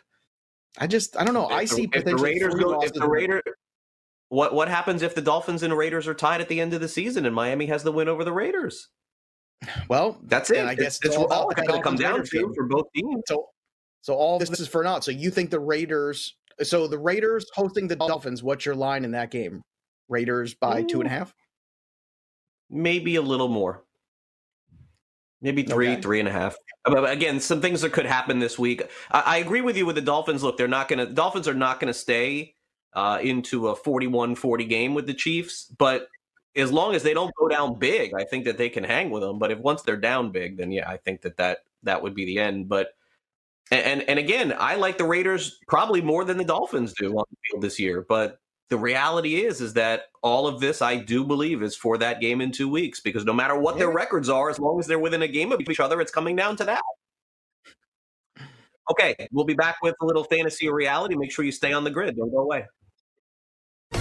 I 0.78 0.86
just, 0.86 1.16
I 1.16 1.24
don't 1.24 1.34
know. 1.34 1.46
If 1.46 1.52
I 1.52 1.64
see 1.64 1.86
the, 1.86 1.98
if 1.98 2.04
the 2.04 2.16
Raiders 2.16 2.54
go, 2.54 2.80
if 2.82 2.92
the 2.92 3.08
Raiders. 3.08 3.42
What 4.28 4.54
what 4.54 4.68
happens 4.68 5.02
if 5.02 5.14
the 5.14 5.22
Dolphins 5.22 5.62
and 5.62 5.76
Raiders 5.76 6.06
are 6.06 6.14
tied 6.14 6.40
at 6.40 6.48
the 6.48 6.60
end 6.60 6.74
of 6.74 6.80
the 6.80 6.88
season 6.88 7.24
and 7.24 7.34
Miami 7.34 7.66
has 7.66 7.82
the 7.82 7.92
win 7.92 8.08
over 8.08 8.24
the 8.24 8.32
Raiders? 8.32 8.88
Well, 9.88 10.18
that's 10.22 10.50
it. 10.50 10.64
I 10.64 10.74
guess 10.74 10.98
it's, 10.98 11.06
it's 11.06 11.16
all, 11.16 11.26
all 11.32 11.50
going 11.50 11.66
to 11.66 11.82
come 11.82 11.96
down 11.96 12.22
to 12.22 12.52
for 12.54 12.66
both 12.66 12.86
teams. 12.94 13.22
So, 13.26 13.48
so 14.08 14.14
all 14.14 14.38
this 14.38 14.58
is 14.58 14.66
for 14.66 14.82
naught. 14.82 15.04
So 15.04 15.10
you 15.10 15.30
think 15.30 15.50
the 15.50 15.60
Raiders? 15.60 16.34
So 16.62 16.86
the 16.86 16.96
Raiders 16.96 17.44
hosting 17.52 17.88
the 17.88 17.94
Dolphins. 17.94 18.42
What's 18.42 18.64
your 18.64 18.74
line 18.74 19.04
in 19.04 19.10
that 19.10 19.30
game? 19.30 19.60
Raiders 20.08 20.54
by 20.54 20.80
Ooh. 20.80 20.86
two 20.86 21.00
and 21.02 21.06
a 21.06 21.10
half. 21.10 21.34
Maybe 22.70 23.16
a 23.16 23.20
little 23.20 23.48
more. 23.48 23.84
Maybe 25.42 25.62
three, 25.62 25.90
okay. 25.90 26.00
three 26.00 26.20
and 26.20 26.28
a 26.28 26.32
half. 26.32 26.56
But 26.86 27.10
again, 27.10 27.38
some 27.38 27.60
things 27.60 27.82
that 27.82 27.92
could 27.92 28.06
happen 28.06 28.38
this 28.38 28.58
week. 28.58 28.82
I, 29.10 29.20
I 29.20 29.36
agree 29.38 29.60
with 29.60 29.76
you 29.76 29.84
with 29.84 29.96
the 29.96 30.00
Dolphins. 30.00 30.42
Look, 30.42 30.56
they're 30.56 30.68
not 30.68 30.88
going 30.88 31.06
to. 31.06 31.12
Dolphins 31.12 31.46
are 31.46 31.52
not 31.52 31.78
going 31.78 31.92
to 31.92 31.98
stay 31.98 32.54
uh, 32.94 33.18
into 33.20 33.68
a 33.68 33.76
41-40 33.76 34.66
game 34.70 34.94
with 34.94 35.06
the 35.06 35.12
Chiefs, 35.12 35.66
but 35.76 36.08
as 36.56 36.72
long 36.72 36.94
as 36.94 37.02
they 37.02 37.12
don't 37.12 37.34
go 37.38 37.46
down 37.46 37.78
big, 37.78 38.14
I 38.14 38.24
think 38.24 38.46
that 38.46 38.56
they 38.56 38.70
can 38.70 38.84
hang 38.84 39.10
with 39.10 39.20
them. 39.20 39.38
But 39.38 39.50
if 39.50 39.58
once 39.58 39.82
they're 39.82 39.98
down 39.98 40.30
big, 40.32 40.56
then 40.56 40.72
yeah, 40.72 40.88
I 40.88 40.96
think 40.96 41.20
that 41.20 41.36
that 41.36 41.58
that 41.82 42.02
would 42.02 42.14
be 42.14 42.24
the 42.24 42.38
end. 42.38 42.70
But 42.70 42.94
and 43.70 44.02
and 44.08 44.18
again, 44.18 44.54
I 44.58 44.76
like 44.76 44.98
the 44.98 45.04
Raiders 45.04 45.58
probably 45.68 46.00
more 46.00 46.24
than 46.24 46.38
the 46.38 46.44
Dolphins 46.44 46.94
do 46.98 47.12
on 47.16 47.24
the 47.30 47.36
field 47.48 47.62
this 47.62 47.78
year. 47.78 48.04
But 48.08 48.38
the 48.70 48.78
reality 48.78 49.36
is 49.36 49.60
is 49.60 49.74
that 49.74 50.04
all 50.22 50.46
of 50.46 50.60
this 50.60 50.82
I 50.82 50.96
do 50.96 51.24
believe 51.24 51.62
is 51.62 51.74
for 51.74 51.98
that 51.98 52.20
game 52.20 52.40
in 52.40 52.52
two 52.52 52.68
weeks 52.68 53.00
because 53.00 53.24
no 53.24 53.32
matter 53.32 53.58
what 53.58 53.78
their 53.78 53.90
records 53.90 54.28
are, 54.28 54.50
as 54.50 54.58
long 54.58 54.78
as 54.78 54.86
they're 54.86 54.98
within 54.98 55.22
a 55.22 55.28
game 55.28 55.52
of 55.52 55.60
each 55.60 55.80
other, 55.80 56.00
it's 56.00 56.12
coming 56.12 56.36
down 56.36 56.56
to 56.56 56.64
that. 56.64 56.82
Okay, 58.90 59.14
we'll 59.32 59.44
be 59.44 59.54
back 59.54 59.76
with 59.82 59.94
a 60.00 60.06
little 60.06 60.24
fantasy 60.24 60.68
or 60.68 60.74
reality. 60.74 61.14
Make 61.14 61.30
sure 61.30 61.44
you 61.44 61.52
stay 61.52 61.72
on 61.72 61.84
the 61.84 61.90
grid. 61.90 62.16
Don't 62.16 62.30
go 62.30 62.38
away. 62.38 62.64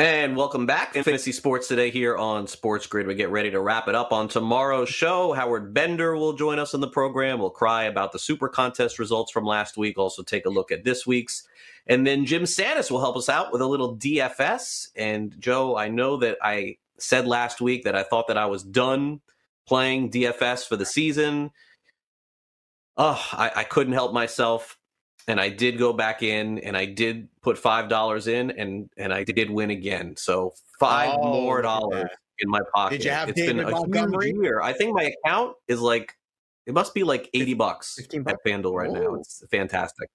And 0.00 0.34
welcome 0.34 0.64
back 0.64 0.96
in 0.96 1.04
Fantasy 1.04 1.30
Sports 1.30 1.68
today 1.68 1.90
here 1.90 2.16
on 2.16 2.46
Sports 2.46 2.86
Grid. 2.86 3.06
We 3.06 3.14
get 3.14 3.28
ready 3.28 3.50
to 3.50 3.60
wrap 3.60 3.86
it 3.86 3.94
up 3.94 4.12
on 4.12 4.28
tomorrow's 4.28 4.88
show. 4.88 5.34
Howard 5.34 5.74
Bender 5.74 6.16
will 6.16 6.32
join 6.32 6.58
us 6.58 6.72
in 6.72 6.80
the 6.80 6.88
program. 6.88 7.38
We'll 7.38 7.50
cry 7.50 7.82
about 7.82 8.12
the 8.12 8.18
Super 8.18 8.48
Contest 8.48 8.98
results 8.98 9.30
from 9.30 9.44
last 9.44 9.76
week, 9.76 9.98
also 9.98 10.22
take 10.22 10.46
a 10.46 10.48
look 10.48 10.72
at 10.72 10.84
this 10.84 11.06
week's. 11.06 11.46
And 11.86 12.06
then 12.06 12.24
Jim 12.24 12.44
Sannes 12.44 12.90
will 12.90 13.02
help 13.02 13.18
us 13.18 13.28
out 13.28 13.52
with 13.52 13.60
a 13.60 13.66
little 13.66 13.94
DFS. 13.94 14.88
And 14.96 15.38
Joe, 15.38 15.76
I 15.76 15.88
know 15.88 16.16
that 16.16 16.38
I 16.42 16.78
said 16.96 17.26
last 17.26 17.60
week 17.60 17.84
that 17.84 17.94
I 17.94 18.02
thought 18.02 18.28
that 18.28 18.38
I 18.38 18.46
was 18.46 18.62
done 18.62 19.20
playing 19.66 20.12
DFS 20.12 20.66
for 20.66 20.76
the 20.76 20.86
season. 20.86 21.50
Oh, 22.96 23.22
I, 23.32 23.50
I 23.54 23.64
couldn't 23.64 23.92
help 23.92 24.14
myself 24.14 24.78
and 25.28 25.40
I 25.40 25.48
did 25.48 25.78
go 25.78 25.92
back 25.92 26.22
in 26.22 26.58
and 26.58 26.76
I 26.76 26.86
did 26.86 27.28
put 27.42 27.58
five 27.58 27.88
dollars 27.88 28.26
in 28.26 28.50
and 28.52 28.88
and 28.96 29.12
I 29.12 29.24
did 29.24 29.50
win 29.50 29.70
again. 29.70 30.16
So 30.16 30.54
five 30.78 31.16
oh, 31.20 31.42
more 31.42 31.62
dollars 31.62 32.10
in 32.38 32.48
my 32.48 32.60
pocket. 32.74 32.98
Did 32.98 33.04
you 33.04 33.10
have 33.10 33.28
it's 33.28 33.40
David 33.40 33.56
been 33.56 33.66
a 33.66 33.70
Montgomery? 33.70 34.30
huge 34.30 34.42
year. 34.42 34.60
I 34.60 34.72
think 34.72 34.94
my 34.94 35.14
account 35.24 35.56
is 35.68 35.80
like 35.80 36.14
it 36.66 36.74
must 36.74 36.94
be 36.94 37.04
like 37.04 37.28
eighty 37.34 37.54
bucks, 37.54 37.96
bucks. 37.96 38.14
at 38.26 38.44
FanDuel 38.46 38.74
right 38.74 38.90
now. 38.90 39.14
It's 39.14 39.42
fantastic. 39.50 40.08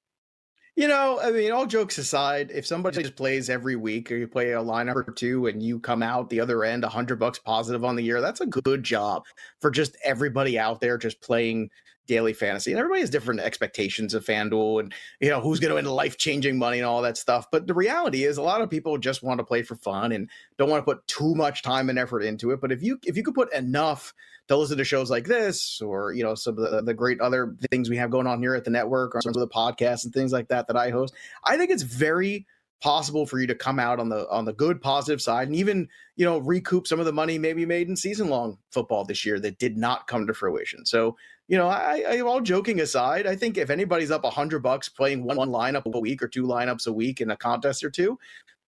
You 0.76 0.89
know, 0.89 1.22
I 1.22 1.32
mean, 1.32 1.54
all 1.54 1.65
jokes 1.65 1.98
aside, 1.98 2.52
if 2.54 2.65
somebody 2.65 3.02
just 3.02 3.15
plays 3.15 3.50
every 3.50 3.78
week 3.78 4.12
or 4.12 4.18
you 4.18 4.28
play 4.28 4.52
a 4.52 4.58
lineup 4.58 4.96
or 4.96 5.04
two 5.04 5.48
and 5.48 5.63
you 5.63 5.80
come 5.80 6.04
out 6.04 6.30
the 6.30 6.41
other 6.41 6.65
end 6.65 6.84
a 6.84 6.89
hundred 6.89 7.18
bucks 7.18 7.39
positive 7.39 7.86
on 7.86 7.96
the 7.96 8.04
year, 8.04 8.20
that's 8.20 8.41
a 8.41 8.46
good 8.46 8.84
job 8.84 9.24
for 9.62 9.72
just 9.72 9.96
everybody 10.04 10.60
out 10.60 10.82
there 10.82 10.98
just 10.98 11.22
playing 11.22 11.70
daily 12.08 12.34
fantasy. 12.34 12.72
And 12.72 12.80
everybody 12.80 13.02
has 13.02 13.10
different 13.10 13.39
expectations 13.39 14.13
of 14.13 14.26
FanDuel 14.26 14.80
and 14.80 14.94
you 15.20 15.30
know 15.30 15.41
who's 15.41 15.60
going 15.60 15.70
to 15.70 15.76
win 15.76 15.86
life 15.86 16.18
changing 16.18 16.58
money 16.58 16.80
and 16.80 16.86
all 16.86 17.02
that 17.02 17.18
stuff. 17.18 17.48
But 17.52 17.68
the 17.68 17.74
reality 17.74 18.24
is, 18.24 18.38
a 18.38 18.41
lot 18.41 18.62
of 18.62 18.70
people 18.70 18.98
just 18.98 19.24
want 19.24 19.39
to 19.39 19.44
play 19.44 19.63
for 19.63 19.76
fun 19.76 20.12
and 20.12 20.30
don't 20.58 20.70
want 20.70 20.86
to 20.86 20.94
put 20.94 21.06
too 21.08 21.36
much 21.36 21.63
time 21.63 21.89
and 21.89 22.00
effort 22.00 22.22
into 22.22 22.52
it. 22.52 22.62
But 22.62 22.72
if 22.72 22.82
you 22.82 23.00
if 23.06 23.18
you 23.18 23.24
could 23.24 23.36
put 23.36 23.54
enough 23.54 24.13
to 24.48 24.58
listen 24.58 24.78
to 24.78 24.84
shows 24.84 25.10
like 25.10 25.26
this, 25.26 25.82
or 25.82 26.13
you 26.13 26.24
know 26.24 26.36
some 26.36 26.58
of 26.58 26.72
the, 26.72 26.82
the 26.82 26.94
great 26.94 27.20
other 27.22 27.56
things 27.72 27.89
we 27.89 27.98
have 27.98 28.12
going 28.12 28.28
on 28.28 28.39
here 28.39 28.56
at 28.56 28.63
the 28.63 28.72
network, 28.72 29.15
or 29.15 29.22
some 29.22 29.34
of 29.36 29.39
the 29.39 29.48
podcasts 29.48 30.06
and 30.06 30.13
things 30.13 30.32
like 30.32 30.48
that 30.50 30.68
that 30.68 30.78
I 30.78 30.89
host, 30.89 31.13
I 31.44 31.58
think 31.58 31.72
it's 31.72 31.84
very 31.84 32.46
possible 32.82 33.26
for 33.26 33.39
you 33.39 33.48
to 33.48 33.56
come 33.56 33.80
out 33.80 34.00
on 34.00 34.10
the 34.10 34.30
on 34.30 34.46
the 34.46 34.54
good 34.54 34.82
positive 34.82 35.22
side 35.22 35.48
and 35.48 35.56
even 35.56 35.88
you 36.18 36.26
know 36.26 36.38
recoup 36.39 36.86
some 36.86 37.00
of 37.00 37.06
the 37.06 37.13
money 37.13 37.38
maybe 37.39 37.65
made 37.65 37.88
in 37.88 37.96
season 37.96 38.30
long 38.30 38.58
football 38.70 39.04
this 39.06 39.26
year 39.26 39.39
that 39.39 39.58
did 39.58 39.78
not 39.78 40.08
come 40.08 40.28
to 40.28 40.34
fruition 40.34 40.86
so 40.86 41.15
you 41.47 41.58
know, 41.58 41.67
I, 41.67 42.03
I 42.10 42.19
all 42.21 42.41
joking 42.41 42.79
aside, 42.79 43.27
I 43.27 43.36
think 43.36 43.58
if 43.58 43.69
anybody's 43.69 44.12
up 44.12 44.23
a 44.23 44.29
hundred 44.29 44.63
bucks 44.63 44.89
playing 44.89 45.23
one, 45.23 45.38
one 45.38 45.49
lineup 45.49 45.86
a 45.91 45.99
week 45.99 46.23
or 46.23 46.27
two 46.27 46.43
lineups 46.43 46.88
a 46.88 46.93
week 46.93 47.21
in 47.21 47.31
a 47.31 47.38
contest 47.38 47.84
or 47.84 47.89
two, 47.89 48.17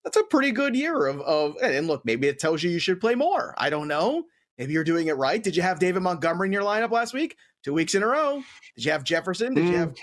that's 0.04 0.18
a 0.18 0.24
pretty 0.24 0.52
good 0.52 0.76
year 0.76 1.06
of 1.06 1.22
of. 1.22 1.56
And 1.62 1.88
look, 1.88 2.04
maybe 2.06 2.28
it 2.28 2.40
tells 2.40 2.64
you 2.64 2.70
you 2.72 2.80
should 2.80 3.00
play 3.00 3.16
more. 3.16 3.54
I 3.58 3.70
don't 3.70 3.88
know. 3.88 4.24
Maybe 4.58 4.74
you're 4.74 4.84
doing 4.84 5.08
it 5.08 5.18
right. 5.18 5.42
Did 5.42 5.56
you 5.56 5.62
have 5.64 5.80
David 5.80 6.04
Montgomery 6.04 6.48
in 6.48 6.54
your 6.54 6.64
lineup 6.64 6.92
last 6.92 7.14
week? 7.14 7.38
Two 7.64 7.74
weeks 7.74 7.96
in 7.96 8.04
a 8.04 8.08
row. 8.08 8.44
Did 8.76 8.86
you 8.86 8.92
have 8.92 9.04
Jefferson? 9.04 9.54
Did 9.54 9.66
mm. 9.66 9.72
you 9.72 9.78
have 9.78 9.96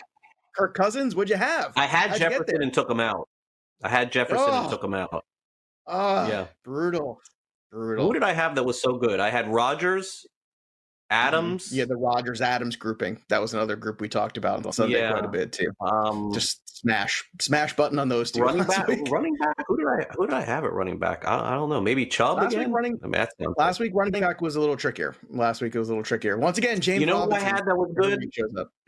Kirk 0.57 0.75
Cousins? 0.75 1.15
What'd 1.15 1.31
you 1.31 1.37
have? 1.37 1.73
I 1.77 1.87
had 1.87 2.11
How'd 2.11 2.19
Jefferson 2.19 2.63
and 2.63 2.73
took 2.73 2.91
him 2.91 3.01
out. 3.01 3.29
I 3.83 3.89
had 3.89 4.11
Jefferson 4.11 4.47
oh. 4.49 4.63
and 4.63 4.71
took 4.71 4.83
him 4.83 4.95
out. 4.95 5.25
Oh, 5.87 6.29
yeah, 6.29 6.47
brutal, 6.65 7.21
brutal. 7.73 8.07
Who 8.07 8.13
did 8.13 8.23
I 8.23 8.33
have 8.33 8.55
that 8.55 8.65
was 8.65 8.81
so 8.81 8.97
good? 8.97 9.19
I 9.21 9.31
had 9.31 9.49
Rodgers, 9.49 10.27
Mm-hmm. 11.11 11.27
Adams. 11.27 11.73
Yeah, 11.73 11.87
the 11.87 11.97
Rodgers 11.97 12.41
Adams 12.41 12.77
grouping. 12.77 13.21
That 13.29 13.41
was 13.41 13.53
another 13.53 13.77
group 13.77 14.01
we 14.01 14.09
talked 14.09 14.37
about 14.37 14.65
on 14.65 14.73
Sunday 14.73 15.01
yeah. 15.01 15.11
quite 15.11 15.25
a 15.25 15.29
bit 15.29 15.53
too. 15.53 15.73
Um, 15.81 16.33
Just 16.33 16.79
smash, 16.79 17.25
smash 17.41 17.75
button 17.75 17.99
on 17.99 18.09
those 18.09 18.31
two. 18.31 18.43
Running 18.43 18.63
back, 18.67 18.87
week. 18.87 19.11
running 19.11 19.37
back. 19.37 19.57
Who 19.67 19.77
did 19.77 19.87
I? 19.87 20.07
Who 20.17 20.27
did 20.27 20.35
I 20.35 20.43
have 20.43 20.65
at 20.65 20.73
running 20.73 20.99
back? 20.99 21.27
I, 21.27 21.51
I 21.51 21.55
don't 21.55 21.69
know. 21.69 21.81
Maybe 21.81 22.07
Chubb 22.07 22.39
last 22.39 22.53
again. 22.53 22.67
Week 22.67 22.75
running, 22.75 23.01
I 23.03 23.09
mean, 23.09 23.55
last 23.57 23.81
week 23.81 23.93
running 23.95 24.21
back 24.21 24.41
was 24.41 24.57
a 24.57 24.61
little 24.61 24.77
trickier. 24.77 25.17
Last 25.29 25.61
week 25.61 25.75
it 25.75 25.79
was 25.79 25.89
a 25.89 25.93
little 25.93 26.05
trickier. 26.05 26.39
Once 26.39 26.59
again, 26.59 26.81
James. 26.81 27.01
You 27.01 27.07
know 27.07 27.27
what 27.27 27.33
I 27.33 27.41
had 27.41 27.67
that 27.67 27.77
was 27.77 27.93
good? 27.97 28.25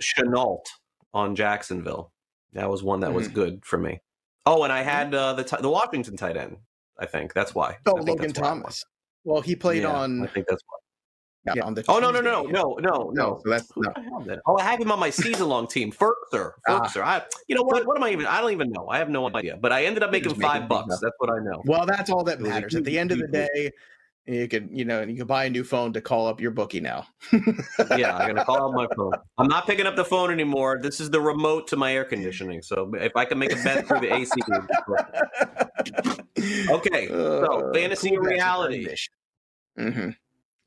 Shenault 0.01 0.65
on 1.13 1.35
Jacksonville. 1.35 2.13
That 2.53 2.71
was 2.71 2.83
one 2.83 3.01
that 3.01 3.09
mm-hmm. 3.09 3.17
was 3.17 3.29
good 3.29 3.65
for 3.65 3.79
me. 3.79 4.01
Oh, 4.47 4.65
and 4.65 4.73
I 4.73 4.83
had 4.83 5.15
uh, 5.15 5.33
the 5.35 5.45
t- 5.45 5.57
the 5.61 5.71
Washington 5.71 6.17
tight 6.17 6.37
end. 6.37 6.57
I 6.99 7.07
think 7.07 7.33
that's 7.33 7.55
why. 7.55 7.79
Oh, 7.87 7.95
Logan 7.95 8.33
Thomas. 8.33 8.85
Well, 9.25 9.41
he 9.41 9.55
played 9.55 9.83
yeah, 9.83 9.93
on. 9.93 10.23
I 10.23 10.27
think 10.27 10.47
that's 10.49 10.63
why. 10.67 10.79
Yeah, 11.45 11.65
on 11.65 11.75
the 11.75 11.85
oh 11.89 11.99
no 11.99 12.13
no 12.13 12.21
no 12.21 12.43
no 12.43 12.77
no 12.81 13.11
no. 13.13 13.41
So 13.43 13.51
that's 13.51 13.69
no. 13.77 13.93
Oh, 14.47 14.59
I 14.59 14.63
have 14.63 14.81
him 14.81 14.93
on 14.93 15.01
my 15.01 15.11
season 15.11 15.49
long 15.49 15.67
team. 15.67 15.91
Firkser, 15.91 16.53
Firkser. 16.69 17.03
Ah. 17.03 17.05
I, 17.05 17.23
you 17.49 17.57
know 17.57 17.65
what? 17.65 17.85
What 17.85 17.97
am 17.97 18.05
I 18.05 18.11
even? 18.11 18.27
I 18.27 18.41
don't 18.41 18.53
even 18.53 18.71
know. 18.71 18.87
I 18.89 18.99
have 18.99 19.09
no 19.09 19.29
idea. 19.35 19.57
But 19.57 19.73
I 19.73 19.85
ended 19.85 20.05
up 20.05 20.13
making 20.13 20.35
five 20.37 20.69
bucks. 20.69 21.01
That's 21.01 21.17
what 21.19 21.31
I 21.31 21.43
know. 21.43 21.61
Well, 21.65 21.85
that's 21.85 22.11
all 22.11 22.23
that 22.25 22.41
matters. 22.41 22.77
At 22.77 22.85
the 22.85 22.97
end 22.97 23.11
of 23.11 23.19
the 23.19 23.27
day, 23.27 23.73
you 24.27 24.47
can 24.47 24.75
you 24.75 24.85
know 24.85 25.03
you 25.03 25.17
can 25.17 25.27
buy 25.27 25.47
a 25.47 25.51
new 25.51 25.65
phone 25.65 25.93
to 25.95 26.01
call 26.01 26.29
up 26.29 26.41
your 26.41 26.53
bookie 26.53 26.79
now. 26.79 27.09
yeah, 27.97 28.17
I'm 28.17 28.29
gonna 28.29 28.45
call 28.45 28.69
up 28.69 28.75
my 28.75 28.87
phone. 28.97 29.15
I'm 29.37 29.49
not 29.49 29.67
picking 29.67 29.87
up 29.87 29.97
the 29.97 30.05
phone 30.05 30.31
anymore. 30.31 30.79
This 30.81 31.01
is 31.01 31.11
the 31.11 31.21
remote 31.21 31.67
to 31.69 31.77
my 31.77 31.93
air 31.93 32.05
conditioning. 32.05 32.63
So 32.63 32.93
if 32.95 33.17
I 33.17 33.25
can 33.25 33.41
make 33.41 33.53
a 33.53 33.57
bet 33.57 33.89
through 33.89 33.99
the 33.99 34.15
AC. 34.15 34.31
okay, 36.71 37.09
so 37.09 37.69
uh, 37.69 37.73
fantasy 37.75 38.11
cool 38.11 38.19
reality. 38.21 38.87
Mm-hmm. 39.77 40.11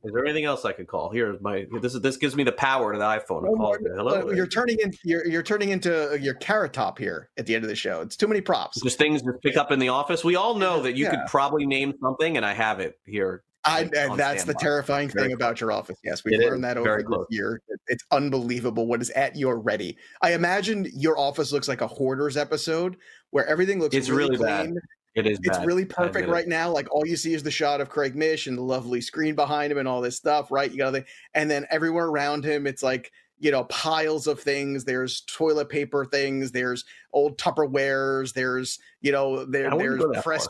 Is 0.06 0.14
there 0.14 0.24
anything 0.24 0.46
else 0.46 0.66
I 0.66 0.72
could 0.72 0.88
call? 0.88 1.10
Here, 1.10 1.36
my 1.42 1.66
this 1.82 1.96
is 1.96 2.02
this 2.02 2.18
gives 2.18 2.36
me 2.36 2.44
the 2.44 2.52
power 2.52 2.94
to 2.94 3.00
the 3.00 3.04
iPhone. 3.04 3.44
Oh, 3.48 3.56
call 3.56 3.76
Hello. 3.96 4.30
Uh, 4.30 4.32
you're 4.32 4.46
turning 4.48 4.78
in. 4.80 4.94
You're 5.04 5.26
you're 5.26 5.44
turning 5.44 5.70
into 5.70 6.12
uh, 6.12 6.14
your 6.14 6.36
carrot 6.36 6.74
top 6.74 7.00
here 7.00 7.30
at 7.38 7.48
the 7.48 7.56
end 7.56 7.64
of 7.64 7.70
the 7.70 7.76
show. 7.76 8.02
It's 8.02 8.16
too 8.16 8.28
many 8.28 8.40
props. 8.40 8.82
Just 8.82 9.00
things 9.00 9.24
to 9.24 9.34
pick 9.44 9.58
up 9.58 9.72
in 9.72 9.80
the 9.80 9.90
office. 9.90 10.24
We 10.24 10.36
all 10.36 10.56
know 10.56 10.82
that 10.84 10.96
you 10.96 11.06
yeah. 11.06 11.12
could 11.12 11.26
probably 11.28 11.66
name 11.66 11.94
something, 12.00 12.38
and 12.38 12.46
I 12.46 12.54
have 12.54 12.80
it 12.80 13.00
here. 13.06 13.44
I, 13.68 13.86
that's 14.16 14.44
the 14.44 14.54
terrifying 14.54 15.10
thing 15.10 15.26
close. 15.26 15.34
about 15.34 15.60
your 15.60 15.72
office. 15.72 15.98
Yes, 16.04 16.24
we've 16.24 16.40
it 16.40 16.48
learned 16.48 16.64
that 16.64 16.78
over 16.78 17.02
the 17.02 17.26
year. 17.32 17.62
It's 17.88 18.04
unbelievable 18.12 18.86
what 18.86 19.02
is 19.02 19.10
at 19.12 19.36
your 19.36 19.60
ready. 19.60 19.98
I 20.22 20.34
imagine 20.34 20.88
your 20.94 21.18
office 21.18 21.52
looks 21.52 21.68
like 21.68 21.82
a 21.82 21.88
hoarders 21.88 22.38
episode 22.38 22.98
where 23.32 23.48
everything 23.48 23.80
looks 23.80 23.96
it's 23.96 24.10
really, 24.10 24.38
really 24.38 24.46
bad. 24.46 24.74
It 25.16 25.26
is. 25.26 25.40
It's 25.44 25.58
bad. 25.58 25.66
really 25.66 25.86
perfect 25.86 26.28
right 26.28 26.48
now. 26.48 26.70
Like 26.70 26.94
all 26.94 27.08
you 27.08 27.16
see 27.16 27.34
is 27.34 27.42
the 27.42 27.52
shot 27.52 27.80
of 27.80 27.90
Craig 27.90 28.16
Mish 28.16 28.48
and 28.48 28.58
the 28.58 28.62
lovely 28.62 29.00
screen 29.00 29.34
behind 29.34 29.72
him 29.72 29.78
and 29.78 29.88
all 29.88 30.02
this 30.02 30.18
stuff. 30.18 30.52
Right? 30.52 30.70
You 30.70 30.78
got 30.78 30.92
to, 30.92 31.06
and 31.34 31.50
then 31.50 31.66
everywhere 31.72 32.08
around 32.08 32.44
him, 32.44 32.68
it's 32.68 32.84
like 32.84 33.12
you 33.40 33.50
know 33.50 33.64
piles 33.66 34.28
of 34.28 34.42
things. 34.42 34.84
There's 34.84 35.22
toilet 35.22 35.70
paper 35.70 36.04
things. 36.04 36.52
There's 36.52 36.84
old 37.14 37.38
Tupperwares. 37.38 38.34
There's 38.34 38.78
you 39.02 39.14
know 39.14 39.46
there, 39.46 39.70
there's 39.72 40.04
press. 40.22 40.48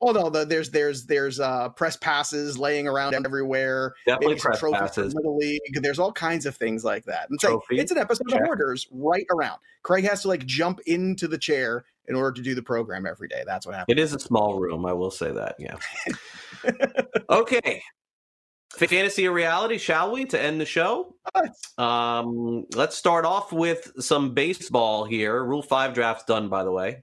Oh 0.00 0.12
no, 0.12 0.30
the, 0.30 0.44
there's 0.44 0.70
there's 0.70 1.06
there's 1.06 1.40
uh, 1.40 1.70
press 1.70 1.96
passes 1.96 2.56
laying 2.56 2.86
around 2.86 3.14
everywhere. 3.14 3.94
Definitely 4.06 4.36
press 4.36 4.60
passes. 4.60 5.14
Little 5.14 5.36
league. 5.36 5.60
There's 5.74 5.98
all 5.98 6.12
kinds 6.12 6.46
of 6.46 6.56
things 6.56 6.84
like 6.84 7.04
that. 7.06 7.30
And 7.30 7.40
so 7.40 7.62
it's 7.70 7.90
an 7.90 7.98
episode 7.98 8.28
Check. 8.28 8.40
of 8.40 8.46
Hoarders 8.46 8.86
right 8.92 9.26
around. 9.30 9.58
Craig 9.82 10.04
has 10.04 10.22
to 10.22 10.28
like 10.28 10.46
jump 10.46 10.80
into 10.86 11.26
the 11.26 11.38
chair 11.38 11.84
in 12.06 12.14
order 12.14 12.32
to 12.32 12.42
do 12.42 12.54
the 12.54 12.62
program 12.62 13.06
every 13.06 13.28
day. 13.28 13.42
That's 13.46 13.66
what 13.66 13.74
happens. 13.74 13.96
It 13.96 14.00
is 14.00 14.14
a 14.14 14.18
small 14.18 14.58
room, 14.58 14.86
I 14.86 14.92
will 14.92 15.10
say 15.10 15.30
that. 15.30 15.56
Yeah. 15.58 15.76
okay. 17.30 17.82
Fantasy 18.72 19.26
or 19.26 19.32
reality, 19.32 19.78
shall 19.78 20.12
we, 20.12 20.24
to 20.26 20.40
end 20.40 20.60
the 20.60 20.66
show? 20.66 21.14
Um, 21.76 22.66
let's 22.74 22.96
start 22.96 23.24
off 23.24 23.52
with 23.52 23.92
some 23.98 24.34
baseball 24.34 25.04
here. 25.04 25.42
Rule 25.42 25.62
5 25.62 25.94
draft's 25.94 26.24
done, 26.24 26.48
by 26.48 26.64
the 26.64 26.70
way. 26.72 27.02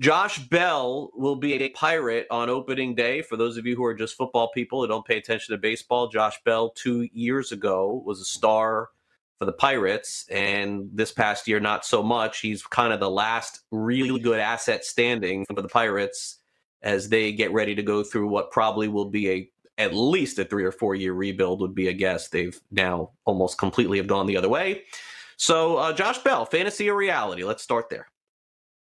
Josh 0.00 0.38
Bell 0.38 1.10
will 1.14 1.34
be 1.34 1.54
a 1.54 1.70
pirate 1.70 2.28
on 2.30 2.48
opening 2.48 2.94
day. 2.94 3.20
For 3.20 3.36
those 3.36 3.56
of 3.56 3.66
you 3.66 3.74
who 3.74 3.84
are 3.84 3.94
just 3.94 4.16
football 4.16 4.48
people 4.52 4.82
that 4.82 4.88
don't 4.88 5.04
pay 5.04 5.18
attention 5.18 5.52
to 5.52 5.58
baseball, 5.58 6.06
Josh 6.06 6.40
Bell 6.44 6.70
two 6.70 7.08
years 7.12 7.50
ago 7.50 8.00
was 8.06 8.20
a 8.20 8.24
star 8.24 8.90
for 9.38 9.44
the 9.44 9.52
Pirates, 9.52 10.26
and 10.30 10.88
this 10.92 11.12
past 11.12 11.48
year, 11.48 11.58
not 11.58 11.84
so 11.84 12.02
much. 12.02 12.40
He's 12.40 12.62
kind 12.62 12.92
of 12.92 13.00
the 13.00 13.10
last 13.10 13.60
really 13.70 14.20
good 14.20 14.38
asset 14.38 14.84
standing 14.84 15.44
for 15.46 15.62
the 15.62 15.68
Pirates 15.68 16.38
as 16.82 17.08
they 17.08 17.32
get 17.32 17.52
ready 17.52 17.74
to 17.74 17.82
go 17.82 18.04
through 18.04 18.28
what 18.28 18.52
probably 18.52 18.88
will 18.88 19.10
be 19.10 19.30
a 19.30 19.50
at 19.78 19.94
least 19.94 20.40
a 20.40 20.44
three 20.44 20.64
or 20.64 20.72
four 20.72 20.96
year 20.96 21.12
rebuild 21.12 21.60
would 21.60 21.74
be 21.74 21.88
a 21.88 21.92
guess. 21.92 22.28
They've 22.28 22.58
now 22.72 23.10
almost 23.24 23.58
completely 23.58 23.98
have 23.98 24.08
gone 24.08 24.26
the 24.26 24.36
other 24.36 24.48
way. 24.48 24.82
So, 25.36 25.76
uh, 25.76 25.92
Josh 25.92 26.18
Bell, 26.18 26.44
fantasy 26.44 26.90
or 26.90 26.96
reality? 26.96 27.44
Let's 27.44 27.62
start 27.62 27.88
there. 27.88 28.08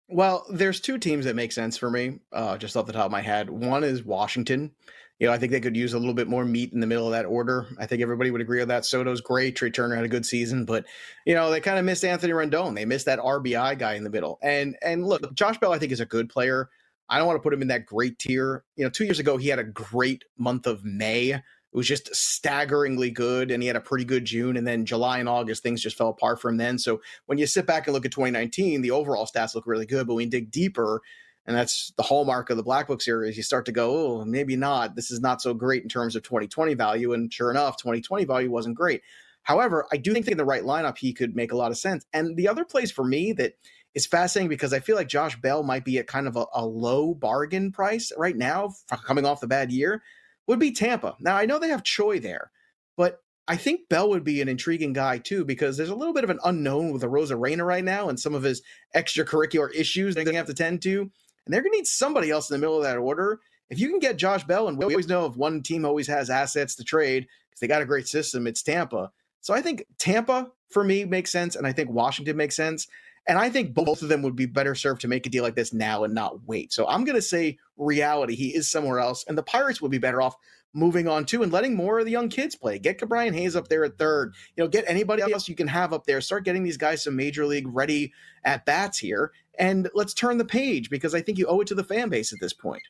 Well, 0.07 0.45
there's 0.51 0.79
two 0.79 0.97
teams 0.97 1.25
that 1.25 1.35
make 1.35 1.51
sense 1.51 1.77
for 1.77 1.89
me, 1.89 2.19
uh, 2.31 2.57
just 2.57 2.77
off 2.77 2.85
the 2.85 2.93
top 2.93 3.05
of 3.05 3.11
my 3.11 3.21
head. 3.21 3.49
One 3.49 3.83
is 3.83 4.03
Washington. 4.03 4.71
You 5.19 5.27
know, 5.27 5.33
I 5.33 5.37
think 5.37 5.51
they 5.51 5.61
could 5.61 5.77
use 5.77 5.93
a 5.93 5.99
little 5.99 6.13
bit 6.13 6.27
more 6.27 6.43
meat 6.43 6.73
in 6.73 6.81
the 6.81 6.87
middle 6.87 7.05
of 7.05 7.13
that 7.13 7.25
order. 7.25 7.67
I 7.79 7.85
think 7.85 8.01
everybody 8.01 8.31
would 8.31 8.41
agree 8.41 8.59
with 8.59 8.67
that. 8.67 8.85
Soto's 8.85 9.21
great. 9.21 9.55
Trea 9.55 9.71
Turner 9.71 9.95
had 9.95 10.03
a 10.03 10.09
good 10.09 10.25
season, 10.25 10.65
but 10.65 10.85
you 11.25 11.33
know 11.33 11.49
they 11.49 11.61
kind 11.61 11.79
of 11.79 11.85
missed 11.85 12.03
Anthony 12.03 12.33
Rendon. 12.33 12.75
They 12.75 12.85
missed 12.85 13.05
that 13.05 13.19
RBI 13.19 13.79
guy 13.79 13.93
in 13.93 14.03
the 14.03 14.09
middle. 14.09 14.37
And 14.43 14.75
and 14.81 15.05
look, 15.05 15.33
Josh 15.33 15.57
Bell, 15.57 15.73
I 15.73 15.79
think 15.79 15.93
is 15.93 16.01
a 16.01 16.05
good 16.05 16.29
player. 16.29 16.69
I 17.07 17.17
don't 17.17 17.27
want 17.27 17.37
to 17.37 17.43
put 17.43 17.53
him 17.53 17.61
in 17.61 17.69
that 17.69 17.85
great 17.85 18.19
tier. 18.19 18.65
You 18.75 18.83
know, 18.83 18.89
two 18.89 19.05
years 19.05 19.19
ago 19.19 19.37
he 19.37 19.47
had 19.47 19.59
a 19.59 19.63
great 19.63 20.25
month 20.37 20.67
of 20.67 20.83
May 20.83 21.41
it 21.75 21.77
was 21.77 21.87
just 21.89 22.15
staggeringly 22.15 23.11
good 23.11 23.51
and 23.51 23.61
he 23.61 23.67
had 23.67 23.75
a 23.75 23.81
pretty 23.81 24.05
good 24.05 24.23
June 24.23 24.55
and 24.55 24.65
then 24.65 24.85
July 24.85 25.19
and 25.19 25.27
August 25.27 25.61
things 25.61 25.81
just 25.81 25.97
fell 25.97 26.07
apart 26.07 26.39
for 26.39 26.47
him 26.47 26.55
then. 26.55 26.79
So 26.79 27.01
when 27.25 27.37
you 27.37 27.45
sit 27.45 27.65
back 27.67 27.85
and 27.85 27.93
look 27.93 28.05
at 28.05 28.13
2019, 28.13 28.81
the 28.81 28.91
overall 28.91 29.25
stats 29.25 29.55
look 29.55 29.67
really 29.67 29.85
good, 29.85 30.07
but 30.07 30.13
when 30.13 30.23
you 30.23 30.31
dig 30.31 30.51
deeper, 30.51 31.01
and 31.45 31.53
that's 31.53 31.91
the 31.97 32.03
hallmark 32.03 32.49
of 32.49 32.55
the 32.55 32.63
Black 32.63 32.87
Book 32.87 33.01
series, 33.01 33.35
you 33.35 33.43
start 33.43 33.65
to 33.65 33.73
go, 33.73 34.21
oh, 34.21 34.23
maybe 34.23 34.55
not. 34.55 34.95
This 34.95 35.11
is 35.11 35.19
not 35.19 35.41
so 35.41 35.53
great 35.53 35.83
in 35.83 35.89
terms 35.89 36.15
of 36.15 36.23
2020 36.23 36.75
value. 36.75 37.11
And 37.11 37.31
sure 37.31 37.51
enough, 37.51 37.75
2020 37.75 38.23
value 38.23 38.49
wasn't 38.49 38.77
great. 38.77 39.01
However, 39.43 39.85
I 39.91 39.97
do 39.97 40.13
think 40.13 40.29
in 40.29 40.37
the 40.37 40.45
right 40.45 40.63
lineup, 40.63 40.97
he 40.97 41.11
could 41.11 41.35
make 41.35 41.51
a 41.51 41.57
lot 41.57 41.71
of 41.71 41.77
sense. 41.77 42.05
And 42.13 42.37
the 42.37 42.47
other 42.47 42.63
place 42.63 42.89
for 42.89 43.03
me 43.03 43.33
that 43.33 43.55
is 43.93 44.05
fascinating 44.05 44.47
because 44.47 44.71
I 44.71 44.79
feel 44.79 44.95
like 44.95 45.09
Josh 45.09 45.39
Bell 45.41 45.61
might 45.61 45.83
be 45.83 45.97
at 45.97 46.07
kind 46.07 46.27
of 46.27 46.37
a, 46.37 46.45
a 46.53 46.65
low 46.65 47.13
bargain 47.13 47.73
price 47.73 48.13
right 48.17 48.35
now, 48.35 48.73
coming 49.05 49.25
off 49.25 49.41
the 49.41 49.47
bad 49.47 49.73
year 49.73 50.01
would 50.47 50.59
be 50.59 50.71
Tampa. 50.71 51.15
Now, 51.19 51.35
I 51.35 51.45
know 51.45 51.59
they 51.59 51.69
have 51.69 51.83
Choi 51.83 52.19
there, 52.19 52.51
but 52.97 53.21
I 53.47 53.57
think 53.57 53.89
Bell 53.89 54.09
would 54.09 54.23
be 54.23 54.41
an 54.41 54.49
intriguing 54.49 54.93
guy 54.93 55.19
too 55.19 55.45
because 55.45 55.77
there's 55.77 55.89
a 55.89 55.95
little 55.95 56.13
bit 56.13 56.23
of 56.23 56.29
an 56.29 56.39
unknown 56.43 56.91
with 56.91 57.03
Arozarena 57.03 57.65
right 57.65 57.83
now 57.83 58.09
and 58.09 58.19
some 58.19 58.33
of 58.33 58.43
his 58.43 58.61
extracurricular 58.95 59.73
issues 59.73 60.15
they're 60.15 60.23
going 60.23 60.33
to 60.33 60.39
have 60.39 60.47
to 60.47 60.53
tend 60.53 60.81
to. 60.83 61.01
And 61.01 61.53
they're 61.53 61.61
going 61.61 61.73
to 61.73 61.77
need 61.77 61.87
somebody 61.87 62.31
else 62.31 62.49
in 62.49 62.55
the 62.55 62.59
middle 62.59 62.77
of 62.77 62.83
that 62.83 62.97
order. 62.97 63.39
If 63.69 63.79
you 63.79 63.89
can 63.89 63.99
get 63.99 64.17
Josh 64.17 64.43
Bell, 64.43 64.67
and 64.67 64.77
we 64.77 64.85
always 64.85 65.07
know 65.07 65.25
if 65.25 65.35
one 65.35 65.61
team 65.61 65.85
always 65.85 66.07
has 66.07 66.29
assets 66.29 66.75
to 66.75 66.83
trade 66.83 67.27
because 67.49 67.59
they 67.59 67.67
got 67.67 67.81
a 67.81 67.85
great 67.85 68.07
system, 68.07 68.47
it's 68.47 68.63
Tampa. 68.63 69.11
So 69.41 69.53
I 69.53 69.61
think 69.61 69.85
Tampa 69.99 70.51
for 70.69 70.83
me 70.83 71.05
makes 71.05 71.31
sense, 71.31 71.55
and 71.55 71.67
I 71.67 71.71
think 71.71 71.89
Washington 71.89 72.37
makes 72.37 72.55
sense. 72.55 72.87
And 73.27 73.39
I 73.39 73.49
think 73.49 73.73
both 73.73 74.01
of 74.01 74.09
them 74.09 74.21
would 74.21 74.35
be 74.35 74.45
better 74.45 74.75
served 74.75 75.01
to 75.01 75.07
make 75.07 75.25
a 75.25 75.29
deal 75.29 75.43
like 75.43 75.55
this 75.55 75.73
now 75.73 76.03
and 76.03 76.13
not 76.13 76.43
wait. 76.45 76.71
So 76.71 76.87
I'm 76.87 77.03
going 77.05 77.15
to 77.15 77.21
say 77.21 77.57
reality. 77.77 78.35
He 78.35 78.55
is 78.55 78.69
somewhere 78.69 78.99
else. 78.99 79.25
And 79.27 79.37
the 79.37 79.43
Pirates 79.43 79.81
would 79.81 79.91
be 79.91 79.97
better 79.97 80.21
off 80.21 80.35
moving 80.73 81.07
on 81.07 81.25
to 81.25 81.41
and 81.41 81.51
letting 81.51 81.75
more 81.75 81.99
of 81.99 82.05
the 82.05 82.11
young 82.11 82.29
kids 82.29 82.55
play. 82.55 82.77
Get 82.77 82.99
Ke'Bryan 82.99 83.33
Hayes 83.33 83.55
up 83.55 83.69
there 83.69 83.83
at 83.85 83.97
third. 83.97 84.35
You 84.55 84.63
know, 84.63 84.67
get 84.67 84.83
anybody 84.87 85.23
else 85.23 85.47
you 85.47 85.55
can 85.55 85.67
have 85.67 85.93
up 85.93 86.05
there. 86.05 86.21
Start 86.21 86.43
getting 86.43 86.63
these 86.63 86.77
guys 86.77 87.03
some 87.03 87.15
major 87.15 87.45
league 87.45 87.67
ready 87.67 88.13
at 88.43 88.65
bats 88.65 88.99
here. 88.99 89.31
And 89.57 89.89
let's 89.95 90.13
turn 90.13 90.37
the 90.37 90.45
page 90.45 90.89
because 90.89 91.15
I 91.15 91.21
think 91.21 91.37
you 91.37 91.47
owe 91.47 91.61
it 91.61 91.67
to 91.67 91.75
the 91.75 91.83
fan 91.83 92.09
base 92.09 92.33
at 92.33 92.39
this 92.41 92.53
point. 92.53 92.83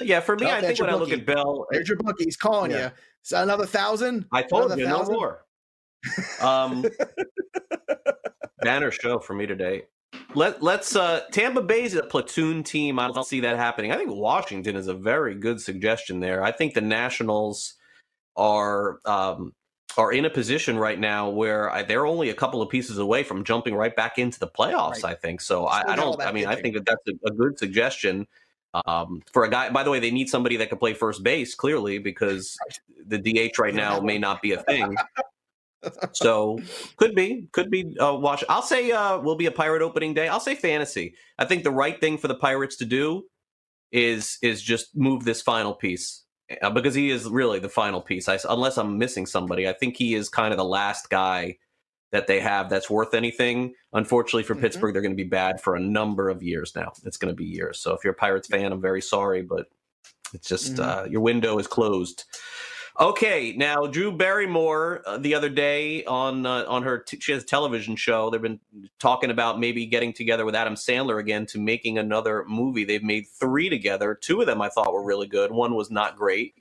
Yeah, 0.00 0.20
for 0.20 0.36
me, 0.36 0.46
oh, 0.46 0.50
I 0.50 0.60
think 0.60 0.78
when 0.78 0.90
bookie. 0.90 0.96
I 0.96 0.98
look 0.98 1.12
at 1.12 1.26
Bell, 1.26 1.66
there's 1.70 1.88
your 1.88 1.96
bookie. 1.98 2.24
He's 2.24 2.36
calling 2.36 2.72
yeah. 2.72 2.90
you. 3.30 3.36
Another 3.36 3.66
thousand. 3.66 4.26
I 4.32 4.42
told 4.42 4.66
another 4.66 4.82
you 4.82 4.88
thousand? 4.88 5.14
no 5.14 5.18
more. 5.18 5.44
Um, 6.40 6.84
banner 8.64 8.90
show 8.90 9.18
for 9.18 9.34
me 9.34 9.46
today. 9.46 9.82
Let 10.34 10.62
let's 10.62 10.96
uh 10.96 11.22
Tampa 11.30 11.62
Bay's 11.62 11.94
a 11.94 12.02
platoon 12.02 12.62
team. 12.62 12.98
I 12.98 13.08
don't 13.08 13.26
see 13.26 13.40
that 13.40 13.56
happening. 13.56 13.92
I 13.92 13.96
think 13.96 14.10
Washington 14.10 14.76
is 14.76 14.88
a 14.88 14.94
very 14.94 15.34
good 15.34 15.60
suggestion 15.60 16.20
there. 16.20 16.42
I 16.42 16.52
think 16.52 16.74
the 16.74 16.80
Nationals 16.80 17.74
are 18.36 19.00
um 19.04 19.52
are 19.96 20.12
in 20.12 20.24
a 20.24 20.30
position 20.30 20.76
right 20.76 20.98
now 20.98 21.28
where 21.28 21.70
I, 21.70 21.82
they're 21.82 22.06
only 22.06 22.30
a 22.30 22.34
couple 22.34 22.60
of 22.60 22.68
pieces 22.68 22.98
away 22.98 23.22
from 23.22 23.44
jumping 23.44 23.74
right 23.74 23.94
back 23.94 24.18
into 24.18 24.40
the 24.40 24.48
playoffs. 24.48 25.04
Right. 25.04 25.12
I 25.12 25.14
think 25.14 25.40
so. 25.40 25.66
I, 25.66 25.92
I, 25.92 25.96
don't. 25.96 26.20
I 26.20 26.32
mean, 26.32 26.46
I 26.46 26.56
think 26.56 26.74
that 26.74 26.86
that's 26.86 27.02
a, 27.06 27.28
a 27.28 27.30
good 27.30 27.56
suggestion 27.58 28.26
um, 28.86 29.22
for 29.32 29.44
a 29.44 29.50
guy. 29.50 29.70
By 29.70 29.84
the 29.84 29.90
way, 29.90 30.00
they 30.00 30.10
need 30.10 30.28
somebody 30.28 30.56
that 30.56 30.68
can 30.68 30.78
play 30.78 30.94
first 30.94 31.22
base 31.22 31.54
clearly 31.54 31.98
because 31.98 32.56
the 33.06 33.18
DH 33.18 33.58
right 33.58 33.74
now 33.74 34.00
may 34.00 34.18
not 34.18 34.42
be 34.42 34.52
a 34.52 34.62
thing 34.62 34.96
so 36.12 36.58
could 36.96 37.14
be, 37.14 37.48
could 37.52 37.70
be 37.70 37.96
uh, 38.00 38.14
watch. 38.14 38.44
I'll 38.48 38.62
say 38.62 38.90
uh, 38.90 39.18
will 39.18 39.36
be 39.36 39.46
a 39.46 39.52
pirate 39.52 39.82
opening 39.82 40.14
day. 40.14 40.28
I'll 40.28 40.40
say 40.40 40.54
fantasy. 40.54 41.14
I 41.38 41.44
think 41.44 41.64
the 41.64 41.70
right 41.70 42.00
thing 42.00 42.18
for 42.18 42.28
the 42.28 42.34
pirates 42.34 42.76
to 42.76 42.84
do 42.84 43.24
is 43.92 44.38
is 44.42 44.62
just 44.62 44.96
move 44.96 45.24
this 45.24 45.40
final 45.40 45.74
piece 45.74 46.24
uh, 46.62 46.70
because 46.70 46.94
he 46.94 47.10
is 47.10 47.28
really 47.28 47.58
the 47.58 47.68
final 47.68 48.00
piece. 48.00 48.28
I, 48.28 48.38
unless 48.48 48.76
I'm 48.76 48.98
missing 48.98 49.26
somebody, 49.26 49.68
I 49.68 49.72
think 49.72 49.96
he 49.96 50.14
is 50.14 50.28
kind 50.28 50.52
of 50.52 50.58
the 50.58 50.64
last 50.64 51.10
guy 51.10 51.58
that 52.12 52.26
they 52.26 52.40
have 52.40 52.70
that's 52.70 52.88
worth 52.90 53.14
anything. 53.14 53.74
Unfortunately 53.92 54.42
for 54.44 54.54
mm-hmm. 54.54 54.62
Pittsburgh, 54.62 54.94
they're 54.94 55.02
going 55.02 55.16
to 55.16 55.22
be 55.22 55.28
bad 55.28 55.60
for 55.60 55.74
a 55.74 55.80
number 55.80 56.28
of 56.28 56.42
years 56.42 56.72
now. 56.76 56.92
It's 57.04 57.16
going 57.16 57.32
to 57.32 57.36
be 57.36 57.44
years. 57.44 57.80
So 57.80 57.92
if 57.92 58.04
you're 58.04 58.12
a 58.12 58.16
Pirates 58.16 58.46
fan, 58.46 58.72
I'm 58.72 58.80
very 58.80 59.02
sorry, 59.02 59.42
but 59.42 59.66
it's 60.32 60.48
just 60.48 60.74
mm-hmm. 60.74 60.82
uh, 60.82 61.04
your 61.04 61.22
window 61.22 61.58
is 61.58 61.66
closed. 61.66 62.24
Okay, 63.00 63.54
now 63.56 63.86
Drew 63.88 64.12
Barrymore 64.12 65.02
uh, 65.04 65.18
the 65.18 65.34
other 65.34 65.48
day 65.48 66.04
on 66.04 66.46
uh, 66.46 66.64
on 66.68 66.84
her 66.84 66.98
t- 66.98 67.18
she 67.18 67.32
has 67.32 67.42
a 67.42 67.46
television 67.46 67.96
show. 67.96 68.30
They've 68.30 68.40
been 68.40 68.60
talking 69.00 69.30
about 69.30 69.58
maybe 69.58 69.84
getting 69.86 70.12
together 70.12 70.44
with 70.44 70.54
Adam 70.54 70.76
Sandler 70.76 71.18
again 71.18 71.44
to 71.46 71.58
making 71.58 71.98
another 71.98 72.44
movie. 72.46 72.84
They've 72.84 73.02
made 73.02 73.26
three 73.40 73.68
together. 73.68 74.14
Two 74.14 74.40
of 74.40 74.46
them 74.46 74.62
I 74.62 74.68
thought 74.68 74.92
were 74.92 75.02
really 75.02 75.26
good. 75.26 75.50
One 75.50 75.74
was 75.74 75.90
not 75.90 76.16
great. 76.16 76.54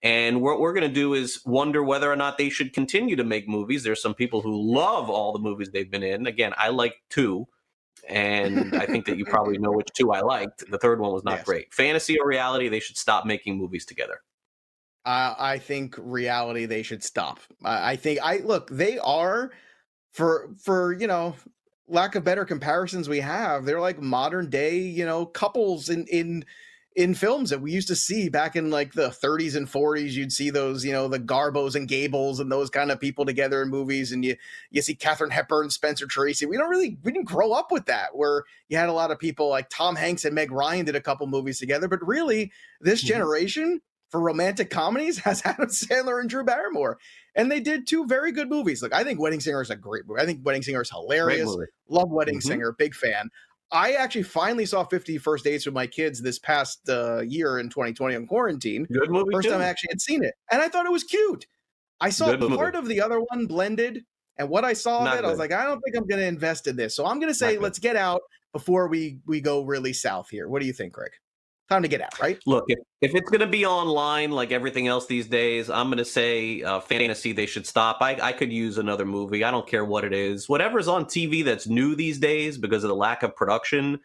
And 0.00 0.42
what 0.42 0.60
we're 0.60 0.74
going 0.74 0.86
to 0.86 0.94
do 0.94 1.14
is 1.14 1.40
wonder 1.44 1.82
whether 1.82 2.12
or 2.12 2.14
not 2.14 2.38
they 2.38 2.50
should 2.50 2.72
continue 2.72 3.16
to 3.16 3.24
make 3.24 3.48
movies. 3.48 3.82
There's 3.82 4.02
some 4.02 4.14
people 4.14 4.42
who 4.42 4.74
love 4.74 5.10
all 5.10 5.32
the 5.32 5.40
movies 5.40 5.70
they've 5.70 5.90
been 5.90 6.02
in. 6.04 6.28
Again, 6.28 6.52
I 6.56 6.68
like 6.68 6.94
two, 7.10 7.48
and 8.08 8.76
I 8.76 8.86
think 8.86 9.06
that 9.06 9.16
you 9.16 9.24
probably 9.24 9.58
know 9.58 9.72
which 9.72 9.88
two 9.92 10.12
I 10.12 10.20
liked. 10.20 10.70
The 10.70 10.78
third 10.78 11.00
one 11.00 11.12
was 11.12 11.24
not 11.24 11.38
yes. 11.38 11.44
great. 11.44 11.74
Fantasy 11.74 12.16
or 12.20 12.28
reality, 12.28 12.68
they 12.68 12.80
should 12.80 12.98
stop 12.98 13.26
making 13.26 13.56
movies 13.56 13.84
together. 13.84 14.20
Uh, 15.04 15.34
I 15.38 15.58
think 15.58 15.96
reality 15.98 16.64
they 16.66 16.82
should 16.82 17.04
stop. 17.04 17.40
I, 17.62 17.92
I 17.92 17.96
think 17.96 18.20
I 18.22 18.38
look 18.38 18.70
they 18.70 18.98
are 18.98 19.50
for 20.12 20.50
for 20.62 20.92
you 20.92 21.06
know 21.06 21.34
lack 21.88 22.14
of 22.14 22.24
better 22.24 22.44
comparisons 22.44 23.08
we 23.08 23.20
have 23.20 23.66
they're 23.66 23.80
like 23.80 24.00
modern 24.00 24.48
day 24.48 24.78
you 24.78 25.04
know 25.04 25.26
couples 25.26 25.90
in 25.90 26.06
in 26.06 26.44
in 26.96 27.12
films 27.12 27.50
that 27.50 27.60
we 27.60 27.72
used 27.72 27.88
to 27.88 27.96
see 27.96 28.28
back 28.28 28.54
in 28.54 28.70
like 28.70 28.92
the 28.92 29.08
30s 29.08 29.56
and 29.56 29.66
40s 29.66 30.12
you'd 30.12 30.32
see 30.32 30.48
those 30.48 30.84
you 30.84 30.92
know 30.92 31.08
the 31.08 31.18
garbos 31.18 31.74
and 31.74 31.88
gables 31.88 32.38
and 32.40 32.50
those 32.50 32.70
kind 32.70 32.90
of 32.90 33.00
people 33.00 33.26
together 33.26 33.60
in 33.60 33.68
movies 33.68 34.12
and 34.12 34.24
you 34.24 34.36
you 34.70 34.80
see 34.80 34.94
Katharine 34.94 35.30
Hepburn 35.30 35.70
Spencer 35.70 36.06
Tracy 36.06 36.46
we 36.46 36.56
don't 36.56 36.70
really 36.70 36.96
we 37.02 37.12
didn't 37.12 37.26
grow 37.26 37.52
up 37.52 37.72
with 37.72 37.86
that 37.86 38.16
where 38.16 38.44
you 38.68 38.78
had 38.78 38.88
a 38.88 38.92
lot 38.92 39.10
of 39.10 39.18
people 39.18 39.50
like 39.50 39.68
Tom 39.68 39.96
Hanks 39.96 40.24
and 40.24 40.34
Meg 40.34 40.52
Ryan 40.52 40.86
did 40.86 40.96
a 40.96 41.00
couple 41.00 41.26
movies 41.26 41.58
together 41.58 41.88
but 41.88 42.06
really 42.06 42.52
this 42.80 43.00
mm-hmm. 43.00 43.08
generation 43.08 43.80
for 44.14 44.20
romantic 44.20 44.70
comedies 44.70 45.18
has 45.18 45.42
Adam 45.44 45.66
Sandler 45.66 46.20
and 46.20 46.30
Drew 46.30 46.44
Barrymore. 46.44 46.98
And 47.34 47.50
they 47.50 47.58
did 47.58 47.84
two 47.84 48.06
very 48.06 48.30
good 48.30 48.48
movies. 48.48 48.80
Like 48.80 48.92
I 48.92 49.02
think 49.02 49.18
Wedding 49.18 49.40
Singer 49.40 49.60
is 49.60 49.70
a 49.70 49.76
great 49.76 50.06
movie. 50.06 50.20
I 50.20 50.24
think 50.24 50.46
Wedding 50.46 50.62
Singer 50.62 50.82
is 50.82 50.90
hilarious. 50.90 51.52
Love 51.88 52.12
Wedding 52.12 52.36
mm-hmm. 52.36 52.48
Singer, 52.48 52.70
big 52.78 52.94
fan. 52.94 53.28
I 53.72 53.94
actually 53.94 54.22
finally 54.22 54.66
saw 54.66 54.84
50 54.84 55.18
First 55.18 55.42
Dates 55.42 55.66
with 55.66 55.74
my 55.74 55.88
kids 55.88 56.22
this 56.22 56.38
past 56.38 56.88
uh, 56.88 57.22
year 57.22 57.58
in 57.58 57.70
2020 57.70 58.14
on 58.14 58.26
quarantine. 58.28 58.84
Good 58.84 59.10
movie. 59.10 59.32
First 59.32 59.46
too. 59.46 59.50
time 59.50 59.62
I 59.62 59.64
actually 59.64 59.88
had 59.90 60.00
seen 60.00 60.22
it. 60.22 60.34
And 60.48 60.62
I 60.62 60.68
thought 60.68 60.86
it 60.86 60.92
was 60.92 61.02
cute. 61.02 61.48
I 62.00 62.10
saw 62.10 62.36
good 62.36 62.38
part 62.56 62.74
movie. 62.74 62.78
of 62.78 62.86
the 62.86 63.00
other 63.00 63.18
one 63.18 63.46
blended. 63.46 64.04
And 64.38 64.48
what 64.48 64.64
I 64.64 64.74
saw 64.74 65.02
Not 65.02 65.14
of 65.14 65.18
it, 65.18 65.22
good. 65.22 65.26
I 65.26 65.30
was 65.30 65.38
like, 65.40 65.52
I 65.52 65.64
don't 65.64 65.80
think 65.80 65.96
I'm 65.96 66.06
going 66.06 66.20
to 66.20 66.26
invest 66.28 66.68
in 66.68 66.76
this. 66.76 66.94
So 66.94 67.04
I'm 67.04 67.18
going 67.18 67.32
to 67.32 67.34
say, 67.34 67.58
let's 67.58 67.80
get 67.80 67.96
out 67.96 68.20
before 68.52 68.86
we 68.86 69.18
we 69.26 69.40
go 69.40 69.64
really 69.64 69.92
south 69.92 70.30
here. 70.30 70.48
What 70.48 70.60
do 70.60 70.68
you 70.68 70.72
think, 70.72 70.92
Craig? 70.92 71.10
Time 71.68 71.82
to 71.82 71.88
get 71.88 72.00
out, 72.00 72.18
right? 72.20 72.38
Look, 72.46 72.64
if, 72.68 72.78
if 73.00 73.14
it's 73.14 73.30
going 73.30 73.40
to 73.40 73.46
be 73.46 73.64
online 73.64 74.30
like 74.30 74.52
everything 74.52 74.88
else 74.88 75.06
these 75.06 75.26
days, 75.26 75.70
I'm 75.70 75.86
going 75.86 75.98
to 75.98 76.04
say 76.04 76.62
uh, 76.62 76.80
fantasy 76.80 77.32
they 77.32 77.46
should 77.46 77.66
stop. 77.66 77.98
I, 78.00 78.18
I 78.20 78.32
could 78.32 78.52
use 78.52 78.78
another 78.78 79.04
movie. 79.04 79.44
I 79.44 79.50
don't 79.50 79.66
care 79.66 79.84
what 79.84 80.04
it 80.04 80.12
is. 80.12 80.48
Whatever's 80.48 80.88
on 80.88 81.06
TV 81.06 81.44
that's 81.44 81.66
new 81.66 81.94
these 81.94 82.18
days 82.18 82.58
because 82.58 82.84
of 82.84 82.88
the 82.88 82.96
lack 82.96 83.22
of 83.22 83.34
production. 83.34 84.00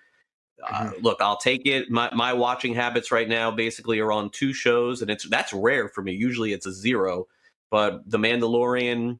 Uh, 0.68 0.74
mm-hmm. 0.74 1.04
look, 1.04 1.22
I'll 1.22 1.38
take 1.38 1.66
it. 1.66 1.90
My 1.90 2.10
my 2.14 2.34
watching 2.34 2.74
habits 2.74 3.12
right 3.12 3.30
now 3.30 3.50
basically 3.50 4.00
are 4.00 4.12
on 4.12 4.30
two 4.30 4.52
shows, 4.52 5.02
and 5.02 5.10
it's 5.10 5.28
that's 5.30 5.54
rare 5.54 5.88
for 5.88 6.02
me. 6.02 6.14
Usually 6.14 6.52
it's 6.52 6.66
a 6.66 6.74
zero. 6.74 7.28
But 7.72 8.10
The 8.10 8.18
Mandalorian 8.18 9.20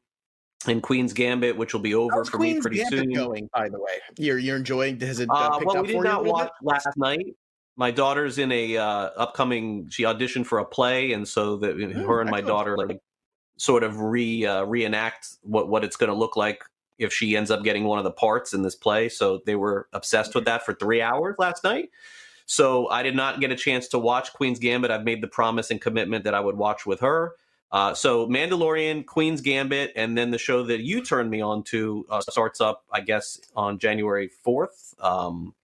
and 0.66 0.82
Queen's 0.82 1.12
Gambit, 1.14 1.56
which 1.56 1.72
will 1.72 1.80
be 1.80 1.94
over 1.94 2.24
for 2.24 2.36
Queen's 2.36 2.56
me 2.56 2.60
pretty 2.60 2.76
Gambit 2.78 2.98
soon. 2.98 3.12
Going, 3.12 3.48
by 3.54 3.70
the 3.70 3.80
way, 3.80 4.00
you're 4.18 4.38
you're 4.38 4.58
enjoying. 4.58 5.00
Has 5.00 5.20
it 5.20 5.30
uh, 5.30 5.32
uh 5.32 5.60
well, 5.64 5.82
we 5.82 5.92
did 5.92 6.02
not 6.02 6.26
watch 6.26 6.50
last 6.62 6.88
night 6.96 7.34
my 7.80 7.90
daughter's 7.90 8.36
in 8.36 8.52
a 8.52 8.76
uh, 8.76 9.08
upcoming. 9.16 9.88
She 9.88 10.02
auditioned 10.02 10.44
for 10.44 10.58
a 10.58 10.66
play, 10.66 11.12
and 11.12 11.26
so 11.26 11.56
that 11.56 11.78
mm, 11.78 11.94
her 12.06 12.20
and 12.20 12.28
my 12.30 12.42
daughter 12.42 12.76
like 12.76 13.00
sort 13.56 13.82
of 13.82 13.98
re 13.98 14.44
uh, 14.44 14.64
reenact 14.64 15.38
what 15.40 15.70
what 15.70 15.82
it's 15.82 15.96
going 15.96 16.10
to 16.10 16.14
look 16.14 16.36
like 16.36 16.62
if 16.98 17.10
she 17.10 17.38
ends 17.38 17.50
up 17.50 17.64
getting 17.64 17.84
one 17.84 17.96
of 17.96 18.04
the 18.04 18.10
parts 18.10 18.52
in 18.52 18.60
this 18.60 18.74
play. 18.74 19.08
So 19.08 19.40
they 19.46 19.56
were 19.56 19.88
obsessed 19.94 20.34
with 20.34 20.44
that 20.44 20.62
for 20.62 20.74
three 20.74 21.00
hours 21.00 21.36
last 21.38 21.64
night. 21.64 21.88
So 22.44 22.86
I 22.90 23.02
did 23.02 23.16
not 23.16 23.40
get 23.40 23.50
a 23.50 23.56
chance 23.56 23.88
to 23.88 23.98
watch 23.98 24.34
Queen's 24.34 24.58
Gambit. 24.58 24.90
I've 24.90 25.04
made 25.04 25.22
the 25.22 25.28
promise 25.28 25.70
and 25.70 25.80
commitment 25.80 26.24
that 26.24 26.34
I 26.34 26.40
would 26.40 26.58
watch 26.58 26.84
with 26.84 27.00
her. 27.00 27.32
Uh, 27.72 27.94
so 27.94 28.26
Mandalorian, 28.26 29.06
Queen's 29.06 29.40
Gambit, 29.40 29.92
and 29.96 30.18
then 30.18 30.32
the 30.32 30.38
show 30.38 30.64
that 30.64 30.80
you 30.82 31.02
turned 31.02 31.30
me 31.30 31.40
on 31.40 31.62
to 31.62 32.04
uh, 32.10 32.20
starts 32.20 32.60
up, 32.60 32.84
I 32.92 33.00
guess, 33.00 33.40
on 33.56 33.78
January 33.78 34.28
fourth. 34.28 34.94
Um, 35.00 35.54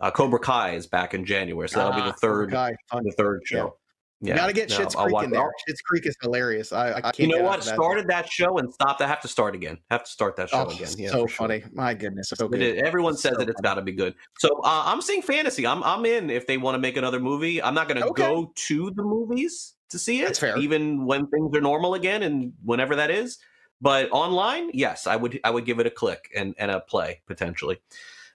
uh, 0.00 0.10
Cobra 0.10 0.38
Kai 0.38 0.74
is 0.74 0.86
back 0.86 1.14
in 1.14 1.24
January, 1.24 1.68
so 1.68 1.78
that'll 1.78 1.94
be 1.94 2.00
the 2.00 2.08
ah, 2.08 2.18
third, 2.20 2.50
the 2.50 3.14
third 3.16 3.42
show. 3.44 3.76
Yeah. 4.20 4.32
You 4.32 4.40
gotta 4.40 4.52
get 4.54 4.70
no, 4.70 4.76
Schitt's 4.76 4.94
Creek 4.94 5.24
in 5.24 5.30
there. 5.30 5.52
Schitt's 5.68 5.82
Creek 5.82 6.06
is 6.06 6.16
hilarious. 6.22 6.72
I, 6.72 6.94
I 6.94 7.00
can't. 7.00 7.18
You 7.18 7.28
know 7.28 7.42
what? 7.42 7.62
Started 7.62 8.08
that 8.08 8.30
show 8.30 8.56
and 8.56 8.72
stopped. 8.72 9.02
I 9.02 9.06
have 9.06 9.20
to 9.20 9.28
start 9.28 9.54
again. 9.54 9.76
Have 9.90 10.04
to 10.04 10.10
start 10.10 10.36
that 10.36 10.48
show 10.48 10.66
oh, 10.66 10.70
again. 10.70 10.88
Yeah, 10.96 11.10
so 11.10 11.26
funny. 11.26 11.60
Sure. 11.60 11.70
My 11.74 11.92
goodness. 11.92 12.32
So 12.34 12.48
good. 12.48 12.78
Everyone 12.78 13.14
says 13.14 13.32
so 13.32 13.40
that 13.40 13.50
it's 13.50 13.60
got 13.60 13.74
to 13.74 13.82
be 13.82 13.92
good. 13.92 14.14
So 14.38 14.48
uh, 14.64 14.84
I'm 14.86 15.02
seeing 15.02 15.20
fantasy. 15.20 15.66
I'm 15.66 15.82
I'm 15.84 16.06
in 16.06 16.30
if 16.30 16.46
they 16.46 16.56
want 16.56 16.76
to 16.76 16.78
make 16.78 16.96
another 16.96 17.20
movie. 17.20 17.62
I'm 17.62 17.74
not 17.74 17.88
going 17.88 18.00
to 18.00 18.06
okay. 18.08 18.22
go 18.22 18.52
to 18.54 18.90
the 18.92 19.02
movies 19.02 19.74
to 19.90 19.98
see 19.98 20.22
it, 20.22 20.26
That's 20.26 20.38
fair. 20.38 20.56
even 20.58 21.04
when 21.04 21.26
things 21.26 21.54
are 21.54 21.60
normal 21.60 21.92
again 21.92 22.22
and 22.22 22.54
whenever 22.64 22.96
that 22.96 23.10
is. 23.10 23.38
But 23.82 24.08
online, 24.12 24.70
yes, 24.72 25.06
I 25.06 25.16
would 25.16 25.38
I 25.44 25.50
would 25.50 25.66
give 25.66 25.78
it 25.78 25.86
a 25.86 25.90
click 25.90 26.30
and 26.34 26.54
and 26.56 26.70
a 26.70 26.80
play 26.80 27.20
potentially. 27.26 27.78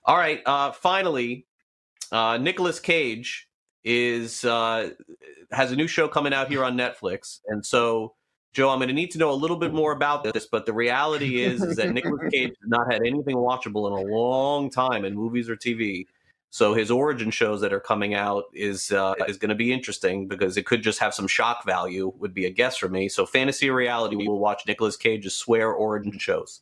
All 0.05 0.17
right. 0.17 0.41
Uh, 0.45 0.71
finally, 0.71 1.47
uh, 2.11 2.37
Nicolas 2.37 2.79
Cage 2.79 3.47
is 3.83 4.45
uh, 4.45 4.91
has 5.51 5.71
a 5.71 5.75
new 5.75 5.87
show 5.87 6.07
coming 6.07 6.33
out 6.33 6.49
here 6.49 6.63
on 6.63 6.77
Netflix, 6.77 7.39
and 7.47 7.65
so 7.65 8.15
Joe, 8.53 8.69
I'm 8.69 8.79
going 8.79 8.89
to 8.89 8.93
need 8.93 9.11
to 9.11 9.17
know 9.17 9.31
a 9.31 9.33
little 9.33 9.55
bit 9.55 9.73
more 9.73 9.93
about 9.93 10.23
this. 10.23 10.45
But 10.45 10.65
the 10.65 10.73
reality 10.73 11.41
is, 11.41 11.63
is 11.63 11.77
that 11.77 11.91
Nicolas 11.91 12.21
Cage 12.31 12.49
has 12.49 12.69
not 12.69 12.91
had 12.91 13.01
anything 13.05 13.37
watchable 13.37 13.87
in 13.87 14.07
a 14.07 14.11
long 14.13 14.69
time 14.69 15.05
in 15.05 15.15
movies 15.15 15.49
or 15.49 15.55
TV. 15.55 16.05
So 16.53 16.73
his 16.73 16.91
origin 16.91 17.31
shows 17.31 17.61
that 17.61 17.71
are 17.71 17.79
coming 17.79 18.13
out 18.13 18.43
is 18.53 18.91
uh, 18.91 19.13
is 19.27 19.37
going 19.37 19.49
to 19.49 19.55
be 19.55 19.71
interesting 19.71 20.27
because 20.27 20.57
it 20.57 20.65
could 20.65 20.83
just 20.83 20.99
have 20.99 21.13
some 21.13 21.27
shock 21.27 21.65
value. 21.65 22.11
Would 22.17 22.33
be 22.33 22.45
a 22.45 22.49
guess 22.49 22.75
for 22.75 22.89
me. 22.89 23.07
So 23.07 23.25
fantasy 23.25 23.69
or 23.69 23.75
reality, 23.75 24.17
we 24.17 24.27
will 24.27 24.39
watch 24.39 24.63
Nicolas 24.67 24.97
Cage's 24.97 25.33
swear 25.33 25.71
origin 25.71 26.17
shows. 26.17 26.61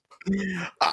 Uh, 0.80 0.92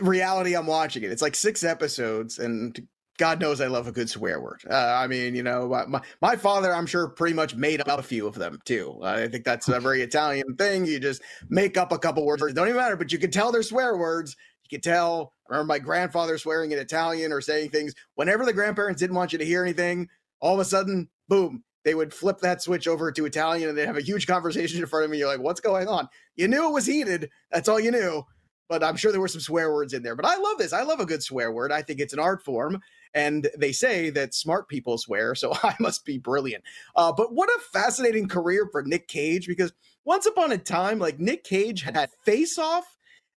reality, 0.00 0.54
I'm 0.54 0.68
watching 0.68 1.02
it. 1.02 1.10
It's 1.10 1.22
like 1.22 1.34
six 1.34 1.64
episodes, 1.64 2.38
and 2.38 2.86
God 3.18 3.40
knows 3.40 3.60
I 3.60 3.66
love 3.66 3.88
a 3.88 3.92
good 3.92 4.08
swear 4.08 4.40
word. 4.40 4.62
Uh, 4.70 4.74
I 4.74 5.08
mean, 5.08 5.34
you 5.34 5.42
know, 5.42 5.68
my, 5.88 6.00
my 6.22 6.36
father, 6.36 6.72
I'm 6.72 6.86
sure, 6.86 7.08
pretty 7.08 7.34
much 7.34 7.54
made 7.54 7.80
up 7.80 7.98
a 7.98 8.02
few 8.02 8.26
of 8.26 8.36
them 8.36 8.60
too. 8.64 8.96
Uh, 9.02 9.06
I 9.06 9.28
think 9.28 9.44
that's 9.44 9.68
a 9.68 9.80
very 9.80 10.02
Italian 10.02 10.54
thing. 10.56 10.86
You 10.86 11.00
just 11.00 11.20
make 11.48 11.76
up 11.76 11.92
a 11.92 11.98
couple 11.98 12.24
words. 12.24 12.42
Don't 12.54 12.68
even 12.68 12.76
matter, 12.76 12.96
but 12.96 13.12
you 13.12 13.18
can 13.18 13.30
tell 13.30 13.50
they're 13.52 13.62
swear 13.62 13.96
words. 13.96 14.36
You 14.62 14.78
can 14.78 14.80
tell. 14.80 15.32
I 15.48 15.54
remember 15.54 15.72
my 15.72 15.78
grandfather 15.80 16.38
swearing 16.38 16.70
in 16.72 16.78
Italian 16.78 17.32
or 17.32 17.40
saying 17.40 17.70
things. 17.70 17.94
Whenever 18.14 18.44
the 18.44 18.52
grandparents 18.52 19.00
didn't 19.00 19.16
want 19.16 19.32
you 19.32 19.38
to 19.38 19.44
hear 19.44 19.62
anything, 19.62 20.08
all 20.40 20.54
of 20.54 20.60
a 20.60 20.64
sudden, 20.64 21.08
boom, 21.28 21.64
they 21.84 21.94
would 21.94 22.14
flip 22.14 22.38
that 22.40 22.62
switch 22.62 22.86
over 22.86 23.10
to 23.10 23.26
Italian 23.26 23.68
and 23.68 23.76
they'd 23.76 23.86
have 23.86 23.96
a 23.96 24.02
huge 24.02 24.26
conversation 24.26 24.80
in 24.80 24.86
front 24.86 25.06
of 25.06 25.10
me. 25.10 25.18
You're 25.18 25.28
like, 25.28 25.40
what's 25.40 25.60
going 25.60 25.88
on? 25.88 26.08
You 26.36 26.46
knew 26.46 26.68
it 26.68 26.72
was 26.72 26.86
heated. 26.86 27.30
That's 27.50 27.68
all 27.68 27.80
you 27.80 27.90
knew 27.90 28.24
but 28.68 28.84
I'm 28.84 28.96
sure 28.96 29.10
there 29.10 29.20
were 29.20 29.28
some 29.28 29.40
swear 29.40 29.72
words 29.72 29.92
in 29.92 30.02
there. 30.02 30.14
But 30.14 30.26
I 30.26 30.36
love 30.36 30.58
this. 30.58 30.72
I 30.72 30.82
love 30.82 31.00
a 31.00 31.06
good 31.06 31.22
swear 31.22 31.50
word. 31.52 31.72
I 31.72 31.82
think 31.82 32.00
it's 32.00 32.12
an 32.12 32.18
art 32.18 32.44
form. 32.44 32.80
And 33.14 33.48
they 33.56 33.72
say 33.72 34.10
that 34.10 34.34
smart 34.34 34.68
people 34.68 34.98
swear, 34.98 35.34
so 35.34 35.54
I 35.62 35.74
must 35.80 36.04
be 36.04 36.18
brilliant. 36.18 36.64
Uh, 36.94 37.12
but 37.12 37.32
what 37.32 37.48
a 37.48 37.60
fascinating 37.72 38.28
career 38.28 38.68
for 38.70 38.82
Nick 38.82 39.08
Cage 39.08 39.46
because 39.46 39.72
once 40.04 40.26
upon 40.26 40.52
a 40.52 40.58
time, 40.58 40.98
like 40.98 41.18
Nick 41.18 41.44
Cage 41.44 41.82
had 41.82 42.10
Face 42.24 42.58
Off 42.58 42.84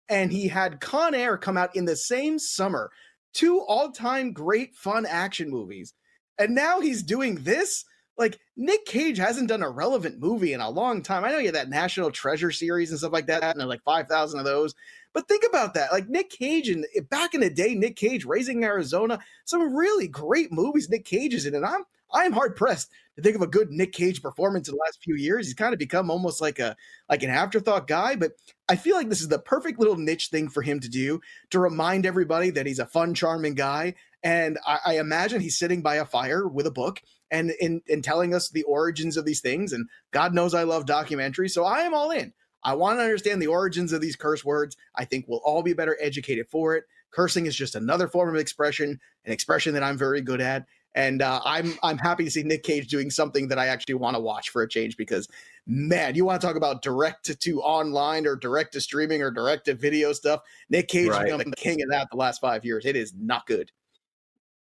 and 0.10 0.32
he 0.32 0.48
had 0.48 0.82
Con 0.82 1.14
Air 1.14 1.38
come 1.38 1.58
out 1.58 1.76
in 1.76 1.86
the 1.86 1.96
same 1.96 2.40
summer. 2.40 2.92
Two 3.34 3.62
all 3.62 3.92
time 3.92 4.34
great 4.34 4.76
fun 4.76 5.06
action 5.06 5.50
movies. 5.50 5.94
And 6.40 6.56
now 6.56 6.80
he's 6.80 7.04
doing 7.04 7.36
this. 7.36 7.86
Like 8.20 8.38
Nick 8.58 8.86
Cage 8.86 9.18
hasn't 9.18 9.48
done 9.48 9.64
a 9.64 9.70
relevant 9.70 10.20
movie 10.20 10.52
in 10.52 10.60
a 10.60 10.70
long 10.70 11.02
time. 11.02 11.24
I 11.24 11.32
know 11.32 11.38
you 11.38 11.46
had 11.46 11.56
that 11.56 11.70
National 11.70 12.12
Treasure 12.12 12.52
series 12.52 12.90
and 12.92 13.00
stuff 13.00 13.14
like 13.14 13.28
that, 13.28 13.44
and 13.44 13.70
like 13.70 13.82
five 13.84 14.08
thousand 14.08 14.40
of 14.40 14.46
those. 14.46 14.76
But 15.14 15.30
think 15.30 15.46
about 15.48 15.74
that. 15.76 15.94
Like 15.94 16.10
Nick 16.10 16.30
Cage 16.30 16.68
and 16.68 16.86
eh, 16.96 17.02
back 17.10 17.34
in 17.34 17.40
the 17.40 17.50
day, 17.50 17.74
Nick 17.74 17.96
Cage 17.96 18.26
raising 18.26 18.64
Arizona, 18.66 19.20
some 19.46 19.74
really 19.74 20.10
great 20.10 20.52
movies 20.52 20.90
Nick 20.90 21.06
Cage 21.06 21.34
is 21.34 21.46
in. 21.46 21.56
And 21.56 21.66
I'm 21.66 21.86
I'm 22.14 22.34
hard 22.34 22.58
pressed 22.58 22.90
to 23.16 23.22
think 23.22 23.38
of 23.38 23.42
a 23.42 23.48
good 23.48 23.72
Nick 23.72 23.94
Cage 23.94 24.22
performance 24.22 24.68
in 24.68 24.76
the 24.76 24.82
last 24.86 25.00
few 25.02 25.16
years. 25.16 25.46
He's 25.46 25.54
kind 25.54 25.74
of 25.74 25.80
become 25.80 26.12
almost 26.12 26.42
like 26.42 26.60
a 26.60 26.76
like 27.08 27.24
an 27.24 27.30
afterthought 27.30 27.88
guy, 27.88 28.18
but 28.18 28.34
I 28.68 28.76
feel 28.76 28.98
like 28.98 29.08
this 29.08 29.22
is 29.22 29.30
the 29.30 29.40
perfect 29.40 29.80
little 29.80 29.96
niche 29.96 30.28
thing 30.28 30.50
for 30.50 30.62
him 30.62 30.82
to 30.82 30.90
do 30.90 31.22
to 31.52 31.60
remind 31.60 32.06
everybody 32.06 32.50
that 32.52 32.66
he's 32.66 32.80
a 32.80 32.86
fun, 32.86 33.14
charming 33.14 33.56
guy. 33.56 33.96
And 34.24 34.60
I, 34.68 34.80
I 34.86 35.00
imagine 35.00 35.40
he's 35.40 35.58
sitting 35.58 35.82
by 35.82 35.96
a 35.96 36.06
fire 36.06 36.46
with 36.46 36.68
a 36.68 36.72
book 36.72 37.02
and 37.32 37.52
in, 37.60 37.82
in 37.88 38.02
telling 38.02 38.34
us 38.34 38.50
the 38.50 38.64
origins 38.64 39.18
of 39.18 39.26
these 39.26 39.42
things. 39.42 39.74
And 39.74 39.88
God 40.12 40.34
knows 40.34 40.54
I 40.54 40.64
love 40.64 40.86
documentaries, 40.86 41.52
so 41.52 41.66
I 41.66 41.82
am 41.82 41.94
all 41.94 42.12
in. 42.12 42.34
I 42.64 42.76
want 42.76 43.00
to 43.00 43.04
understand 43.04 43.42
the 43.42 43.48
origins 43.48 43.94
of 43.94 44.02
these 44.02 44.16
curse 44.16 44.44
words. 44.44 44.76
I 44.96 45.06
think 45.06 45.26
we'll 45.28 45.42
all 45.44 45.64
be 45.64 45.74
better 45.74 45.98
educated 46.02 46.48
for 46.50 46.76
it. 46.76 46.86
Cursing 47.12 47.46
is 47.46 47.56
just 47.56 47.76
another 47.76 48.08
form 48.08 48.30
of 48.30 48.36
expression, 48.36 49.00
an 49.26 49.32
expression 49.32 49.74
that 49.74 49.84
I'm 49.84 49.98
very 49.98 50.22
good 50.22 50.42
at. 50.42 50.66
And 50.96 51.22
uh, 51.22 51.40
I'm 51.46 51.78
I'm 51.84 52.00
happy 52.00 52.24
to 52.24 52.32
see 52.32 52.44
Nick 52.44 52.64
Cage 52.64 52.88
doing 52.88 53.12
something 53.12 53.48
that 53.50 53.60
I 53.60 53.68
actually 53.68 53.94
want 53.94 54.16
to 54.16 54.20
watch 54.20 54.50
for 54.50 54.64
a 54.64 54.68
change 54.68 54.98
because 54.98 55.28
man, 55.68 56.16
you 56.16 56.26
want 56.26 56.42
to 56.42 56.46
talk 56.46 56.56
about 56.56 56.82
direct 56.82 57.26
to, 57.26 57.36
to 57.36 57.62
online 57.62 58.26
or 58.26 58.36
direct 58.36 58.74
to 58.74 58.82
streaming 58.82 59.22
or 59.22 59.30
direct 59.30 59.66
to 59.66 59.76
video 59.76 60.14
stuff. 60.14 60.42
Nick 60.70 60.88
Cage 60.88 61.10
right. 61.10 61.30
has 61.30 61.38
become 61.38 61.52
the 61.52 61.56
king 61.56 61.82
of 61.84 61.90
that 61.92 62.10
the 62.10 62.18
last 62.18 62.42
five 62.42 62.66
years. 62.66 62.86
It 62.86 62.96
is 62.96 63.14
not 63.16 63.46
good. 63.46 63.72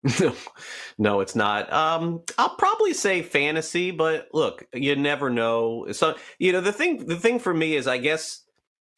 No, 0.03 0.35
no, 0.99 1.21
it's 1.21 1.35
not. 1.35 1.73
Um, 1.73 2.23
I'll 2.39 2.57
probably 2.57 2.95
say 2.95 3.23
fantasy, 3.23 3.91
but 3.91 4.29
look, 4.33 4.67
you 4.73 4.97
never 4.97 5.31
know. 5.31 5.87
So 5.93 6.17
you 6.39 6.53
know 6.53 6.61
the 6.61 6.73
thing. 6.73 7.07
The 7.07 7.17
thing 7.17 7.39
for 7.39 7.53
me 7.53 7.77
is, 7.77 7.87
I 7.87 7.99
guess, 7.99 8.43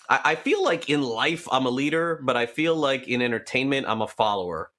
I, 0.08 0.20
I 0.24 0.34
feel 0.36 0.62
like 0.62 0.88
in 0.88 1.02
life 1.02 1.48
I'm 1.50 1.66
a 1.66 1.70
leader, 1.70 2.20
but 2.22 2.36
I 2.36 2.46
feel 2.46 2.76
like 2.76 3.08
in 3.08 3.22
entertainment 3.22 3.86
I'm 3.88 4.02
a 4.02 4.08
follower. 4.08 4.70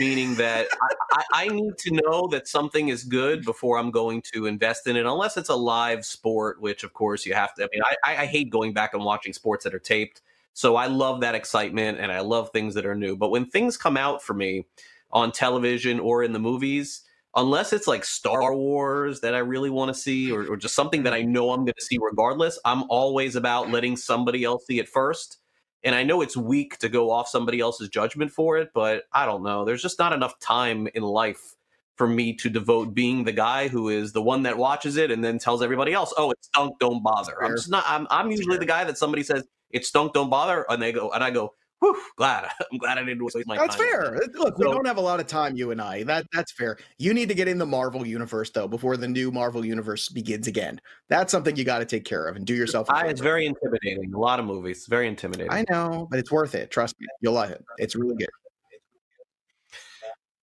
meaning 0.00 0.34
that 0.34 0.66
I, 1.12 1.22
I, 1.44 1.48
need 1.48 1.78
to 1.78 1.92
know 1.92 2.26
that 2.32 2.48
something 2.48 2.88
is 2.88 3.04
good 3.04 3.44
before 3.44 3.78
I'm 3.78 3.92
going 3.92 4.22
to 4.34 4.46
invest 4.46 4.88
in 4.88 4.96
it, 4.96 5.06
unless 5.06 5.36
it's 5.36 5.50
a 5.50 5.54
live 5.54 6.04
sport, 6.04 6.60
which 6.60 6.82
of 6.82 6.92
course 6.94 7.24
you 7.24 7.32
have 7.34 7.54
to. 7.54 7.62
I 7.62 7.68
mean, 7.72 7.82
I, 8.02 8.22
I 8.22 8.26
hate 8.26 8.50
going 8.50 8.72
back 8.72 8.92
and 8.92 9.04
watching 9.04 9.32
sports 9.32 9.62
that 9.62 9.74
are 9.74 9.78
taped. 9.78 10.20
So 10.52 10.74
I 10.74 10.86
love 10.86 11.20
that 11.20 11.36
excitement 11.36 12.00
and 12.00 12.10
I 12.10 12.18
love 12.18 12.50
things 12.50 12.74
that 12.74 12.86
are 12.86 12.96
new. 12.96 13.16
But 13.16 13.30
when 13.30 13.46
things 13.46 13.76
come 13.76 13.96
out 13.96 14.20
for 14.20 14.34
me, 14.34 14.66
on 15.10 15.32
television 15.32 16.00
or 16.00 16.22
in 16.22 16.32
the 16.32 16.38
movies 16.38 17.02
unless 17.36 17.72
it's 17.72 17.86
like 17.86 18.04
Star 18.04 18.54
Wars 18.54 19.20
that 19.20 19.34
I 19.34 19.38
really 19.38 19.70
want 19.70 19.94
to 19.94 20.00
see 20.00 20.32
or, 20.32 20.46
or, 20.46 20.56
just 20.56 20.74
something 20.74 21.02
that 21.04 21.12
I 21.12 21.22
know 21.22 21.50
I'm 21.50 21.60
going 21.60 21.74
to 21.78 21.84
see 21.84 21.98
regardless, 22.00 22.58
I'm 22.64 22.84
always 22.88 23.36
about 23.36 23.70
letting 23.70 23.96
somebody 23.96 24.44
else 24.44 24.66
see 24.66 24.78
it 24.78 24.88
first. 24.88 25.38
And 25.84 25.94
I 25.94 26.02
know 26.02 26.22
it's 26.22 26.36
weak 26.36 26.78
to 26.78 26.88
go 26.88 27.10
off 27.10 27.28
somebody 27.28 27.60
else's 27.60 27.88
judgment 27.88 28.32
for 28.32 28.58
it, 28.58 28.70
but 28.74 29.04
I 29.12 29.26
don't 29.26 29.44
know. 29.44 29.64
There's 29.64 29.82
just 29.82 29.98
not 29.98 30.12
enough 30.12 30.38
time 30.40 30.88
in 30.94 31.02
life 31.02 31.54
for 31.94 32.08
me 32.08 32.34
to 32.34 32.48
devote 32.48 32.94
being 32.94 33.24
the 33.24 33.32
guy 33.32 33.68
who 33.68 33.88
is 33.88 34.12
the 34.12 34.22
one 34.22 34.42
that 34.42 34.56
watches 34.56 34.96
it 34.96 35.10
and 35.10 35.22
then 35.22 35.38
tells 35.38 35.62
everybody 35.62 35.92
else, 35.92 36.12
"Oh, 36.16 36.30
it's 36.30 36.46
stunk, 36.46 36.78
don't 36.78 37.02
bother." 37.02 37.42
I'm 37.42 37.56
just 37.56 37.70
not. 37.70 37.84
I'm, 37.86 38.06
I'm 38.10 38.30
usually 38.30 38.56
the 38.56 38.66
guy 38.66 38.84
that 38.84 38.98
somebody 38.98 39.22
says 39.22 39.44
it 39.70 39.84
stunk, 39.84 40.14
don't 40.14 40.30
bother, 40.30 40.64
and 40.68 40.80
they 40.80 40.92
go, 40.92 41.10
and 41.10 41.22
I 41.22 41.30
go, 41.30 41.54
Whew, 41.80 41.96
glad 42.16 42.44
I'm 42.72 42.78
glad 42.78 42.98
I 42.98 43.04
didn't 43.04 43.22
waste 43.22 43.36
my 43.46 43.56
that's 43.56 43.76
time. 43.76 43.86
That's 43.86 44.08
fair. 44.08 44.20
Look, 44.34 44.56
so, 44.56 44.68
we 44.68 44.74
don't 44.74 44.86
have 44.86 44.96
a 44.96 45.02
lot 45.02 45.20
of 45.20 45.26
time, 45.26 45.56
you 45.56 45.70
and 45.70 45.80
I. 45.80 46.02
That 46.02 46.26
that's 46.32 46.52
fair. 46.52 46.76
You 46.98 47.14
need 47.14 47.28
to 47.28 47.34
get 47.34 47.48
in 47.48 47.58
the 47.58 47.66
Marvel 47.66 48.06
universe 48.06 48.50
though 48.50 48.68
before 48.68 48.96
the 48.96 49.08
new 49.08 49.30
Marvel 49.30 49.64
universe 49.64 50.08
begins 50.08 50.46
again. 50.46 50.80
That's 51.08 51.30
something 51.30 51.56
you 51.56 51.64
got 51.64 51.78
to 51.78 51.84
take 51.84 52.04
care 52.04 52.26
of 52.26 52.36
and 52.36 52.44
do 52.44 52.54
yourself. 52.54 52.90
I, 52.90 53.06
it's 53.06 53.20
very 53.20 53.46
intimidating. 53.46 54.12
A 54.12 54.18
lot 54.18 54.40
of 54.40 54.46
movies, 54.46 54.86
very 54.88 55.06
intimidating. 55.06 55.52
I 55.52 55.64
know, 55.70 56.08
but 56.10 56.18
it's 56.18 56.32
worth 56.32 56.54
it. 56.54 56.70
Trust 56.70 56.96
me, 56.98 57.06
you'll 57.20 57.34
love 57.34 57.50
it. 57.50 57.64
It's 57.78 57.94
really 57.94 58.16
good. 58.16 58.28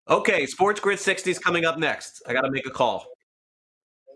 Okay, 0.10 0.46
Sports 0.46 0.80
Grid 0.80 1.00
60 1.00 1.32
is 1.32 1.40
coming 1.40 1.64
up 1.64 1.78
next. 1.78 2.22
I 2.28 2.34
got 2.34 2.42
to 2.42 2.52
make 2.52 2.66
a 2.66 2.72
call. 2.72 3.06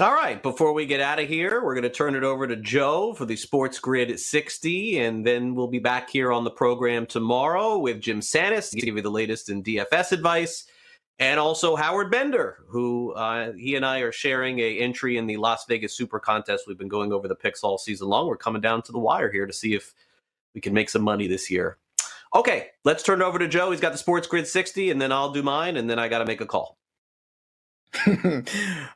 All 0.00 0.14
right, 0.14 0.40
before 0.40 0.74
we 0.74 0.86
get 0.86 1.00
out 1.00 1.18
of 1.18 1.28
here, 1.28 1.64
we're 1.64 1.74
going 1.74 1.82
to 1.82 1.90
turn 1.90 2.14
it 2.14 2.22
over 2.22 2.46
to 2.46 2.54
Joe 2.54 3.14
for 3.14 3.24
the 3.24 3.34
Sports 3.34 3.80
Grid 3.80 4.12
at 4.12 4.20
60, 4.20 5.00
and 5.00 5.26
then 5.26 5.56
we'll 5.56 5.66
be 5.66 5.80
back 5.80 6.08
here 6.08 6.30
on 6.30 6.44
the 6.44 6.52
program 6.52 7.04
tomorrow 7.04 7.78
with 7.78 8.00
Jim 8.00 8.20
Sannes 8.20 8.70
to 8.70 8.80
give 8.80 8.94
you 8.94 9.02
the 9.02 9.10
latest 9.10 9.48
in 9.48 9.60
DFS 9.60 10.12
advice, 10.12 10.66
and 11.18 11.40
also 11.40 11.74
Howard 11.74 12.12
Bender, 12.12 12.58
who 12.68 13.12
uh, 13.14 13.50
he 13.54 13.74
and 13.74 13.84
I 13.84 13.98
are 13.98 14.12
sharing 14.12 14.60
a 14.60 14.78
entry 14.78 15.16
in 15.16 15.26
the 15.26 15.36
Las 15.36 15.64
Vegas 15.68 15.96
Super 15.96 16.20
Contest. 16.20 16.68
We've 16.68 16.78
been 16.78 16.86
going 16.86 17.12
over 17.12 17.26
the 17.26 17.34
picks 17.34 17.64
all 17.64 17.76
season 17.76 18.06
long. 18.06 18.28
We're 18.28 18.36
coming 18.36 18.62
down 18.62 18.82
to 18.82 18.92
the 18.92 19.00
wire 19.00 19.32
here 19.32 19.46
to 19.46 19.52
see 19.52 19.74
if 19.74 19.94
we 20.54 20.60
can 20.60 20.74
make 20.74 20.90
some 20.90 21.02
money 21.02 21.26
this 21.26 21.50
year. 21.50 21.78
Okay, 22.36 22.68
let's 22.84 23.02
turn 23.02 23.20
it 23.20 23.24
over 23.24 23.40
to 23.40 23.48
Joe. 23.48 23.72
He's 23.72 23.80
got 23.80 23.90
the 23.90 23.98
Sports 23.98 24.28
Grid 24.28 24.46
60, 24.46 24.92
and 24.92 25.02
then 25.02 25.10
I'll 25.10 25.32
do 25.32 25.42
mine, 25.42 25.76
and 25.76 25.90
then 25.90 25.98
I 25.98 26.06
got 26.06 26.18
to 26.18 26.24
make 26.24 26.40
a 26.40 26.46
call. 26.46 26.78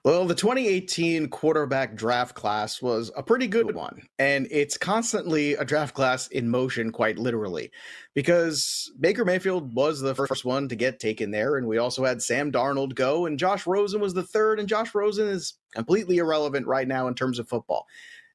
well, 0.05 0.27
the 0.27 0.35
2018 0.35 1.29
quarterback 1.29 1.95
draft 1.95 2.35
class 2.35 2.83
was 2.83 3.11
a 3.17 3.23
pretty 3.23 3.47
good 3.47 3.75
one. 3.75 4.03
And 4.19 4.47
it's 4.51 4.77
constantly 4.77 5.55
a 5.55 5.65
draft 5.65 5.95
class 5.95 6.29
in 6.29 6.49
motion, 6.49 6.93
quite 6.93 7.19
literally, 7.19 7.71
because 8.15 8.93
Baker 9.01 9.25
Mayfield 9.25 9.75
was 9.75 10.01
the 10.01 10.15
first 10.15 10.45
one 10.45 10.69
to 10.69 10.77
get 10.77 11.01
taken 11.01 11.31
there. 11.31 11.57
And 11.57 11.67
we 11.67 11.79
also 11.79 12.05
had 12.05 12.23
Sam 12.23 12.53
Darnold 12.53 12.95
go, 12.95 13.27
and 13.27 13.39
Josh 13.39 13.67
Rosen 13.67 14.01
was 14.01 14.15
the 14.15 14.23
third. 14.23 14.61
And 14.61 14.69
Josh 14.69 14.95
Rosen 14.95 15.29
is 15.29 15.55
completely 15.75 16.19
irrelevant 16.19 16.67
right 16.67 16.87
now 16.87 17.09
in 17.09 17.15
terms 17.15 17.39
of 17.39 17.49
football. 17.49 17.87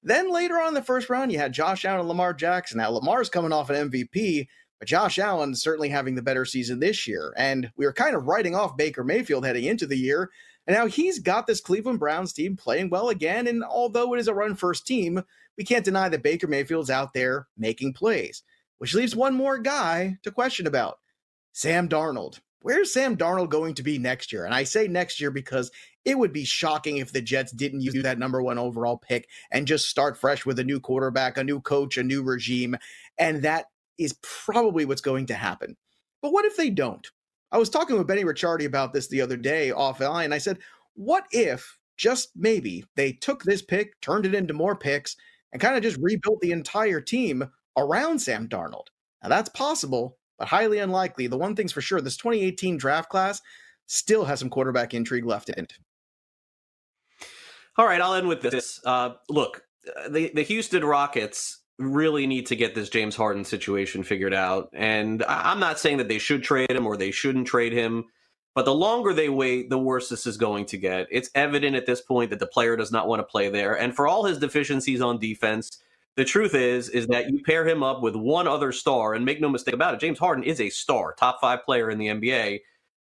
Then 0.04 0.32
later 0.32 0.60
on 0.60 0.70
in 0.70 0.74
the 0.74 0.82
first 0.82 1.10
round, 1.10 1.32
you 1.32 1.38
had 1.38 1.54
Josh 1.54 1.86
Allen 1.86 2.00
and 2.00 2.10
Lamar 2.10 2.34
Jackson. 2.34 2.78
Now, 2.78 2.92
Lamar's 2.92 3.30
coming 3.30 3.52
off 3.52 3.70
an 3.70 3.90
MVP, 3.90 4.48
but 4.80 4.88
Josh 4.88 5.18
Allen 5.18 5.56
certainly 5.56 5.90
having 5.90 6.16
the 6.16 6.22
better 6.22 6.46
season 6.46 6.80
this 6.80 7.08
year. 7.08 7.34
And 7.38 7.72
we 7.78 7.86
were 7.86 7.94
kind 7.94 8.16
of 8.16 8.26
writing 8.26 8.56
off 8.56 8.78
Baker 8.78 9.04
Mayfield 9.04 9.46
heading 9.46 9.66
into 9.66 9.88
the 9.88 9.98
year. 9.98 10.30
And 10.66 10.76
now 10.76 10.86
he's 10.86 11.20
got 11.20 11.48
this 11.48 11.62
Cleveland 11.62 12.00
Browns 12.00 12.34
team 12.34 12.56
playing 12.58 12.90
well 12.90 13.10
again. 13.10 13.48
And 13.48 13.64
although 13.64 14.14
it 14.14 14.20
is 14.20 14.28
a 14.28 14.34
run 14.34 14.56
first 14.56 14.86
team, 14.86 15.24
we 15.58 15.64
can't 15.64 15.86
deny 15.86 16.10
that 16.10 16.24
Baker 16.24 16.48
Mayfield's 16.48 16.90
out 16.90 17.14
there 17.14 17.48
making 17.58 17.94
plays, 17.94 18.44
which 18.78 18.94
leaves 18.94 19.16
one 19.16 19.34
more 19.34 19.58
guy 19.58 20.18
to 20.24 20.32
question 20.32 20.68
about 20.68 21.00
Sam 21.54 21.90
Darnold. 21.90 22.40
Where's 22.62 22.92
Sam 22.92 23.16
Darnold 23.16 23.50
going 23.50 23.76
to 23.76 23.84
be 23.84 23.98
next 23.98 24.34
year? 24.34 24.44
And 24.44 24.54
I 24.54 24.64
say 24.64 24.88
next 24.88 25.22
year 25.22 25.32
because 25.32 25.72
it 26.04 26.18
would 26.18 26.34
be 26.34 26.44
shocking 26.44 26.98
if 26.98 27.12
the 27.12 27.22
Jets 27.22 27.52
didn't 27.52 27.82
use 27.82 28.04
that 28.04 28.20
number 28.20 28.42
one 28.42 28.58
overall 28.58 28.98
pick 28.98 29.28
and 29.52 29.68
just 29.68 29.88
start 29.88 30.18
fresh 30.18 30.46
with 30.46 30.60
a 30.60 30.64
new 30.64 30.80
quarterback, 30.80 31.38
a 31.38 31.44
new 31.44 31.62
coach, 31.62 31.98
a 31.98 32.04
new 32.04 32.24
regime. 32.24 32.76
And 33.18 33.44
that 33.44 33.68
is 33.98 34.18
probably 34.22 34.86
what's 34.86 35.02
going 35.02 35.26
to 35.28 35.34
happen. 35.34 35.76
But 36.22 36.32
what 36.32 36.46
if 36.46 36.58
they 36.58 36.70
don't? 36.70 37.06
I 37.52 37.58
was 37.58 37.70
talking 37.70 37.98
with 37.98 38.08
Benny 38.08 38.24
Ricciardi 38.24 38.66
about 38.66 38.94
this 38.94 39.08
the 39.08 39.22
other 39.22 39.38
day 39.38 39.72
offline. 39.76 40.34
I 40.34 40.38
said, 40.38 40.60
what 40.96 41.26
if 41.32 41.78
just 41.96 42.30
maybe 42.36 42.84
they 42.96 43.14
took 43.14 43.44
this 43.44 43.62
pick, 43.62 44.00
turned 44.02 44.26
it 44.26 44.36
into 44.36 44.54
more 44.54 44.76
picks, 44.76 45.16
and 45.52 45.62
kind 45.62 45.76
of 45.76 45.84
just 45.84 45.98
rebuilt 46.02 46.42
the 46.42 46.52
entire 46.52 47.00
team 47.00 47.50
around 47.78 48.20
Sam 48.20 48.48
Darnold? 48.48 48.88
Now 49.24 49.30
that's 49.30 49.50
possible, 49.50 50.18
but 50.38 50.50
highly 50.50 50.80
unlikely. 50.80 51.28
The 51.28 51.38
one 51.38 51.56
thing's 51.56 51.72
for 51.72 51.82
sure, 51.82 52.02
this 52.02 52.18
2018 52.18 52.78
draft 52.78 53.10
class 53.10 53.42
still 53.86 54.26
has 54.26 54.40
some 54.40 54.50
quarterback 54.50 54.94
intrigue 54.94 55.26
left 55.26 55.50
in 55.50 55.64
it. 55.64 55.74
All 57.78 57.86
right, 57.86 58.02
I'll 58.02 58.16
end 58.16 58.28
with 58.28 58.42
this. 58.42 58.82
Uh, 58.84 59.12
look, 59.30 59.62
uh, 59.96 60.10
the 60.10 60.32
the 60.34 60.42
Houston 60.42 60.84
Rockets 60.84 61.62
really 61.80 62.26
need 62.26 62.48
to 62.48 62.56
get 62.56 62.74
this 62.74 62.90
James 62.90 63.16
Harden 63.16 63.46
situation 63.46 64.04
figured 64.04 64.34
out. 64.34 64.70
And 64.74 65.24
I'm 65.28 65.60
not 65.60 65.80
saying 65.80 65.98
that 65.98 66.08
they 66.08 66.18
should 66.18 66.44
trade 66.44 66.72
him 66.72 66.88
or 66.88 66.98
they 66.98 67.12
shouldn't 67.12 67.48
trade 67.48 67.74
him, 67.74 68.06
but 68.56 68.66
the 68.66 68.74
longer 68.74 69.14
they 69.14 69.30
wait, 69.30 69.70
the 69.70 69.78
worse 69.78 70.10
this 70.10 70.26
is 70.26 70.38
going 70.38 70.66
to 70.68 70.78
get. 70.78 71.08
It's 71.12 71.30
evident 71.36 71.76
at 71.76 71.86
this 71.86 72.02
point 72.02 72.32
that 72.32 72.40
the 72.40 72.48
player 72.48 72.76
does 72.76 72.92
not 72.92 73.08
want 73.08 73.20
to 73.20 73.24
play 73.24 73.50
there. 73.50 73.78
And 73.78 73.96
for 73.96 74.08
all 74.08 74.26
his 74.26 74.40
deficiencies 74.40 75.02
on 75.02 75.20
defense, 75.20 75.70
the 76.16 76.26
truth 76.26 76.56
is 76.56 76.90
is 76.90 77.06
that 77.08 77.30
you 77.30 77.44
pair 77.44 77.68
him 77.68 77.84
up 77.84 78.02
with 78.02 78.16
one 78.16 78.48
other 78.48 78.72
star 78.72 79.14
and 79.14 79.24
make 79.24 79.40
no 79.40 79.50
mistake 79.50 79.76
about 79.76 79.94
it, 79.94 80.00
James 80.00 80.18
Harden 80.18 80.44
is 80.44 80.60
a 80.60 80.70
star, 80.70 81.14
top 81.14 81.40
5 81.40 81.64
player 81.64 81.92
in 81.92 82.00
the 82.00 82.08
NBA 82.08 82.62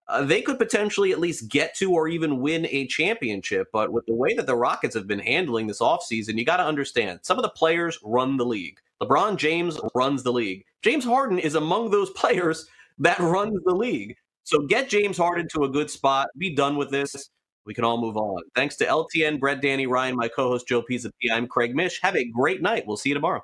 uh, 0.09 0.23
they 0.23 0.41
could 0.41 0.57
potentially 0.57 1.11
at 1.11 1.19
least 1.19 1.49
get 1.49 1.75
to 1.75 1.93
or 1.93 2.07
even 2.07 2.41
win 2.41 2.67
a 2.69 2.87
championship. 2.87 3.67
But 3.71 3.93
with 3.93 4.05
the 4.07 4.15
way 4.15 4.33
that 4.33 4.47
the 4.47 4.55
Rockets 4.55 4.95
have 4.95 5.07
been 5.07 5.19
handling 5.19 5.67
this 5.67 5.79
offseason, 5.79 6.37
you 6.37 6.45
got 6.45 6.57
to 6.57 6.65
understand 6.65 7.19
some 7.21 7.37
of 7.37 7.43
the 7.43 7.49
players 7.49 7.99
run 8.03 8.35
the 8.35 8.45
league. 8.45 8.79
LeBron 9.01 9.37
James 9.37 9.79
runs 9.93 10.23
the 10.23 10.33
league. 10.33 10.65
James 10.81 11.05
Harden 11.05 11.37
is 11.37 11.55
among 11.55 11.91
those 11.91 12.09
players 12.15 12.67
that 12.97 13.19
runs 13.19 13.57
the 13.65 13.75
league. 13.75 14.15
So 14.43 14.61
get 14.61 14.89
James 14.89 15.17
Harden 15.17 15.47
to 15.53 15.63
a 15.63 15.69
good 15.69 15.91
spot. 15.91 16.27
Be 16.37 16.55
done 16.55 16.75
with 16.75 16.89
this. 16.89 17.29
We 17.65 17.75
can 17.75 17.83
all 17.83 18.01
move 18.01 18.17
on. 18.17 18.41
Thanks 18.55 18.77
to 18.77 18.85
LTN, 18.85 19.39
Brett, 19.39 19.61
Danny, 19.61 19.85
Ryan, 19.85 20.15
my 20.15 20.27
co 20.27 20.47
host 20.49 20.67
Joe 20.67 20.81
Pisapia. 20.81 21.31
I'm 21.31 21.47
Craig 21.47 21.75
Mish. 21.75 22.01
Have 22.01 22.15
a 22.15 22.25
great 22.25 22.63
night. 22.63 22.87
We'll 22.87 22.97
see 22.97 23.09
you 23.09 23.15
tomorrow. 23.15 23.43